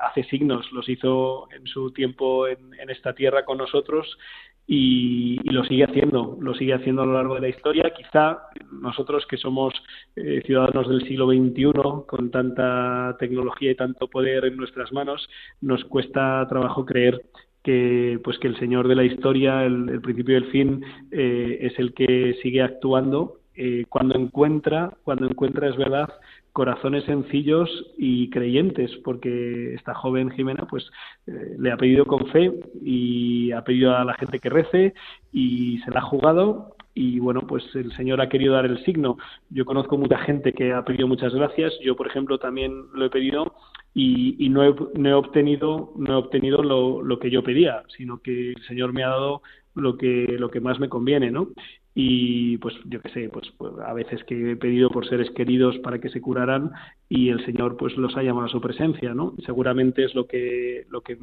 hace 0.08 0.24
signos, 0.26 0.72
los 0.72 0.88
hizo 0.90 1.48
en 1.52 1.66
su 1.68 1.92
tiempo 1.92 2.48
en, 2.48 2.74
en 2.80 2.90
esta 2.90 3.14
tierra 3.14 3.46
con 3.46 3.58
nosotros 3.58 4.18
y, 4.66 5.40
lo 5.50 5.64
sigue 5.66 5.84
haciendo, 5.84 6.38
lo 6.40 6.54
sigue 6.56 6.74
haciendo 6.74 7.02
a 7.02 7.06
lo 7.06 7.14
largo 7.14 7.36
de 7.36 7.42
la 7.42 7.50
historia. 7.50 7.94
Quizá 7.96 8.44
nosotros 8.72 9.26
que 9.28 9.38
somos 9.38 9.74
eh, 10.16 10.42
ciudadanos 10.46 10.88
del 10.90 11.08
siglo 11.08 11.28
XXI, 11.28 12.06
con 12.08 12.32
tanta 12.32 13.16
tecnología 13.20 13.72
y 13.72 13.76
tanto 13.76 14.08
poder 14.08 14.46
en 14.46 14.58
nuestras 14.58 14.92
manos, 14.92 15.30
nos 15.62 15.84
cuesta 15.86 16.46
trabajo 16.50 16.86
creer 16.86 17.22
que 17.64 18.20
pues 18.24 18.38
que 18.40 18.48
el 18.48 18.60
Señor 18.60 18.88
de 18.88 18.96
la 18.96 19.06
historia, 19.06 19.64
el, 19.64 19.90
el 19.90 20.02
principio 20.02 20.36
y 20.36 20.38
el 20.38 20.52
fin, 20.52 20.86
eh, 21.12 21.60
es 21.62 21.80
el 21.80 21.94
que 21.94 22.38
sigue 22.42 22.62
actuando 22.62 23.40
eh, 23.56 23.86
cuando 23.88 24.18
encuentra, 24.18 24.92
cuando 25.04 25.28
encuentra 25.28 25.70
es 25.70 25.78
verdad 25.78 26.10
corazones 26.54 27.04
sencillos 27.06 27.70
y 27.98 28.30
creyentes, 28.30 28.92
porque 29.04 29.74
esta 29.74 29.96
joven 29.96 30.30
Jimena 30.32 30.66
pues 30.70 30.90
eh, 31.26 31.56
le 31.58 31.72
ha 31.72 31.78
pedido 31.78 32.06
con 32.06 32.28
fe 32.28 32.54
y 32.82 33.52
ha 33.52 33.64
pedido 33.64 33.96
a 33.96 34.06
la 34.06 34.14
gente 34.14 34.40
que 34.40 34.50
rece 34.50 34.94
y 35.32 35.80
se 35.80 35.92
la 35.92 36.00
ha 36.00 36.04
jugado 36.04 36.76
y 36.96 37.20
bueno, 37.20 37.42
pues 37.42 37.64
el 37.76 37.92
Señor 37.94 38.22
ha 38.22 38.30
querido 38.30 38.54
dar 38.54 38.66
el 38.66 38.84
signo. 38.86 39.18
Yo 39.50 39.66
conozco 39.66 39.98
mucha 39.98 40.20
gente 40.20 40.54
que 40.54 40.74
ha 40.74 40.86
pedido 40.86 41.08
muchas 41.08 41.34
gracias, 41.34 41.74
yo 41.82 41.96
por 41.96 42.06
ejemplo 42.06 42.38
también 42.38 42.86
lo 42.94 43.06
he 43.06 43.10
pedido 43.10 43.56
y, 43.96 44.36
y 44.44 44.50
no, 44.50 44.64
he, 44.64 44.76
no, 44.94 45.10
he, 45.10 45.14
obtenido 45.14 45.92
no 45.96 46.14
he 46.14 46.16
obtenido 46.16 46.62
lo, 46.62 47.02
lo 47.02 47.18
que 47.18 47.32
yo 47.32 47.44
pedía, 47.44 47.82
sino 47.98 48.20
que 48.20 48.52
el 48.52 48.64
Señor 48.68 48.94
me 48.94 49.04
ha 49.04 49.10
dado 49.10 49.42
lo 49.76 49.98
que 49.98 50.36
lo 50.40 50.50
que 50.50 50.62
más 50.62 50.80
me 50.80 50.90
conviene, 50.90 51.32
¿no? 51.32 51.50
y 51.96 52.58
pues 52.58 52.74
yo 52.86 53.02
qué 53.02 53.10
sé, 53.10 53.30
pues, 53.30 53.52
pues, 53.58 53.74
a 53.86 53.94
veces 53.94 54.24
que 54.24 54.52
he 54.52 54.56
pedido 54.56 54.90
por 54.90 55.08
seres 55.08 55.30
queridos 55.32 55.78
para 55.80 56.00
que 56.00 56.10
se 56.10 56.22
curaran 56.22 56.72
y 57.08 57.30
el 57.30 57.46
Señor 57.46 57.78
pues 57.78 57.96
los 57.98 58.16
ha 58.18 58.24
llamado 58.24 58.48
a 58.48 58.52
su 58.52 58.60
presencia, 58.60 59.14
¿no? 59.14 59.36
Seguramente 59.46 60.04
es 60.04 60.16
lo 60.16 60.26
que 60.26 60.86
lo 60.90 61.02
que 61.02 61.18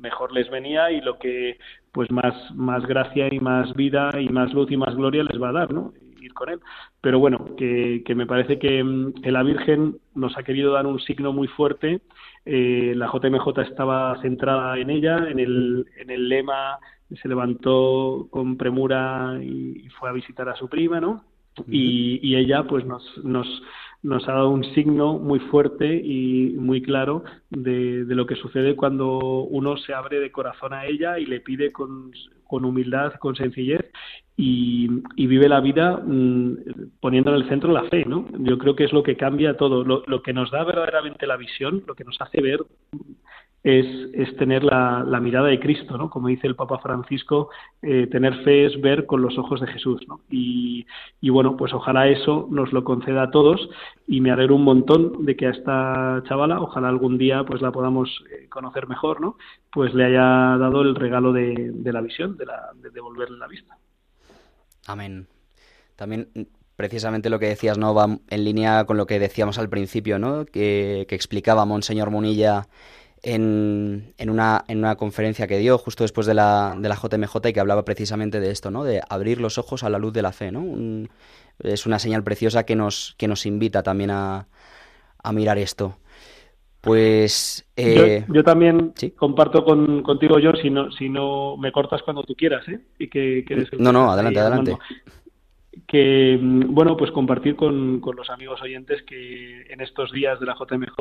mejor 0.00 0.32
les 0.32 0.50
venía 0.50 0.90
y 0.90 1.00
lo 1.00 1.18
que 1.18 1.58
pues 1.92 2.10
más 2.10 2.34
más 2.54 2.84
gracia 2.86 3.32
y 3.32 3.40
más 3.40 3.72
vida 3.74 4.20
y 4.20 4.28
más 4.28 4.52
luz 4.52 4.70
y 4.70 4.76
más 4.76 4.94
gloria 4.94 5.24
les 5.24 5.40
va 5.40 5.48
a 5.48 5.52
dar, 5.52 5.72
¿no? 5.72 5.94
Ir 6.20 6.34
con 6.34 6.50
él. 6.50 6.60
Pero 7.00 7.18
bueno, 7.18 7.56
que, 7.56 8.02
que 8.04 8.14
me 8.14 8.26
parece 8.26 8.58
que, 8.58 8.84
que 9.22 9.32
la 9.32 9.42
Virgen 9.42 9.96
nos 10.14 10.36
ha 10.36 10.42
querido 10.42 10.72
dar 10.72 10.86
un 10.86 11.00
signo 11.00 11.32
muy 11.32 11.48
fuerte. 11.48 12.00
Eh, 12.44 12.92
la 12.96 13.06
JMJ 13.06 13.62
estaba 13.62 14.20
centrada 14.20 14.78
en 14.78 14.90
ella, 14.90 15.28
en 15.28 15.40
el, 15.40 15.86
en 15.96 16.10
el 16.10 16.28
lema 16.28 16.78
se 17.20 17.28
levantó 17.28 18.28
con 18.30 18.56
premura 18.56 19.38
y 19.42 19.88
fue 19.98 20.08
a 20.08 20.12
visitar 20.12 20.48
a 20.48 20.56
su 20.56 20.68
prima, 20.68 21.00
¿no? 21.00 21.24
Y, 21.68 22.18
y, 22.22 22.36
ella 22.36 22.64
pues 22.64 22.86
nos, 22.86 23.04
nos, 23.24 23.46
nos 24.02 24.26
ha 24.26 24.32
dado 24.32 24.48
un 24.48 24.64
signo 24.74 25.18
muy 25.18 25.38
fuerte 25.38 25.94
y 25.94 26.54
muy 26.58 26.80
claro 26.80 27.24
de, 27.50 28.06
de, 28.06 28.14
lo 28.14 28.26
que 28.26 28.36
sucede 28.36 28.74
cuando 28.74 29.18
uno 29.18 29.76
se 29.76 29.92
abre 29.92 30.18
de 30.18 30.32
corazón 30.32 30.72
a 30.72 30.86
ella 30.86 31.18
y 31.18 31.26
le 31.26 31.40
pide 31.40 31.70
con, 31.70 32.10
con 32.44 32.64
humildad, 32.64 33.12
con 33.14 33.36
sencillez 33.36 33.82
y, 34.34 34.88
y 35.14 35.26
vive 35.26 35.46
la 35.48 35.60
vida 35.60 35.98
mmm, 35.98 36.56
poniendo 37.00 37.34
en 37.34 37.42
el 37.42 37.48
centro 37.50 37.70
la 37.70 37.84
fe, 37.84 38.06
¿no? 38.06 38.26
Yo 38.38 38.56
creo 38.56 38.74
que 38.74 38.84
es 38.84 38.92
lo 38.92 39.02
que 39.02 39.16
cambia 39.16 39.56
todo, 39.56 39.84
lo, 39.84 40.04
lo 40.06 40.22
que 40.22 40.32
nos 40.32 40.50
da 40.50 40.64
verdaderamente 40.64 41.26
la 41.26 41.36
visión, 41.36 41.84
lo 41.86 41.94
que 41.94 42.04
nos 42.04 42.18
hace 42.20 42.40
ver 42.40 42.60
es, 43.64 43.86
es 44.12 44.36
tener 44.36 44.64
la, 44.64 45.04
mirada 45.20 45.48
de 45.48 45.60
Cristo, 45.60 45.96
¿no? 45.96 46.10
Como 46.10 46.28
dice 46.28 46.48
el 46.48 46.56
Papa 46.56 46.78
Francisco, 46.78 47.50
eh, 47.80 48.08
tener 48.08 48.42
fe 48.42 48.66
es 48.66 48.80
ver 48.80 49.06
con 49.06 49.22
los 49.22 49.38
ojos 49.38 49.60
de 49.60 49.68
Jesús, 49.68 50.00
¿no? 50.08 50.20
Y, 50.28 50.84
bueno, 51.22 51.56
pues 51.56 51.72
ojalá 51.72 52.08
eso 52.08 52.48
nos 52.50 52.72
lo 52.72 52.82
conceda 52.82 53.24
a 53.24 53.30
todos 53.30 53.68
y 54.06 54.20
me 54.20 54.32
alegro 54.32 54.56
un 54.56 54.64
montón 54.64 55.24
de 55.24 55.36
que 55.36 55.46
a 55.46 55.50
esta 55.50 56.22
chavala, 56.26 56.60
ojalá 56.60 56.88
algún 56.88 57.18
día 57.18 57.44
pues 57.44 57.62
la 57.62 57.70
podamos 57.70 58.24
eh, 58.30 58.48
conocer 58.48 58.88
mejor, 58.88 59.20
¿no? 59.20 59.36
Pues 59.70 59.94
le 59.94 60.06
haya 60.06 60.58
dado 60.58 60.82
el 60.82 60.96
regalo 60.96 61.32
de, 61.32 61.72
la 61.84 62.00
visión, 62.00 62.36
de, 62.36 62.46
la, 62.46 62.70
de 62.74 62.90
devolverle 62.90 63.38
la 63.38 63.46
vista. 63.46 63.78
Amén. 64.86 65.28
También 65.94 66.28
precisamente 66.74 67.30
lo 67.30 67.38
que 67.38 67.46
decías, 67.46 67.78
¿no? 67.78 67.94
Va 67.94 68.18
en 68.28 68.44
línea 68.44 68.84
con 68.86 68.96
lo 68.96 69.06
que 69.06 69.20
decíamos 69.20 69.58
al 69.58 69.68
principio, 69.68 70.18
¿no? 70.18 70.44
Que, 70.46 71.06
que 71.08 71.14
explicaba 71.14 71.64
Monseñor 71.64 72.10
Munilla 72.10 72.66
en, 73.22 74.14
en, 74.18 74.30
una, 74.30 74.64
en 74.68 74.78
una 74.78 74.96
conferencia 74.96 75.46
que 75.46 75.58
dio 75.58 75.78
justo 75.78 76.04
después 76.04 76.26
de 76.26 76.34
la, 76.34 76.74
de 76.78 76.88
la 76.88 76.96
JMJ 76.96 77.48
y 77.48 77.52
que 77.52 77.60
hablaba 77.60 77.84
precisamente 77.84 78.40
de 78.40 78.50
esto, 78.50 78.70
¿no? 78.70 78.84
De 78.84 79.00
abrir 79.08 79.40
los 79.40 79.58
ojos 79.58 79.84
a 79.84 79.90
la 79.90 79.98
luz 79.98 80.12
de 80.12 80.22
la 80.22 80.32
fe, 80.32 80.50
¿no? 80.50 80.60
Un, 80.60 81.08
es 81.60 81.86
una 81.86 81.98
señal 81.98 82.24
preciosa 82.24 82.64
que 82.64 82.74
nos, 82.74 83.14
que 83.18 83.28
nos 83.28 83.46
invita 83.46 83.82
también 83.82 84.10
a, 84.10 84.48
a 85.22 85.32
mirar 85.32 85.58
esto. 85.58 85.98
Pues 86.80 87.64
eh... 87.76 88.24
yo, 88.26 88.34
yo, 88.34 88.42
también 88.42 88.92
¿Sí? 88.96 89.12
comparto 89.12 89.64
con, 89.64 90.02
contigo, 90.02 90.40
yo 90.40 90.52
si 90.60 90.68
no, 90.68 90.90
si 90.90 91.08
no 91.08 91.56
me 91.56 91.70
cortas 91.70 92.02
cuando 92.02 92.24
tú 92.24 92.34
quieras, 92.34 92.66
¿eh? 92.68 92.80
Y 92.98 93.08
que, 93.08 93.44
que 93.46 93.68
no, 93.78 93.92
no, 93.92 94.10
adelante, 94.10 94.40
adelante 94.40 94.76
que, 95.86 96.38
bueno, 96.40 96.96
pues 96.96 97.10
compartir 97.10 97.56
con, 97.56 98.00
con, 98.00 98.16
los 98.16 98.28
amigos 98.30 98.60
oyentes 98.62 99.02
que 99.02 99.62
en 99.70 99.80
estos 99.80 100.12
días 100.12 100.38
de 100.38 100.46
la 100.46 100.54
JMJ, 100.54 100.96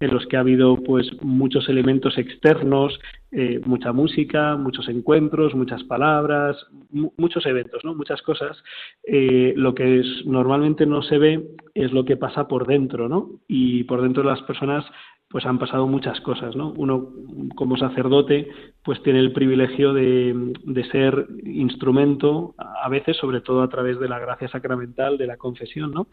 en 0.00 0.10
los 0.12 0.26
que 0.26 0.36
ha 0.36 0.40
habido 0.40 0.76
pues 0.76 1.08
muchos 1.22 1.68
elementos 1.68 2.18
externos, 2.18 2.98
eh, 3.30 3.60
mucha 3.64 3.92
música, 3.92 4.56
muchos 4.56 4.88
encuentros, 4.88 5.54
muchas 5.54 5.84
palabras, 5.84 6.56
muchos 6.90 7.46
eventos, 7.46 7.84
¿no? 7.84 7.94
Muchas 7.94 8.20
cosas, 8.22 8.56
eh, 9.04 9.52
lo 9.56 9.74
que 9.74 10.00
es, 10.00 10.06
normalmente 10.26 10.86
no 10.86 11.02
se 11.02 11.18
ve 11.18 11.46
es 11.74 11.92
lo 11.92 12.04
que 12.04 12.16
pasa 12.16 12.48
por 12.48 12.66
dentro, 12.66 13.08
¿no? 13.08 13.30
Y 13.46 13.84
por 13.84 14.02
dentro 14.02 14.24
de 14.24 14.30
las 14.30 14.42
personas 14.42 14.84
pues 15.30 15.46
han 15.46 15.60
pasado 15.60 15.86
muchas 15.86 16.20
cosas, 16.22 16.56
¿no? 16.56 16.72
Uno 16.76 17.10
como 17.54 17.76
sacerdote 17.76 18.48
pues 18.82 19.00
tiene 19.04 19.20
el 19.20 19.32
privilegio 19.32 19.94
de, 19.94 20.54
de, 20.64 20.84
ser 20.90 21.28
instrumento 21.44 22.56
a 22.82 22.88
veces, 22.88 23.16
sobre 23.16 23.40
todo 23.40 23.62
a 23.62 23.68
través 23.68 23.98
de 23.98 24.08
la 24.08 24.18
gracia 24.18 24.48
sacramental, 24.48 25.18
de 25.18 25.26
la 25.26 25.36
confesión, 25.36 25.92
¿no? 25.92 26.06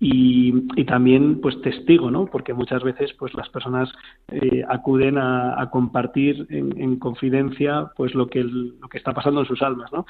Y, 0.00 0.52
y 0.76 0.84
también 0.84 1.40
pues 1.40 1.60
testigo, 1.62 2.10
¿no? 2.10 2.26
Porque 2.26 2.54
muchas 2.54 2.82
veces 2.82 3.12
pues 3.18 3.34
las 3.34 3.48
personas 3.48 3.90
eh, 4.28 4.62
acuden 4.68 5.18
a, 5.18 5.68
compartir 5.70 6.46
en, 6.50 6.80
en, 6.80 6.98
confidencia 6.98 7.90
pues 7.96 8.14
lo 8.14 8.28
que, 8.28 8.44
lo 8.44 8.88
que 8.88 8.98
está 8.98 9.12
pasando 9.12 9.40
en 9.40 9.46
sus 9.46 9.62
almas, 9.62 9.92
¿no? 9.92 10.06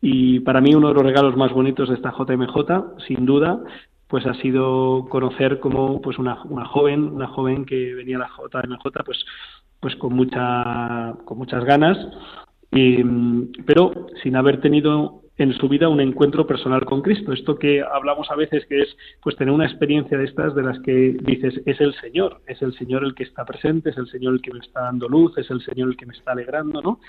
Y 0.00 0.40
para 0.40 0.60
mí 0.60 0.74
uno 0.74 0.88
de 0.88 0.94
los 0.94 1.02
regalos 1.02 1.36
más 1.36 1.52
bonitos 1.52 1.88
de 1.88 1.96
esta 1.96 2.12
JMJ, 2.12 3.04
sin 3.06 3.26
duda, 3.26 3.60
pues 4.12 4.26
ha 4.26 4.34
sido 4.34 5.06
conocer 5.08 5.58
como 5.58 6.02
pues 6.02 6.18
una, 6.18 6.42
una 6.42 6.66
joven, 6.66 7.04
una 7.04 7.28
joven 7.28 7.64
que 7.64 7.94
venía 7.94 8.16
a 8.16 8.20
la 8.20 8.28
JMJ 8.28 8.82
pues, 9.06 9.24
pues 9.80 9.96
con 9.96 10.12
mucha, 10.12 11.14
con 11.24 11.38
muchas 11.38 11.64
ganas, 11.64 11.96
y, 12.70 13.02
pero 13.64 14.08
sin 14.22 14.36
haber 14.36 14.60
tenido 14.60 15.21
en 15.42 15.52
su 15.54 15.68
vida 15.68 15.88
un 15.88 16.00
encuentro 16.00 16.46
personal 16.46 16.84
con 16.84 17.02
Cristo. 17.02 17.32
Esto 17.32 17.58
que 17.58 17.82
hablamos 17.82 18.30
a 18.30 18.36
veces 18.36 18.64
que 18.66 18.82
es 18.82 18.96
pues 19.20 19.36
tener 19.36 19.52
una 19.52 19.66
experiencia 19.66 20.16
de 20.16 20.24
estas 20.24 20.54
de 20.54 20.62
las 20.62 20.78
que 20.80 21.16
dices 21.20 21.60
es 21.66 21.80
el 21.80 21.94
Señor, 21.94 22.40
es 22.46 22.62
el 22.62 22.72
Señor 22.74 23.04
el 23.04 23.14
que 23.14 23.24
está 23.24 23.44
presente, 23.44 23.90
es 23.90 23.98
el 23.98 24.06
Señor 24.08 24.34
el 24.34 24.42
que 24.42 24.52
me 24.52 24.60
está 24.60 24.82
dando 24.82 25.08
luz, 25.08 25.36
es 25.36 25.50
el 25.50 25.60
Señor 25.62 25.90
el 25.90 25.96
que 25.96 26.06
me 26.06 26.14
está 26.14 26.32
alegrando, 26.32 26.80
¿no? 26.80 27.00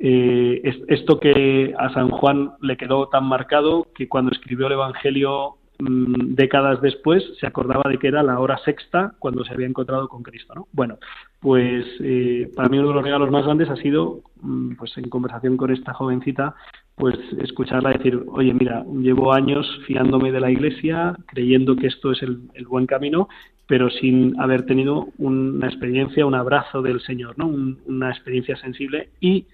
Eh, 0.00 0.62
esto 0.88 1.20
que 1.20 1.74
a 1.78 1.92
San 1.92 2.10
Juan 2.10 2.52
le 2.60 2.76
quedó 2.76 3.08
tan 3.08 3.24
marcado 3.24 3.86
que 3.94 4.08
cuando 4.08 4.32
escribió 4.32 4.66
el 4.66 4.72
Evangelio 4.72 5.56
mm, 5.78 6.34
décadas 6.34 6.80
después 6.80 7.24
se 7.38 7.46
acordaba 7.46 7.88
de 7.88 7.98
que 7.98 8.08
era 8.08 8.22
la 8.22 8.38
hora 8.38 8.58
sexta 8.58 9.14
cuando 9.18 9.44
se 9.44 9.52
había 9.52 9.66
encontrado 9.66 10.08
con 10.08 10.22
Cristo, 10.22 10.54
¿no? 10.54 10.68
Bueno, 10.72 10.98
pues 11.40 11.84
eh, 12.00 12.50
para 12.54 12.68
mí 12.68 12.78
uno 12.78 12.88
de 12.88 12.94
los 12.94 13.04
regalos 13.04 13.30
más 13.30 13.44
grandes 13.44 13.70
ha 13.70 13.76
sido, 13.76 14.22
mm, 14.40 14.76
pues 14.76 14.96
en 14.98 15.08
conversación 15.08 15.56
con 15.56 15.72
esta 15.72 15.92
jovencita, 15.92 16.54
pues 16.96 17.16
escucharla 17.42 17.90
decir, 17.90 18.22
oye, 18.28 18.54
mira, 18.54 18.84
llevo 19.00 19.32
años 19.32 19.66
fiándome 19.86 20.30
de 20.32 20.40
la 20.40 20.50
Iglesia, 20.50 21.16
creyendo 21.26 21.76
que 21.76 21.88
esto 21.88 22.12
es 22.12 22.22
el, 22.22 22.48
buen 22.66 22.86
camino, 22.86 23.28
pero 23.66 23.90
sin 23.90 24.38
haber 24.40 24.66
tenido 24.66 25.08
una 25.18 25.66
experiencia, 25.66 26.26
un 26.26 26.34
abrazo 26.34 26.82
del 26.82 27.00
Señor, 27.00 27.38
¿no? 27.38 27.46
una 27.46 28.10
experiencia 28.10 28.56
sensible 28.56 29.08
y 29.20 29.46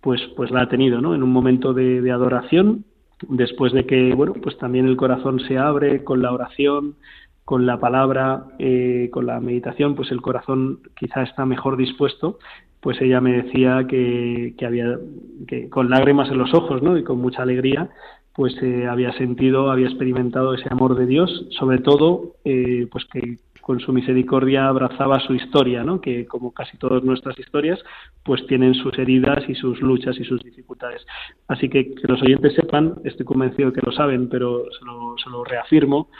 pues, 0.00 0.20
pues 0.36 0.50
la 0.50 0.62
ha 0.62 0.68
tenido, 0.68 1.00
¿no? 1.00 1.14
En 1.14 1.22
un 1.22 1.30
momento 1.30 1.72
de 1.72 2.10
adoración, 2.10 2.84
después 3.28 3.72
de 3.72 3.86
que, 3.86 4.14
bueno, 4.14 4.34
pues 4.42 4.56
también 4.58 4.86
el 4.86 4.96
corazón 4.96 5.40
se 5.40 5.58
abre 5.58 6.04
con 6.04 6.22
la 6.22 6.32
oración, 6.32 6.96
con 7.44 7.66
la 7.66 7.78
palabra, 7.78 8.44
eh, 8.58 9.10
con 9.12 9.26
la 9.26 9.40
meditación, 9.40 9.94
pues 9.94 10.10
el 10.10 10.22
corazón 10.22 10.80
quizá 10.96 11.22
está 11.22 11.44
mejor 11.44 11.76
dispuesto 11.76 12.38
pues 12.84 13.00
ella 13.00 13.18
me 13.18 13.42
decía 13.42 13.86
que, 13.88 14.54
que 14.58 14.66
había, 14.66 14.98
que 15.48 15.70
con 15.70 15.88
lágrimas 15.88 16.28
en 16.30 16.36
los 16.36 16.52
ojos, 16.52 16.82
¿no? 16.82 16.98
Y 16.98 17.02
con 17.02 17.18
mucha 17.18 17.40
alegría, 17.40 17.88
pues 18.34 18.54
eh, 18.62 18.86
había 18.86 19.10
sentido, 19.14 19.70
había 19.70 19.86
experimentado 19.86 20.52
ese 20.52 20.68
amor 20.70 20.94
de 20.94 21.06
Dios, 21.06 21.46
sobre 21.58 21.78
todo, 21.78 22.34
eh, 22.44 22.86
pues 22.92 23.06
que 23.06 23.38
con 23.64 23.80
su 23.80 23.94
misericordia 23.94 24.68
abrazaba 24.68 25.18
su 25.20 25.34
historia, 25.34 25.82
¿no? 25.82 25.98
Que 25.98 26.26
como 26.26 26.52
casi 26.52 26.76
todas 26.76 27.02
nuestras 27.02 27.38
historias, 27.38 27.82
pues 28.22 28.46
tienen 28.46 28.74
sus 28.74 28.98
heridas 28.98 29.42
y 29.48 29.54
sus 29.54 29.80
luchas 29.80 30.18
y 30.20 30.24
sus 30.24 30.42
dificultades. 30.42 31.04
Así 31.48 31.70
que 31.70 31.94
que 31.94 32.06
los 32.06 32.20
oyentes 32.20 32.52
sepan, 32.54 32.96
estoy 33.04 33.24
convencido 33.24 33.72
que 33.72 33.80
lo 33.80 33.90
saben, 33.90 34.28
pero 34.28 34.64
se 34.70 35.30
lo, 35.30 35.44
reafirmo, 35.44 36.10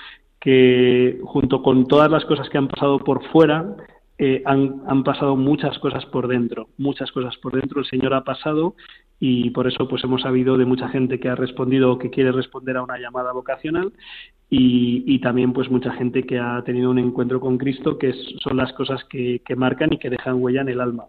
que 0.40 1.20
junto 1.22 1.62
con 1.62 1.86
todas 1.86 2.11
las 2.11 2.24
cosas 2.24 2.49
que 2.49 2.57
han 2.57 2.68
pasado 2.68 2.99
por 2.99 3.22
fuera, 3.26 3.76
eh, 4.16 4.42
han, 4.47 4.80
han, 4.86 5.05
pasado 5.05 5.36
muchas 5.36 5.78
cosas 5.80 6.07
por 6.07 6.28
dentro, 6.28 6.68
muchas 6.78 7.12
cosas 7.12 7.36
por 7.36 7.61
dentro. 7.61 7.80
El 7.80 7.86
Señor 7.86 8.14
ha 8.14 8.24
pasado 8.24 8.74
y 9.20 9.51
por 9.51 9.66
eso 9.66 9.86
pues 9.86 10.03
hemos 10.05 10.22
sabido 10.22 10.57
de 10.57 10.64
mucha 10.64 10.88
gente 10.88 11.20
que 11.20 11.28
ha 11.28 11.34
respondido 11.34 11.92
o 11.92 11.99
que 11.99 12.11
quiere 12.11 12.32
responder 12.32 12.78
a 12.78 12.82
una 12.82 12.99
llamada 12.99 13.32
vocacional 13.32 13.92
y, 14.57 15.18
también 15.18 15.52
pues 15.52 15.70
mucha 15.70 15.92
gente 15.92 16.22
que 16.22 16.38
ha 16.38 16.62
tenido 16.64 16.90
un 16.90 16.98
encuentro 16.98 17.40
con 17.40 17.59
Cristo, 17.59 17.98
que 17.98 18.12
son 18.42 18.57
las 18.57 18.72
cosas 18.72 19.02
que, 19.05 19.40
marcan 19.57 19.92
y 19.92 19.98
que 19.98 20.11
dejan 20.11 20.40
huella 20.40 20.61
en 20.61 20.68
el 20.68 20.80
alma. 20.80 21.07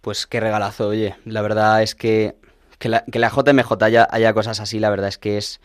Pues 0.00 0.26
qué 0.26 0.40
regalazo, 0.40 0.88
oye. 0.88 1.14
La 1.24 1.40
verdad 1.40 1.82
es 1.82 1.94
que 1.94 2.36
que 2.78 2.88
la, 2.88 3.04
que 3.04 3.18
la 3.18 3.28
JMJ 3.28 3.82
haya, 3.82 4.08
haya 4.10 4.32
cosas 4.32 4.58
así, 4.58 4.78
la 4.78 4.88
verdad 4.88 5.08
es 5.08 5.18
que 5.18 5.36
es 5.36 5.60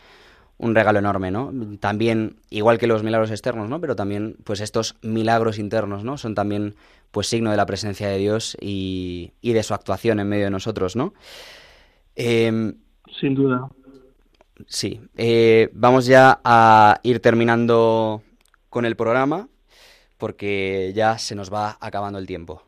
un 0.58 0.74
regalo 0.74 0.98
enorme, 0.98 1.30
¿no? 1.30 1.50
También, 1.80 2.36
igual 2.50 2.78
que 2.78 2.86
los 2.86 3.02
milagros 3.02 3.30
externos, 3.30 3.70
¿no? 3.70 3.80
Pero 3.80 3.96
también, 3.96 4.36
pues 4.44 4.60
estos 4.60 4.96
milagros 5.02 5.58
internos, 5.58 6.04
¿no? 6.04 6.18
Son 6.18 6.34
también, 6.34 6.74
pues, 7.10 7.26
signo 7.26 7.50
de 7.50 7.56
la 7.56 7.66
presencia 7.66 8.08
de 8.08 8.18
Dios 8.18 8.56
y, 8.60 9.32
y 9.40 9.54
de 9.54 9.62
su 9.62 9.72
actuación 9.72 10.20
en 10.20 10.28
medio 10.28 10.44
de 10.44 10.50
nosotros, 10.50 10.94
¿no? 10.94 11.14
Em, 12.14 12.74
Sin 13.18 13.34
duda. 13.34 13.68
Sí. 14.66 15.00
Eh, 15.16 15.70
vamos 15.72 16.06
ya 16.06 16.40
a 16.44 17.00
ir 17.02 17.20
terminando 17.20 18.22
con 18.70 18.84
el 18.84 18.96
programa 18.96 19.48
porque 20.18 20.92
ya 20.94 21.18
se 21.18 21.34
nos 21.34 21.52
va 21.52 21.76
acabando 21.80 22.18
el 22.18 22.26
tiempo. 22.26 22.65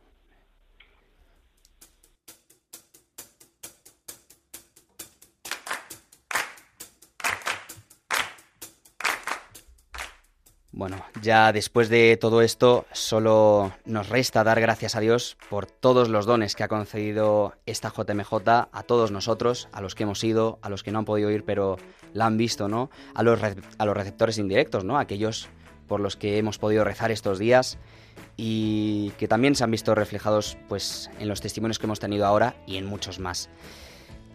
Bueno, 10.78 11.04
ya 11.22 11.52
después 11.52 11.88
de 11.88 12.16
todo 12.16 12.40
esto, 12.40 12.86
solo 12.92 13.72
nos 13.84 14.08
resta 14.10 14.44
dar 14.44 14.60
gracias 14.60 14.94
a 14.94 15.00
Dios 15.00 15.36
por 15.50 15.66
todos 15.66 16.08
los 16.08 16.24
dones 16.24 16.54
que 16.54 16.62
ha 16.62 16.68
concedido 16.68 17.54
esta 17.66 17.90
JMJ 17.90 18.32
a 18.46 18.82
todos 18.86 19.10
nosotros, 19.10 19.68
a 19.72 19.80
los 19.80 19.96
que 19.96 20.04
hemos 20.04 20.22
ido, 20.22 20.60
a 20.62 20.68
los 20.68 20.84
que 20.84 20.92
no 20.92 21.00
han 21.00 21.04
podido 21.04 21.32
ir 21.32 21.42
pero 21.44 21.78
la 22.12 22.26
han 22.26 22.36
visto, 22.36 22.68
¿no? 22.68 22.90
A 23.16 23.24
los, 23.24 23.40
a 23.42 23.84
los 23.84 23.96
receptores 23.96 24.38
indirectos, 24.38 24.84
¿no? 24.84 25.00
Aquellos 25.00 25.48
por 25.88 25.98
los 25.98 26.14
que 26.14 26.38
hemos 26.38 26.58
podido 26.58 26.84
rezar 26.84 27.10
estos 27.10 27.40
días 27.40 27.76
y 28.36 29.10
que 29.18 29.26
también 29.26 29.56
se 29.56 29.64
han 29.64 29.72
visto 29.72 29.96
reflejados 29.96 30.58
pues 30.68 31.10
en 31.18 31.26
los 31.26 31.40
testimonios 31.40 31.80
que 31.80 31.86
hemos 31.86 31.98
tenido 31.98 32.24
ahora 32.24 32.54
y 32.68 32.76
en 32.76 32.86
muchos 32.86 33.18
más. 33.18 33.50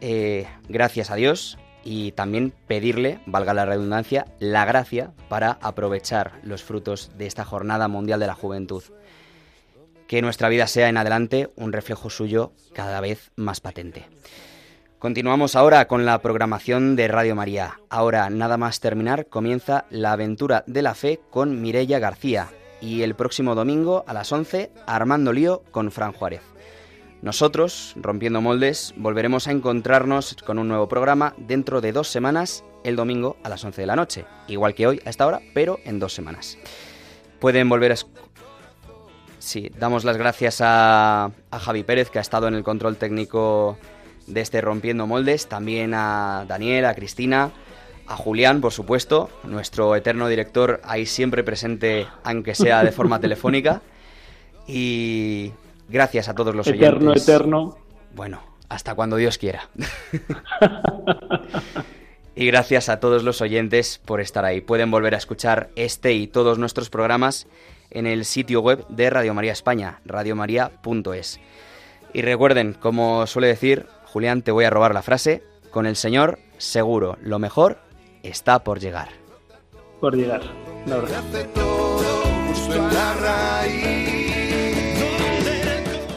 Eh, 0.01 0.45
gracias 0.67 1.09
a 1.09 1.15
Dios 1.15 1.57
y 1.84 2.11
también 2.13 2.53
pedirle, 2.67 3.19
valga 3.25 3.53
la 3.53 3.65
redundancia, 3.65 4.25
la 4.39 4.65
gracia 4.65 5.11
para 5.29 5.57
aprovechar 5.61 6.39
los 6.43 6.63
frutos 6.63 7.11
de 7.17 7.25
esta 7.25 7.45
Jornada 7.45 7.88
Mundial 7.88 8.19
de 8.19 8.27
la 8.27 8.36
Juventud. 8.36 8.84
Que 10.07 10.21
nuestra 10.21 10.49
vida 10.49 10.67
sea 10.67 10.89
en 10.89 10.97
adelante 10.97 11.49
un 11.55 11.73
reflejo 11.73 12.09
suyo 12.09 12.53
cada 12.73 13.01
vez 13.01 13.31
más 13.36 13.61
patente. 13.61 14.05
Continuamos 14.99 15.57
ahora 15.57 15.86
con 15.89 16.05
la 16.05 16.21
programación 16.21 16.95
de 16.95 17.09
Radio 17.09 17.36
María. 17.36 17.79
Ahora, 17.89 18.29
nada 18.29 18.55
más 18.55 18.79
terminar, 18.79 19.27
comienza 19.27 19.84
la 19.89 20.13
aventura 20.13 20.63
de 20.65 20.81
la 20.81 20.95
fe 20.95 21.19
con 21.29 21.61
Mirella 21.61 21.99
García 21.99 22.49
y 22.79 23.01
el 23.01 23.13
próximo 23.13 23.53
domingo 23.53 24.05
a 24.07 24.13
las 24.13 24.31
11 24.31 24.71
Armando 24.88 25.34
Lío 25.34 25.63
con 25.71 25.91
Fran 25.91 26.13
Juárez. 26.13 26.41
Nosotros, 27.24 27.93
Rompiendo 27.95 28.41
Moldes, 28.41 28.93
volveremos 28.97 29.47
a 29.47 29.51
encontrarnos 29.51 30.36
con 30.45 30.59
un 30.59 30.67
nuevo 30.67 30.89
programa 30.89 31.34
dentro 31.38 31.80
de 31.80 31.93
dos 31.93 32.09
semanas, 32.09 32.65
el 32.84 32.97
domingo 32.97 33.38
a 33.43 33.49
las 33.49 33.63
11 33.63 33.80
de 33.80 33.88
la 33.88 33.95
noche, 33.95 34.26
igual 34.49 34.76
que 34.76 34.88
hoy 34.88 35.01
a 35.05 35.09
esta 35.09 35.26
hora, 35.26 35.39
pero 35.53 35.80
en 35.86 35.99
dos 35.99 36.13
semanas. 36.13 36.57
Pueden 37.39 37.69
volver 37.69 37.93
a... 37.93 37.95
Sí, 39.39 39.71
damos 39.80 40.03
las 40.03 40.17
gracias 40.17 40.59
a, 40.59 41.32
a 41.49 41.59
Javi 41.59 41.84
Pérez, 41.84 42.09
que 42.09 42.19
ha 42.19 42.21
estado 42.21 42.49
en 42.49 42.55
el 42.55 42.63
control 42.65 42.97
técnico 42.97 43.78
de 44.28 44.41
este 44.41 44.59
Rompiendo 44.59 45.07
Moldes, 45.07 45.47
también 45.47 45.93
a 45.93 46.43
Daniel, 46.45 46.84
a 46.84 46.93
Cristina, 46.93 47.51
a 48.05 48.17
Julián, 48.17 48.59
por 48.59 48.74
supuesto, 48.74 49.30
nuestro 49.43 49.95
eterno 49.95 50.28
director 50.28 50.82
ahí 50.84 51.05
siempre 51.05 51.45
presente, 51.45 52.05
aunque 52.26 52.53
sea 52.53 52.84
de 52.84 52.91
forma 52.91 53.19
telefónica. 53.21 53.82
Y 54.67 55.53
Gracias 55.89 56.29
a 56.29 56.36
todos 56.36 56.55
los 56.55 56.67
eterno, 56.67 57.11
oyentes. 57.11 57.23
Eterno, 57.23 57.61
eterno. 57.61 57.77
Bueno, 58.15 58.39
hasta 58.69 58.95
cuando 58.95 59.17
Dios 59.17 59.38
quiera. 59.38 59.69
y 62.36 62.47
gracias 62.47 62.89
a 62.89 62.99
todos 62.99 63.23
los 63.23 63.41
oyentes 63.41 63.99
por 64.03 64.21
estar 64.21 64.45
ahí. 64.45 64.61
Pueden 64.61 64.91
volver 64.91 65.15
a 65.15 65.17
escuchar 65.17 65.69
este 65.75 66.13
y 66.13 66.27
todos 66.27 66.57
nuestros 66.57 66.89
programas 66.89 67.47
en 67.91 68.07
el 68.07 68.25
sitio 68.25 68.61
web 68.61 68.86
de 68.89 69.09
Radio 69.09 69.34
María 69.34 69.51
España, 69.51 69.99
radiomaria.es. 70.05 71.39
Y 72.13 72.21
recuerden, 72.21 72.73
como 72.73 73.27
suele 73.27 73.47
decir, 73.47 73.88
Julián, 74.05 74.41
te 74.41 74.51
voy 74.51 74.65
a 74.65 74.69
robar 74.69 74.93
la 74.93 75.01
frase, 75.01 75.43
con 75.71 75.86
el 75.86 75.95
Señor 75.95 76.39
seguro, 76.57 77.17
lo 77.21 77.39
mejor 77.39 77.79
está 78.21 78.63
por 78.63 78.79
llegar. 78.79 79.09
Por 79.99 80.15
llegar, 80.15 80.41
la 80.86 80.97
verdad. 80.97 81.23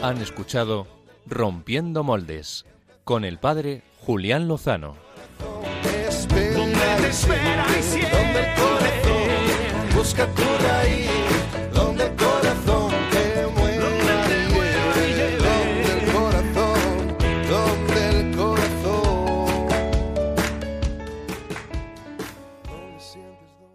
Han 0.01 0.21
escuchado 0.21 0.87
Rompiendo 1.25 2.03
Moldes 2.03 2.65
con 3.03 3.25
el 3.25 3.39
padre 3.39 3.81
Julián 3.99 4.47
Lozano. 4.47 4.95